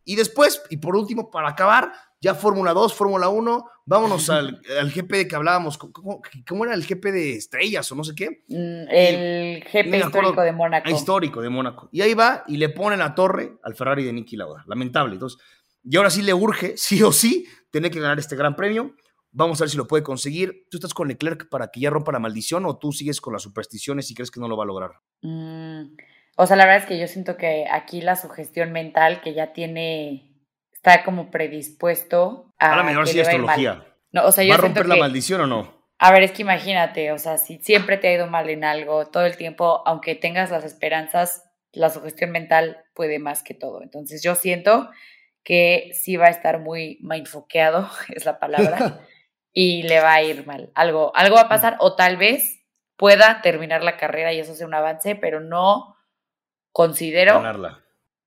Y 0.05 0.15
después, 0.15 0.63
y 0.69 0.77
por 0.77 0.95
último, 0.95 1.29
para 1.29 1.49
acabar, 1.49 1.91
ya 2.21 2.33
Fórmula 2.33 2.73
2, 2.73 2.93
Fórmula 2.93 3.29
1, 3.29 3.65
vámonos 3.85 4.29
al, 4.29 4.59
al, 4.79 4.91
GP 4.91 5.11
de 5.11 5.27
que 5.27 5.35
hablábamos. 5.35 5.77
¿Cómo, 5.77 6.21
¿Cómo, 6.47 6.65
era 6.65 6.73
el 6.73 6.85
GP 6.85 7.05
de 7.11 7.35
estrellas 7.35 7.91
o 7.91 7.95
no 7.95 8.03
sé 8.03 8.15
qué? 8.15 8.43
Mm, 8.47 8.89
el 8.89 9.63
GP 9.63 9.95
histórico 10.05 10.41
de 10.41 10.51
Mónaco. 10.51 10.89
Histórico 10.89 11.41
de 11.41 11.49
Mónaco. 11.49 11.89
Y 11.91 12.01
ahí 12.01 12.13
va 12.13 12.43
y 12.47 12.57
le 12.57 12.69
pone 12.69 12.97
la 12.97 13.13
torre 13.13 13.57
al 13.63 13.75
Ferrari 13.75 14.03
de 14.03 14.13
Niki 14.13 14.35
Lauda. 14.35 14.63
Lamentable. 14.67 15.13
Entonces, 15.13 15.39
y 15.83 15.95
ahora 15.97 16.09
sí 16.09 16.21
le 16.21 16.33
urge, 16.33 16.75
sí 16.77 17.03
o 17.03 17.11
sí, 17.11 17.45
tener 17.71 17.91
que 17.91 17.99
ganar 17.99 18.19
este 18.19 18.35
gran 18.35 18.55
premio. 18.55 18.95
Vamos 19.31 19.61
a 19.61 19.63
ver 19.63 19.69
si 19.69 19.77
lo 19.77 19.87
puede 19.87 20.03
conseguir. 20.03 20.65
¿Tú 20.71 20.77
estás 20.77 20.93
con 20.93 21.07
Leclerc 21.07 21.49
para 21.49 21.69
que 21.69 21.79
ya 21.79 21.89
rompa 21.89 22.11
la 22.11 22.19
maldición 22.19 22.65
o 22.65 22.77
tú 22.77 22.91
sigues 22.91 23.21
con 23.21 23.33
las 23.33 23.43
supersticiones 23.43 24.09
y 24.09 24.15
crees 24.15 24.31
que 24.31 24.39
no 24.39 24.47
lo 24.47 24.57
va 24.57 24.63
a 24.63 24.67
lograr? 24.67 24.91
Mm, 25.21 25.95
O 26.35 26.45
sea, 26.47 26.55
la 26.55 26.65
verdad 26.65 26.83
es 26.83 26.85
que 26.85 26.99
yo 26.99 27.07
siento 27.07 27.37
que 27.37 27.65
aquí 27.69 28.01
la 28.01 28.15
sugestión 28.15 28.71
mental 28.71 29.21
que 29.21 29.33
ya 29.33 29.53
tiene, 29.53 30.33
está 30.71 31.03
como 31.03 31.29
predispuesto 31.29 32.53
a... 32.57 32.71
Ahora 32.71 32.83
mejor 32.83 33.07
sí 33.07 33.19
astrología. 33.19 33.85
No, 34.11 34.25
o 34.25 34.31
sea, 34.31 34.43
yo 34.43 34.51
¿Va 34.51 34.55
a 34.55 34.61
romper 34.61 34.87
la 34.87 34.95
maldición 34.95 35.41
o 35.41 35.47
no? 35.47 35.79
A 35.99 36.13
ver, 36.13 36.23
es 36.23 36.31
que 36.31 36.41
imagínate, 36.41 37.11
o 37.11 37.17
sea, 37.17 37.37
si 37.37 37.57
siempre 37.57 37.97
te 37.97 38.07
ha 38.07 38.13
ido 38.13 38.27
mal 38.27 38.49
en 38.49 38.63
algo, 38.63 39.07
todo 39.07 39.25
el 39.25 39.35
tiempo, 39.35 39.83
aunque 39.85 40.15
tengas 40.15 40.49
las 40.49 40.63
esperanzas, 40.63 41.43
la 41.73 41.89
sugestión 41.89 42.31
mental 42.31 42.77
puede 42.93 43.19
más 43.19 43.43
que 43.43 43.53
todo. 43.53 43.83
Entonces 43.83 44.23
yo 44.23 44.35
siento 44.35 44.89
que 45.43 45.91
sí 45.93 46.15
va 46.15 46.27
a 46.27 46.31
estar 46.31 46.59
muy 46.59 46.99
mindfoqueado, 47.01 47.89
es 48.15 48.25
la 48.25 48.39
palabra, 48.39 49.01
y 49.53 49.83
le 49.83 49.99
va 49.99 50.13
a 50.13 50.23
ir 50.23 50.45
mal. 50.45 50.71
Algo, 50.75 51.11
algo 51.15 51.35
va 51.35 51.41
a 51.41 51.49
pasar, 51.49 51.77
o 51.79 51.95
tal 51.95 52.17
vez 52.17 52.59
pueda 52.95 53.41
terminar 53.41 53.83
la 53.83 53.97
carrera 53.97 54.33
y 54.33 54.39
eso 54.39 54.55
sea 54.55 54.67
un 54.67 54.73
avance, 54.73 55.15
pero 55.15 55.39
no 55.39 55.95
considero 56.71 57.41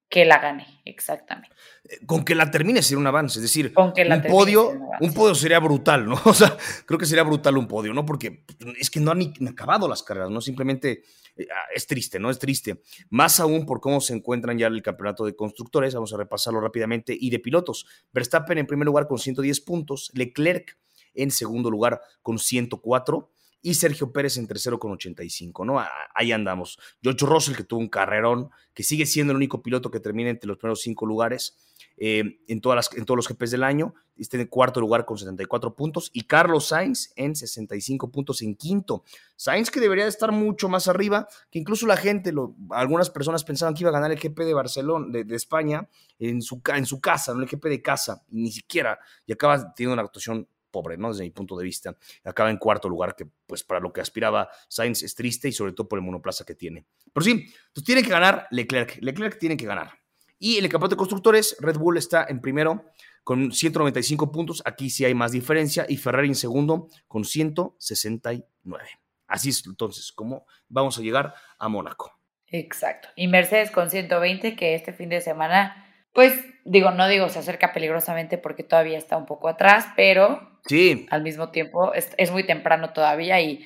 que 0.08 0.26
la 0.26 0.38
gane, 0.38 0.82
exactamente. 0.84 1.56
Eh, 1.88 2.04
con 2.04 2.22
que 2.22 2.34
la 2.34 2.50
termine 2.50 2.82
sería 2.82 2.98
un 2.98 3.06
avance, 3.06 3.38
es 3.38 3.42
decir, 3.42 3.72
un, 3.74 3.92
podio, 4.28 4.70
un, 5.00 5.14
podio 5.14 5.34
sería 5.34 5.58
brutal, 5.58 6.04
¿no? 6.04 6.20
O 6.26 6.34
sea, 6.34 6.54
creo 6.84 6.98
que 6.98 7.06
sería 7.06 7.22
brutal 7.22 7.56
un 7.56 7.66
podio, 7.66 7.94
¿no? 7.94 8.04
Porque 8.04 8.44
es 8.78 8.90
que 8.90 9.00
no 9.00 9.12
han 9.12 9.18
ni 9.18 9.32
acabado 9.48 9.88
las 9.88 10.02
carreras, 10.02 10.30
¿no? 10.30 10.42
Simplemente 10.42 11.02
eh, 11.34 11.46
ah, 11.50 11.64
es 11.74 11.86
triste, 11.86 12.18
¿no? 12.18 12.28
Es 12.28 12.38
triste. 12.38 12.82
Más 13.08 13.40
aún 13.40 13.64
por 13.64 13.80
cómo 13.80 14.02
se 14.02 14.12
encuentran 14.12 14.58
ya 14.58 14.66
en 14.66 14.74
el 14.74 14.82
campeonato 14.82 15.24
de 15.24 15.34
constructores, 15.34 15.94
vamos 15.94 16.12
a 16.12 16.18
repasarlo 16.18 16.60
rápidamente, 16.60 17.16
y 17.18 17.30
de 17.30 17.38
pilotos. 17.38 17.86
Verstappen 18.12 18.58
en 18.58 18.66
primer 18.66 18.84
lugar 18.84 19.06
con 19.06 19.18
110 19.18 19.60
puntos, 19.62 20.10
Leclerc 20.12 20.76
en 21.14 21.30
segundo 21.30 21.70
lugar 21.70 22.00
con 22.22 22.38
104 22.38 23.30
y 23.62 23.74
Sergio 23.74 24.12
Pérez 24.12 24.36
en 24.36 24.48
tercero 24.48 24.78
con 24.78 24.90
85, 24.90 25.64
¿no? 25.64 25.82
Ahí 26.14 26.32
andamos. 26.32 26.78
George 27.00 27.24
Russell, 27.24 27.54
que 27.54 27.62
tuvo 27.62 27.78
un 27.78 27.88
carrerón, 27.88 28.50
que 28.74 28.82
sigue 28.82 29.06
siendo 29.06 29.30
el 29.30 29.36
único 29.36 29.62
piloto 29.62 29.90
que 29.90 30.00
termina 30.00 30.30
entre 30.30 30.48
los 30.48 30.58
primeros 30.58 30.82
cinco 30.82 31.06
lugares 31.06 31.56
eh, 31.96 32.40
en, 32.48 32.60
todas 32.60 32.76
las, 32.76 32.98
en 32.98 33.04
todos 33.04 33.16
los 33.16 33.28
GPs 33.28 33.52
del 33.52 33.62
año, 33.62 33.94
está 34.16 34.36
en 34.36 34.48
cuarto 34.48 34.80
lugar 34.80 35.04
con 35.04 35.16
74 35.16 35.76
puntos, 35.76 36.10
y 36.12 36.22
Carlos 36.22 36.68
Sainz 36.68 37.12
en 37.14 37.36
65 37.36 38.10
puntos 38.10 38.42
en 38.42 38.56
quinto. 38.56 39.04
Sainz 39.36 39.70
que 39.70 39.78
debería 39.78 40.08
estar 40.08 40.32
mucho 40.32 40.68
más 40.68 40.88
arriba, 40.88 41.28
que 41.48 41.60
incluso 41.60 41.86
la 41.86 41.96
gente, 41.96 42.32
algunas 42.70 43.10
personas 43.10 43.44
pensaban 43.44 43.74
que 43.74 43.82
iba 43.82 43.90
a 43.90 43.92
ganar 43.92 44.10
el 44.10 44.18
GP 44.18 44.40
de 44.40 44.54
Barcelona, 44.54 45.06
de, 45.10 45.36
España, 45.36 45.88
en 46.18 46.42
su, 46.42 46.60
en 46.74 46.86
su 46.86 47.00
casa, 47.00 47.32
no 47.32 47.42
el 47.42 47.48
GP 47.48 47.66
de 47.66 47.80
casa, 47.80 48.24
ni 48.30 48.50
siquiera, 48.50 48.98
y 49.24 49.32
acaba 49.32 49.72
teniendo 49.72 49.94
una 49.94 50.02
actuación 50.02 50.48
pobre, 50.72 50.96
¿no? 50.96 51.10
Desde 51.12 51.22
mi 51.22 51.30
punto 51.30 51.56
de 51.56 51.64
vista. 51.64 51.96
Acaba 52.24 52.50
en 52.50 52.56
cuarto 52.56 52.88
lugar, 52.88 53.14
que 53.14 53.26
pues 53.46 53.62
para 53.62 53.78
lo 53.78 53.92
que 53.92 54.00
aspiraba 54.00 54.48
Sainz 54.68 55.04
es 55.04 55.14
triste 55.14 55.48
y 55.48 55.52
sobre 55.52 55.72
todo 55.72 55.88
por 55.88 56.00
el 56.00 56.04
monoplaza 56.04 56.44
que 56.44 56.56
tiene. 56.56 56.84
Pero 57.12 57.24
sí, 57.24 57.46
pues 57.72 57.84
tiene 57.84 58.02
que 58.02 58.10
ganar 58.10 58.48
Leclerc. 58.50 58.98
Leclerc 59.00 59.38
tiene 59.38 59.56
que 59.56 59.66
ganar. 59.66 59.92
Y 60.38 60.56
en 60.56 60.64
el 60.64 60.70
campeonato 60.70 60.96
de 60.96 60.98
constructores, 60.98 61.56
Red 61.60 61.76
Bull 61.76 61.98
está 61.98 62.26
en 62.28 62.40
primero 62.40 62.86
con 63.22 63.52
195 63.52 64.32
puntos. 64.32 64.60
Aquí 64.64 64.90
sí 64.90 65.04
hay 65.04 65.14
más 65.14 65.30
diferencia. 65.30 65.86
Y 65.88 65.98
Ferrari 65.98 66.26
en 66.26 66.34
segundo 66.34 66.88
con 67.06 67.24
169. 67.24 68.84
Así 69.28 69.50
es 69.50 69.64
entonces 69.66 70.10
como 70.12 70.46
vamos 70.68 70.98
a 70.98 71.02
llegar 71.02 71.34
a 71.58 71.68
Mónaco. 71.68 72.18
Exacto. 72.48 73.08
Y 73.16 73.28
Mercedes 73.28 73.70
con 73.70 73.88
120, 73.88 74.56
que 74.56 74.74
este 74.74 74.92
fin 74.92 75.08
de 75.08 75.22
semana, 75.22 75.86
pues 76.12 76.34
digo, 76.64 76.90
no 76.90 77.08
digo 77.08 77.28
se 77.30 77.38
acerca 77.38 77.72
peligrosamente 77.72 78.36
porque 78.36 78.62
todavía 78.62 78.98
está 78.98 79.16
un 79.16 79.24
poco 79.26 79.48
atrás, 79.48 79.86
pero 79.96 80.51
Sí. 80.66 81.06
Al 81.10 81.22
mismo 81.22 81.50
tiempo, 81.50 81.92
es, 81.94 82.30
muy 82.30 82.44
temprano 82.44 82.92
todavía 82.92 83.40
y 83.40 83.58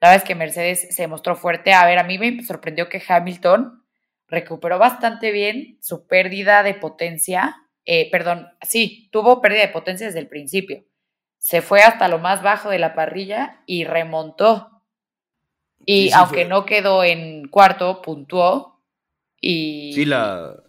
la 0.00 0.08
verdad 0.08 0.22
es 0.22 0.24
que 0.24 0.34
Mercedes 0.34 0.88
se 0.90 1.06
mostró 1.06 1.36
fuerte. 1.36 1.72
A 1.72 1.86
ver, 1.86 1.98
a 1.98 2.04
mí 2.04 2.18
me 2.18 2.42
sorprendió 2.42 2.88
que 2.88 3.02
Hamilton 3.06 3.84
recuperó 4.28 4.78
bastante 4.78 5.30
bien 5.30 5.78
su 5.80 6.06
pérdida 6.06 6.62
de 6.62 6.74
potencia. 6.74 7.56
Eh, 7.84 8.10
perdón, 8.10 8.48
sí, 8.62 9.08
tuvo 9.12 9.40
pérdida 9.40 9.60
de 9.62 9.68
potencia 9.68 10.06
desde 10.06 10.18
el 10.18 10.28
principio. 10.28 10.84
Se 11.38 11.62
fue 11.62 11.82
hasta 11.82 12.08
lo 12.08 12.18
más 12.18 12.42
bajo 12.42 12.70
de 12.70 12.78
la 12.78 12.94
parrilla 12.94 13.62
y 13.66 13.84
remontó. 13.84 14.82
Y 15.84 16.12
aunque 16.12 16.44
no 16.44 16.64
quedó 16.64 17.02
en 17.04 17.48
cuarto, 17.48 18.02
puntuó. 18.02 18.80
Y. 19.40 19.92
Sí, 19.94 20.04
la, 20.04 20.61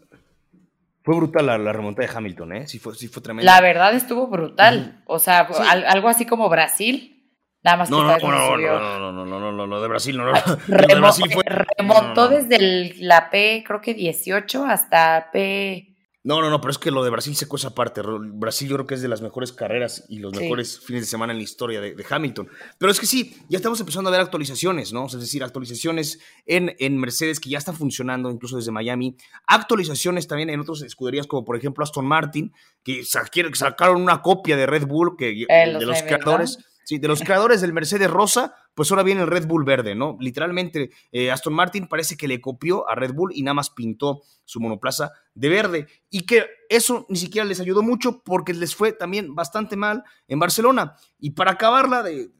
fue 1.04 1.16
brutal 1.18 1.45
la, 1.45 1.74
remontada 1.74 2.08
de 2.08 2.18
Hamilton, 2.18 2.54
¿eh? 2.54 2.68
Sí 2.68 2.80
fue, 2.80 2.95
sí 2.95 3.08
fue 3.08 3.22
tremenda. 3.22 3.51
La 3.51 3.62
verdad 3.62 3.93
estuvo 3.93 4.28
brutal. 4.28 5.04
O 5.06 5.20
sea, 5.20 5.41
algo 5.41 6.08
así 6.08 6.26
como 6.26 6.49
Brasil. 6.49 7.10
Nada 7.62 7.78
más 7.78 7.89
no, 7.89 7.97
que 7.97 8.26
no, 8.26 8.32
no, 8.32 8.58
no, 8.58 8.80
no, 8.80 9.12
no, 9.12 9.26
no, 9.26 9.39
no, 9.39 9.51
no, 9.54 9.68
no, 9.68 9.82
de 9.82 9.88
Brasil 9.88 10.18
no. 10.18 10.26
Remontó 11.78 12.28
desde 12.28 12.95
la 12.99 13.30
P, 13.30 13.64
creo 13.66 13.80
que 13.80 13.93
18 13.93 14.66
hasta 14.66 15.30
P 15.32 15.93
no, 16.26 16.42
no, 16.42 16.50
no, 16.50 16.62
pero 16.62 16.72
es 16.72 16.78
que 16.78 16.90
lo 16.90 17.04
de 17.04 17.10
Brasil 17.10 17.36
se 17.36 17.50
cosa 17.50 17.70
aparte. 17.70 18.02
Brasil 18.02 18.70
yo 18.70 18.76
creo 18.76 18.88
que 18.88 18.96
es 18.96 19.02
de 19.02 19.10
las 19.10 19.22
mejores 19.22 19.52
carreras 19.52 20.06
y 20.08 20.20
los 20.20 20.34
mejores 20.34 20.80
fines 20.80 21.02
de 21.02 21.08
semana 21.08 21.34
en 21.34 21.38
la 21.38 21.44
historia 21.44 21.82
de, 21.82 22.06
Hamilton. 22.10 22.48
Pero 22.78 22.92
es 22.92 23.00
que 23.00 23.06
sí, 23.06 23.36
ya 23.50 23.58
estamos 23.58 23.78
empezando 23.82 24.10
a 24.10 24.12
ver 24.12 24.22
actualizaciones, 24.22 24.94
¿no? 24.94 25.06
Es 25.06 25.20
decir, 25.20 25.44
actualizaciones 25.44 26.20
en, 26.46 26.76
en 26.80 26.98
Mercedes 26.98 27.42
que 27.42 27.50
ya 27.50 27.58
están 27.58 27.76
funcionando 27.76 28.32
incluso 28.32 28.56
desde 28.56 28.72
Miami. 28.72 29.18
Actualizaciones 29.48 30.26
también 30.26 30.50
en 30.50 30.62
otras 30.62 30.82
escuderías 30.84 31.28
como 31.28 31.44
por 31.44 31.58
ejemplo 31.58 31.84
Aston 31.84 32.06
Martin, 32.06 32.54
que 32.84 33.04
sacaron 33.04 34.02
una 34.02 34.22
copia 34.22 34.56
de 34.56 34.66
Red 34.66 34.88
Bull 34.88 35.18
que, 35.18 35.42
eh, 35.42 35.48
de 35.50 35.86
los 35.86 36.02
creadores. 36.04 36.58
Sí, 36.86 36.98
de 36.98 37.08
los 37.08 37.22
creadores 37.22 37.62
del 37.62 37.74
Mercedes 37.74 38.10
Rosa, 38.10 38.56
pues 38.74 38.92
ahora 38.92 39.04
viene 39.04 39.22
el 39.22 39.28
Red 39.28 39.48
Bull 39.48 39.64
verde, 39.64 39.96
¿no? 39.96 40.18
Literalmente, 40.20 40.90
eh, 41.12 41.32
Aston 41.32 41.54
Martin 41.54 41.88
parece 41.88 42.18
que 42.18 42.28
le 42.28 42.42
copió 42.42 42.90
a 42.90 42.96
Red 42.96 43.14
Bull 43.14 43.32
y 43.34 43.42
nada 43.42 43.54
más 43.54 43.70
pintó 43.70 44.22
su 44.44 44.60
monoplaza 44.60 45.12
de 45.34 45.50
verde. 45.50 45.88
Y 46.10 46.26
que 46.26 46.46
eso 46.70 47.06
ni 47.10 47.18
siquiera 47.18 47.46
les 47.46 47.60
ayudó 47.60 47.84
mucho 47.84 48.22
porque 48.24 48.54
les 48.54 48.76
fue 48.76 48.92
también 48.92 49.34
bastante 49.36 49.76
mal 49.76 50.04
en 50.28 50.40
Barcelona. 50.40 50.96
Y 51.20 51.32
para 51.32 51.52
acabarla 51.52 52.04
de, 52.04 52.32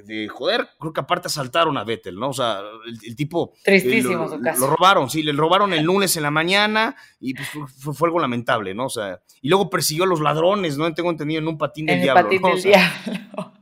de, 0.00 0.28
joder, 0.28 0.68
creo 0.78 0.92
que 0.92 1.00
aparte 1.00 1.28
asaltaron 1.28 1.76
a 1.76 1.84
Vettel, 1.84 2.16
¿no? 2.16 2.30
O 2.30 2.32
sea, 2.32 2.60
el, 2.86 3.16
tipo... 3.16 3.52
Tristísimo 3.62 4.28
su 4.28 4.40
caso. 4.40 4.60
Lo 4.60 4.74
robaron, 4.74 5.10
sí, 5.10 5.22
le 5.22 5.32
robaron 5.32 5.72
el 5.72 5.84
lunes 5.84 6.16
en 6.16 6.22
la 6.22 6.30
mañana 6.30 6.96
y 7.20 7.34
pues 7.34 7.48
fue, 7.96 8.08
algo 8.08 8.18
lamentable, 8.18 8.74
¿no? 8.74 8.86
O 8.86 8.90
sea, 8.90 9.20
y 9.42 9.48
luego 9.48 9.68
persiguió 9.68 10.04
a 10.04 10.06
los 10.06 10.20
ladrones, 10.20 10.78
¿no? 10.78 10.92
Tengo 10.94 11.10
entendido 11.10 11.40
en 11.40 11.48
un 11.48 11.58
patín 11.58 11.86
del 11.86 12.00
diablo. 12.00 12.22
Patín 12.22 12.42
del 12.42 12.62
diablo. 12.62 13.52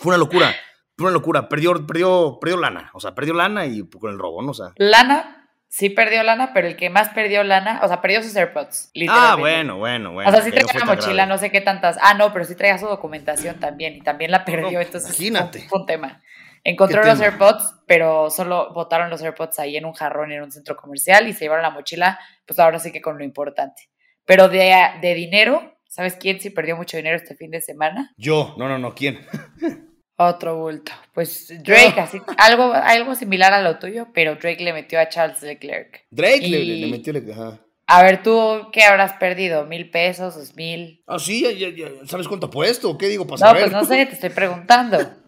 Fue 0.00 0.10
una 0.10 0.18
locura. 0.18 0.54
Fue 0.96 1.06
una 1.06 1.12
locura. 1.12 1.48
Perdió, 1.48 1.86
perdió, 1.86 2.38
perdió 2.40 2.56
lana. 2.56 2.90
O 2.94 3.00
sea, 3.00 3.14
perdió 3.14 3.34
lana 3.34 3.66
y 3.66 3.86
con 3.88 4.10
el 4.10 4.18
robo, 4.18 4.40
¿no? 4.42 4.52
O 4.52 4.54
sea. 4.54 4.72
Lana, 4.76 5.50
sí 5.68 5.90
perdió 5.90 6.22
lana, 6.22 6.52
pero 6.54 6.68
el 6.68 6.76
que 6.76 6.88
más 6.88 7.10
perdió 7.10 7.44
lana, 7.44 7.80
o 7.82 7.88
sea, 7.88 8.00
perdió 8.00 8.22
sus 8.22 8.34
AirPods. 8.34 8.92
Ah, 9.08 9.36
bueno, 9.38 9.76
bueno, 9.76 10.12
bueno. 10.12 10.30
O 10.30 10.32
sea, 10.32 10.42
sí 10.42 10.50
traía 10.50 10.66
la 10.78 10.84
mochila, 10.86 11.26
no 11.26 11.36
sé 11.36 11.50
qué 11.50 11.60
tantas. 11.60 11.98
Ah, 12.00 12.14
no, 12.14 12.32
pero 12.32 12.46
sí 12.46 12.54
traía 12.54 12.78
su 12.78 12.86
documentación 12.86 13.60
también 13.60 13.94
y 13.94 14.00
también 14.00 14.30
la 14.30 14.44
perdió. 14.44 14.80
entonces, 14.80 15.10
imagínate. 15.20 15.68
Fue 15.68 15.80
un 15.80 15.86
tema. 15.86 16.22
Encontró 16.64 17.04
los 17.04 17.20
AirPods, 17.20 17.82
pero 17.86 18.30
solo 18.30 18.72
botaron 18.72 19.10
los 19.10 19.22
AirPods 19.22 19.58
ahí 19.58 19.76
en 19.76 19.84
un 19.84 19.92
jarrón 19.92 20.32
en 20.32 20.42
un 20.42 20.50
centro 20.52 20.76
comercial 20.76 21.26
y 21.28 21.32
se 21.32 21.40
llevaron 21.44 21.62
la 21.62 21.70
mochila, 21.70 22.18
pues 22.46 22.58
ahora 22.58 22.78
sí 22.78 22.90
que 22.90 23.00
con 23.00 23.18
lo 23.18 23.24
importante. 23.24 23.90
Pero 24.26 24.48
de, 24.48 24.74
de 25.00 25.14
dinero, 25.14 25.78
¿sabes 25.88 26.16
quién 26.16 26.40
sí 26.40 26.50
perdió 26.50 26.76
mucho 26.76 26.96
dinero 26.96 27.16
este 27.16 27.34
fin 27.34 27.50
de 27.50 27.60
semana? 27.60 28.12
Yo, 28.16 28.54
no, 28.58 28.68
no, 28.68 28.78
no, 28.78 28.94
¿quién? 28.94 29.26
Otro 30.22 30.54
bulto. 30.54 30.92
Pues 31.14 31.48
Drake, 31.62 31.98
así, 31.98 32.20
algo, 32.36 32.74
algo 32.74 33.14
similar 33.14 33.54
a 33.54 33.62
lo 33.62 33.78
tuyo, 33.78 34.08
pero 34.12 34.34
Drake 34.34 34.62
le 34.62 34.74
metió 34.74 35.00
a 35.00 35.08
Charles 35.08 35.40
Leclerc. 35.40 36.04
Drake 36.10 36.46
le, 36.46 36.88
metió 36.88 37.14
Leclerc, 37.14 37.58
A 37.86 38.02
ver, 38.02 38.22
¿tú 38.22 38.68
qué 38.70 38.84
habrás 38.84 39.14
perdido? 39.14 39.64
¿Mil 39.64 39.88
pesos? 39.88 40.34
¿Dos 40.34 40.54
mil? 40.56 41.02
Ah, 41.06 41.18
sí, 41.18 41.40
ya, 41.40 41.70
ya, 41.70 41.88
¿sabes 42.04 42.28
cuánto 42.28 42.48
ha 42.48 42.50
puesto? 42.50 42.98
¿Qué 42.98 43.08
digo 43.08 43.26
para 43.26 43.46
No, 43.46 43.58
pues 43.58 43.72
no 43.72 43.82
sé, 43.86 44.04
te 44.04 44.12
estoy 44.12 44.28
preguntando. 44.28 44.98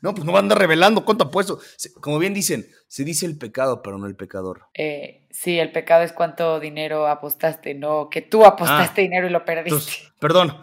no, 0.00 0.14
pues 0.14 0.24
no 0.24 0.32
va 0.32 0.38
a 0.38 0.42
andar 0.42 0.58
revelando 0.58 1.04
cuánto 1.04 1.24
ha 1.24 1.30
puesto. 1.30 1.60
Como 2.00 2.18
bien 2.18 2.34
dicen, 2.34 2.66
se 2.88 3.04
dice 3.04 3.26
el 3.26 3.38
pecado, 3.38 3.82
pero 3.82 3.98
no 3.98 4.06
el 4.06 4.16
pecador. 4.16 4.66
Eh, 4.74 5.26
sí, 5.30 5.58
el 5.58 5.72
pecado 5.72 6.02
es 6.02 6.12
cuánto 6.12 6.60
dinero 6.60 7.06
apostaste, 7.06 7.74
no 7.74 8.08
que 8.10 8.22
tú 8.22 8.44
apostaste 8.44 9.00
ah, 9.00 9.04
dinero 9.04 9.26
y 9.26 9.30
lo 9.30 9.44
perdiste. 9.44 9.92
perdón, 10.18 10.56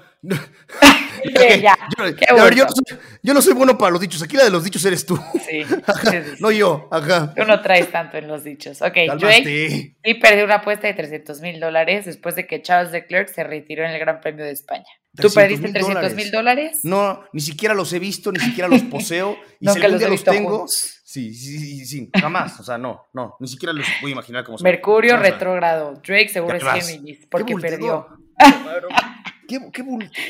yo, 3.24 3.34
no 3.34 3.42
soy, 3.42 3.54
bueno 3.54 3.78
para 3.78 3.92
los 3.92 4.02
dichos. 4.02 4.22
Aquí 4.22 4.36
la 4.36 4.44
de 4.44 4.50
los 4.50 4.64
dichos 4.64 4.84
eres 4.86 5.06
tú. 5.06 5.20
Sí. 5.48 5.64
no 6.40 6.52
yo. 6.52 6.88
Ajá. 6.92 7.34
Tú 7.36 7.44
no 7.46 7.62
traes 7.62 7.92
tanto 7.92 8.18
en 8.18 8.28
los 8.28 8.44
dichos. 8.44 8.82
Ok, 8.82 8.96
Drake 9.20 9.96
sí 10.04 10.14
perdió 10.16 10.46
una 10.46 10.56
apuesta 10.56 10.88
de 10.88 10.94
300 10.94 11.42
mil 11.42 11.60
dólares 11.60 12.06
después 12.06 12.36
de 12.36 12.48
que 12.48 12.62
Charles 12.62 12.92
Leclerc 12.92 13.30
se 13.30 13.44
retiró 13.44 13.86
en 13.86 13.92
el 13.92 14.00
Gran 14.00 14.20
Premio 14.20 14.46
de 14.46 14.52
España. 14.52 14.88
¿Tú 15.22 15.34
perdiste 15.34 15.72
300 15.72 16.14
mil 16.14 16.32
dólares? 16.32 16.80
No, 16.84 17.24
ni 17.34 17.42
siquiera 17.42 17.74
los 17.74 17.92
he 17.94 18.00
visto, 18.00 18.32
ni 18.32 18.40
siquiera 18.40 18.68
los 18.68 18.82
poseo. 18.84 19.38
y 19.60 19.68
si 19.68 19.80
los, 19.80 20.02
los 20.02 20.24
tengo. 20.24 20.68
Sí, 20.68 21.34
sí, 21.34 21.60
sí, 21.60 21.86
sí, 21.86 22.10
jamás. 22.20 22.60
O 22.60 22.64
sea, 22.64 22.78
no, 22.78 23.06
no, 23.14 23.36
ni 23.40 23.48
siquiera 23.48 23.74
los 23.74 23.86
voy 24.02 24.12
a 24.12 24.14
imaginar 24.14 24.44
cómo 24.44 24.58
Mercurio 24.62 25.18
retrógrado. 25.18 25.94
Drake 26.06 26.30
seguro 26.30 26.58
es 26.58 26.64
Géminis, 26.64 27.26
porque 27.30 27.56
perdió. 27.56 28.08
Qué, 29.48 29.60
qué 29.72 29.84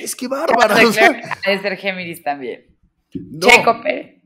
es 0.03 0.15
que 0.15 0.27
bárbara. 0.27 0.75
Debe 1.45 1.59
ser 1.59 1.75
Géminis 1.77 2.21
también. 2.21 2.67
Checo 3.39 3.81
Pérez. 3.81 4.21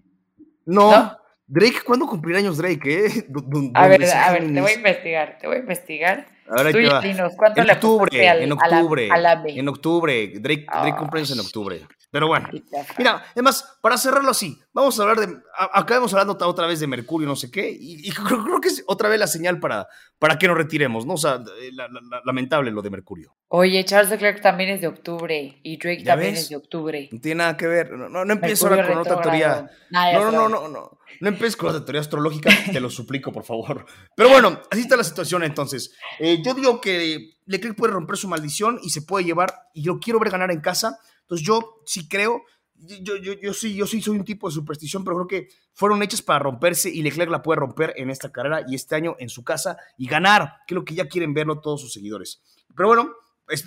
No, 0.65 1.17
Drake, 1.47 1.81
¿cuándo 1.85 2.07
cumplirá 2.07 2.39
años 2.39 2.57
Drake? 2.57 3.05
Eh? 3.05 3.27
A 3.73 3.87
ver, 3.87 4.03
a 4.05 4.31
ver, 4.31 4.53
te 4.53 4.61
voy 4.61 4.71
a 4.71 4.75
investigar, 4.75 5.37
te 5.39 5.47
voy 5.47 5.55
a 5.57 5.59
investigar. 5.59 6.27
Ahora 6.57 6.71
que 6.73 6.87
va. 6.89 7.01
dinos, 7.01 7.33
¿cuánto 7.37 7.61
En 7.61 7.67
le 7.67 7.73
octubre, 7.73 8.29
al- 8.29 8.41
en 8.41 8.51
a 8.51 8.67
la- 8.67 8.77
octubre, 8.79 9.09
a 9.11 9.17
la 9.17 9.43
en 9.45 9.67
octubre. 9.69 10.27
Drake, 10.39 10.65
Drake 10.65 10.65
Ay. 10.67 10.91
cumple 10.93 11.21
en 11.21 11.39
octubre. 11.39 11.87
Pero 12.11 12.27
bueno. 12.27 12.49
Mira, 12.97 13.23
además, 13.31 13.77
para 13.81 13.97
cerrarlo 13.97 14.31
así, 14.31 14.59
vamos 14.73 14.99
a 14.99 15.03
hablar 15.03 15.19
de. 15.19 15.37
Acabamos 15.73 16.13
hablando 16.13 16.37
otra 16.47 16.67
vez 16.67 16.79
de 16.79 16.87
Mercurio, 16.87 17.27
no 17.27 17.35
sé 17.35 17.51
qué, 17.51 17.69
y, 17.69 18.07
y 18.07 18.11
creo, 18.11 18.43
creo 18.43 18.59
que 18.61 18.69
es 18.69 18.83
otra 18.87 19.09
vez 19.09 19.19
la 19.19 19.27
señal 19.27 19.59
para, 19.59 19.87
para 20.19 20.37
que 20.37 20.47
nos 20.47 20.57
retiremos, 20.57 21.05
¿no? 21.05 21.13
O 21.13 21.17
sea, 21.17 21.43
eh, 21.61 21.69
la- 21.73 21.87
la- 21.87 22.01
la- 22.09 22.21
lamentable 22.25 22.71
lo 22.71 22.81
de 22.81 22.89
Mercurio. 22.89 23.35
Oye, 23.49 23.83
Charles 23.83 24.09
Leclerc 24.11 24.41
también 24.41 24.69
es 24.69 24.81
de 24.81 24.87
octubre 24.87 25.59
y 25.63 25.77
Drake 25.77 26.03
¿Ya 26.03 26.13
también 26.13 26.33
ves? 26.33 26.43
es 26.43 26.49
de 26.49 26.55
octubre. 26.55 27.09
No 27.11 27.19
tiene 27.19 27.39
nada 27.39 27.57
que 27.57 27.67
ver. 27.67 27.91
No, 27.91 28.07
no, 28.09 28.23
no 28.25 28.33
ahora 28.33 28.87
con 28.87 28.97
otra 28.99 29.21
teoría. 29.21 29.69
Nada, 29.89 30.13
No, 30.13 30.31
no, 30.31 30.31
no, 30.31 30.49
no, 30.49 30.67
no. 30.69 30.97
No 31.19 31.27
empieces 31.27 31.57
con 31.57 31.73
la 31.73 31.83
teoría 31.83 32.01
astrológica, 32.01 32.49
te 32.71 32.79
lo 32.79 32.89
suplico, 32.89 33.31
por 33.33 33.43
favor. 33.43 33.85
Pero 34.15 34.29
bueno, 34.29 34.61
así 34.71 34.81
está 34.81 34.95
la 34.95 35.03
situación 35.03 35.43
entonces. 35.43 35.93
Eh, 36.19 36.41
yo 36.43 36.53
digo 36.53 36.79
que 36.81 37.35
Leclerc 37.45 37.75
puede 37.75 37.93
romper 37.93 38.15
su 38.17 38.27
maldición 38.29 38.79
y 38.81 38.89
se 38.91 39.01
puede 39.01 39.25
llevar, 39.25 39.53
y 39.73 39.83
yo 39.83 39.99
quiero 39.99 40.19
ver 40.19 40.31
ganar 40.31 40.49
en 40.51 40.61
casa. 40.61 40.97
Entonces 41.23 41.45
yo 41.45 41.81
sí 41.85 42.07
creo, 42.07 42.41
yo, 42.81 43.15
yo, 43.17 43.33
yo 43.33 43.53
sí, 43.53 43.75
yo 43.75 43.85
sí 43.85 44.01
soy 44.01 44.17
un 44.17 44.25
tipo 44.25 44.47
de 44.47 44.53
superstición, 44.53 45.03
pero 45.03 45.15
creo 45.17 45.27
que 45.27 45.49
fueron 45.73 46.01
hechas 46.03 46.21
para 46.21 46.39
romperse 46.39 46.89
y 46.89 47.01
Leclerc 47.01 47.31
la 47.31 47.43
puede 47.43 47.59
romper 47.59 47.93
en 47.97 48.09
esta 48.09 48.31
carrera 48.31 48.63
y 48.67 48.75
este 48.75 48.95
año 48.95 49.15
en 49.19 49.29
su 49.29 49.43
casa 49.43 49.77
y 49.97 50.07
ganar, 50.07 50.57
que 50.67 50.73
es 50.73 50.75
lo 50.75 50.85
que 50.85 50.95
ya 50.95 51.07
quieren 51.07 51.33
verlo 51.33 51.59
todos 51.59 51.81
sus 51.81 51.93
seguidores. 51.93 52.41
Pero 52.75 52.87
bueno, 52.87 53.11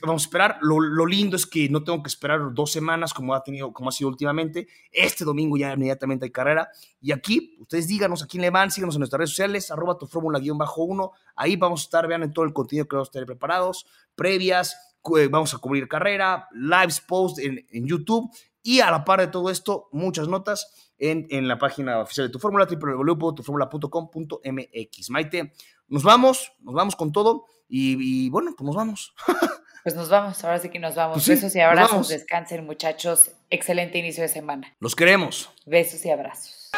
vamos 0.02 0.22
a 0.22 0.26
esperar. 0.26 0.58
Lo, 0.62 0.80
lo 0.80 1.06
lindo 1.06 1.36
es 1.36 1.46
que 1.46 1.68
no 1.68 1.84
tengo 1.84 2.02
que 2.02 2.08
esperar 2.08 2.52
dos 2.52 2.72
semanas 2.72 3.12
como 3.12 3.34
ha 3.34 3.42
tenido, 3.42 3.72
como 3.72 3.88
ha 3.88 3.92
sido 3.92 4.08
últimamente. 4.08 4.66
Este 4.90 5.24
domingo 5.24 5.56
ya 5.56 5.72
inmediatamente 5.72 6.24
hay 6.24 6.30
carrera. 6.30 6.68
Y 7.00 7.12
aquí, 7.12 7.56
ustedes 7.60 7.86
díganos 7.86 8.22
a 8.22 8.26
quién 8.26 8.42
le 8.42 8.50
van, 8.50 8.70
síganos 8.70 8.94
en 8.96 9.00
nuestras 9.00 9.18
redes 9.18 9.30
sociales, 9.30 9.70
arroba 9.70 9.98
tu 9.98 10.06
fórmula 10.06 10.38
guion 10.38 10.58
bajo 10.58 10.84
uno. 10.84 11.12
Ahí 11.36 11.56
vamos 11.56 11.82
a 11.82 11.84
estar, 11.84 12.06
vean 12.06 12.22
en 12.22 12.32
todo 12.32 12.44
el 12.44 12.52
contenido 12.52 12.86
que 12.86 12.96
vamos 12.96 13.08
a 13.08 13.12
tener 13.12 13.26
preparados, 13.26 13.86
previas, 14.14 14.76
eh, 15.18 15.28
vamos 15.30 15.52
a 15.54 15.58
cubrir 15.58 15.86
carrera, 15.86 16.48
lives, 16.52 17.00
post 17.00 17.38
en, 17.38 17.64
en 17.70 17.86
YouTube. 17.86 18.30
Y 18.64 18.80
a 18.80 18.90
la 18.90 19.04
par 19.04 19.20
de 19.20 19.28
todo 19.28 19.50
esto, 19.50 19.88
muchas 19.92 20.26
notas 20.26 20.72
en, 20.98 21.26
en 21.30 21.46
la 21.46 21.58
página 21.58 22.00
oficial 22.00 22.26
de 22.26 22.32
tu 22.32 22.38
fórmula, 22.38 22.66
www.tuformula.com.mx. 22.66 25.10
Maite, 25.10 25.52
nos 25.86 26.02
vamos, 26.02 26.52
nos 26.60 26.74
vamos 26.74 26.96
con 26.96 27.12
todo. 27.12 27.44
Y, 27.68 28.26
y 28.26 28.30
bueno, 28.30 28.54
pues 28.56 28.66
nos 28.66 28.74
vamos. 28.74 29.14
Pues 29.84 29.94
nos 29.96 30.08
vamos, 30.08 30.42
ahora 30.42 30.58
sí 30.60 30.70
que 30.70 30.78
nos 30.78 30.94
vamos. 30.94 31.16
Pues 31.16 31.24
sí, 31.24 31.32
Besos 31.32 31.54
y 31.54 31.60
abrazos, 31.60 32.08
descansen 32.08 32.64
muchachos. 32.64 33.32
Excelente 33.50 33.98
inicio 33.98 34.22
de 34.22 34.30
semana. 34.30 34.74
Los 34.80 34.96
queremos. 34.96 35.50
Besos 35.66 36.02
y 36.06 36.10
abrazos. 36.10 36.70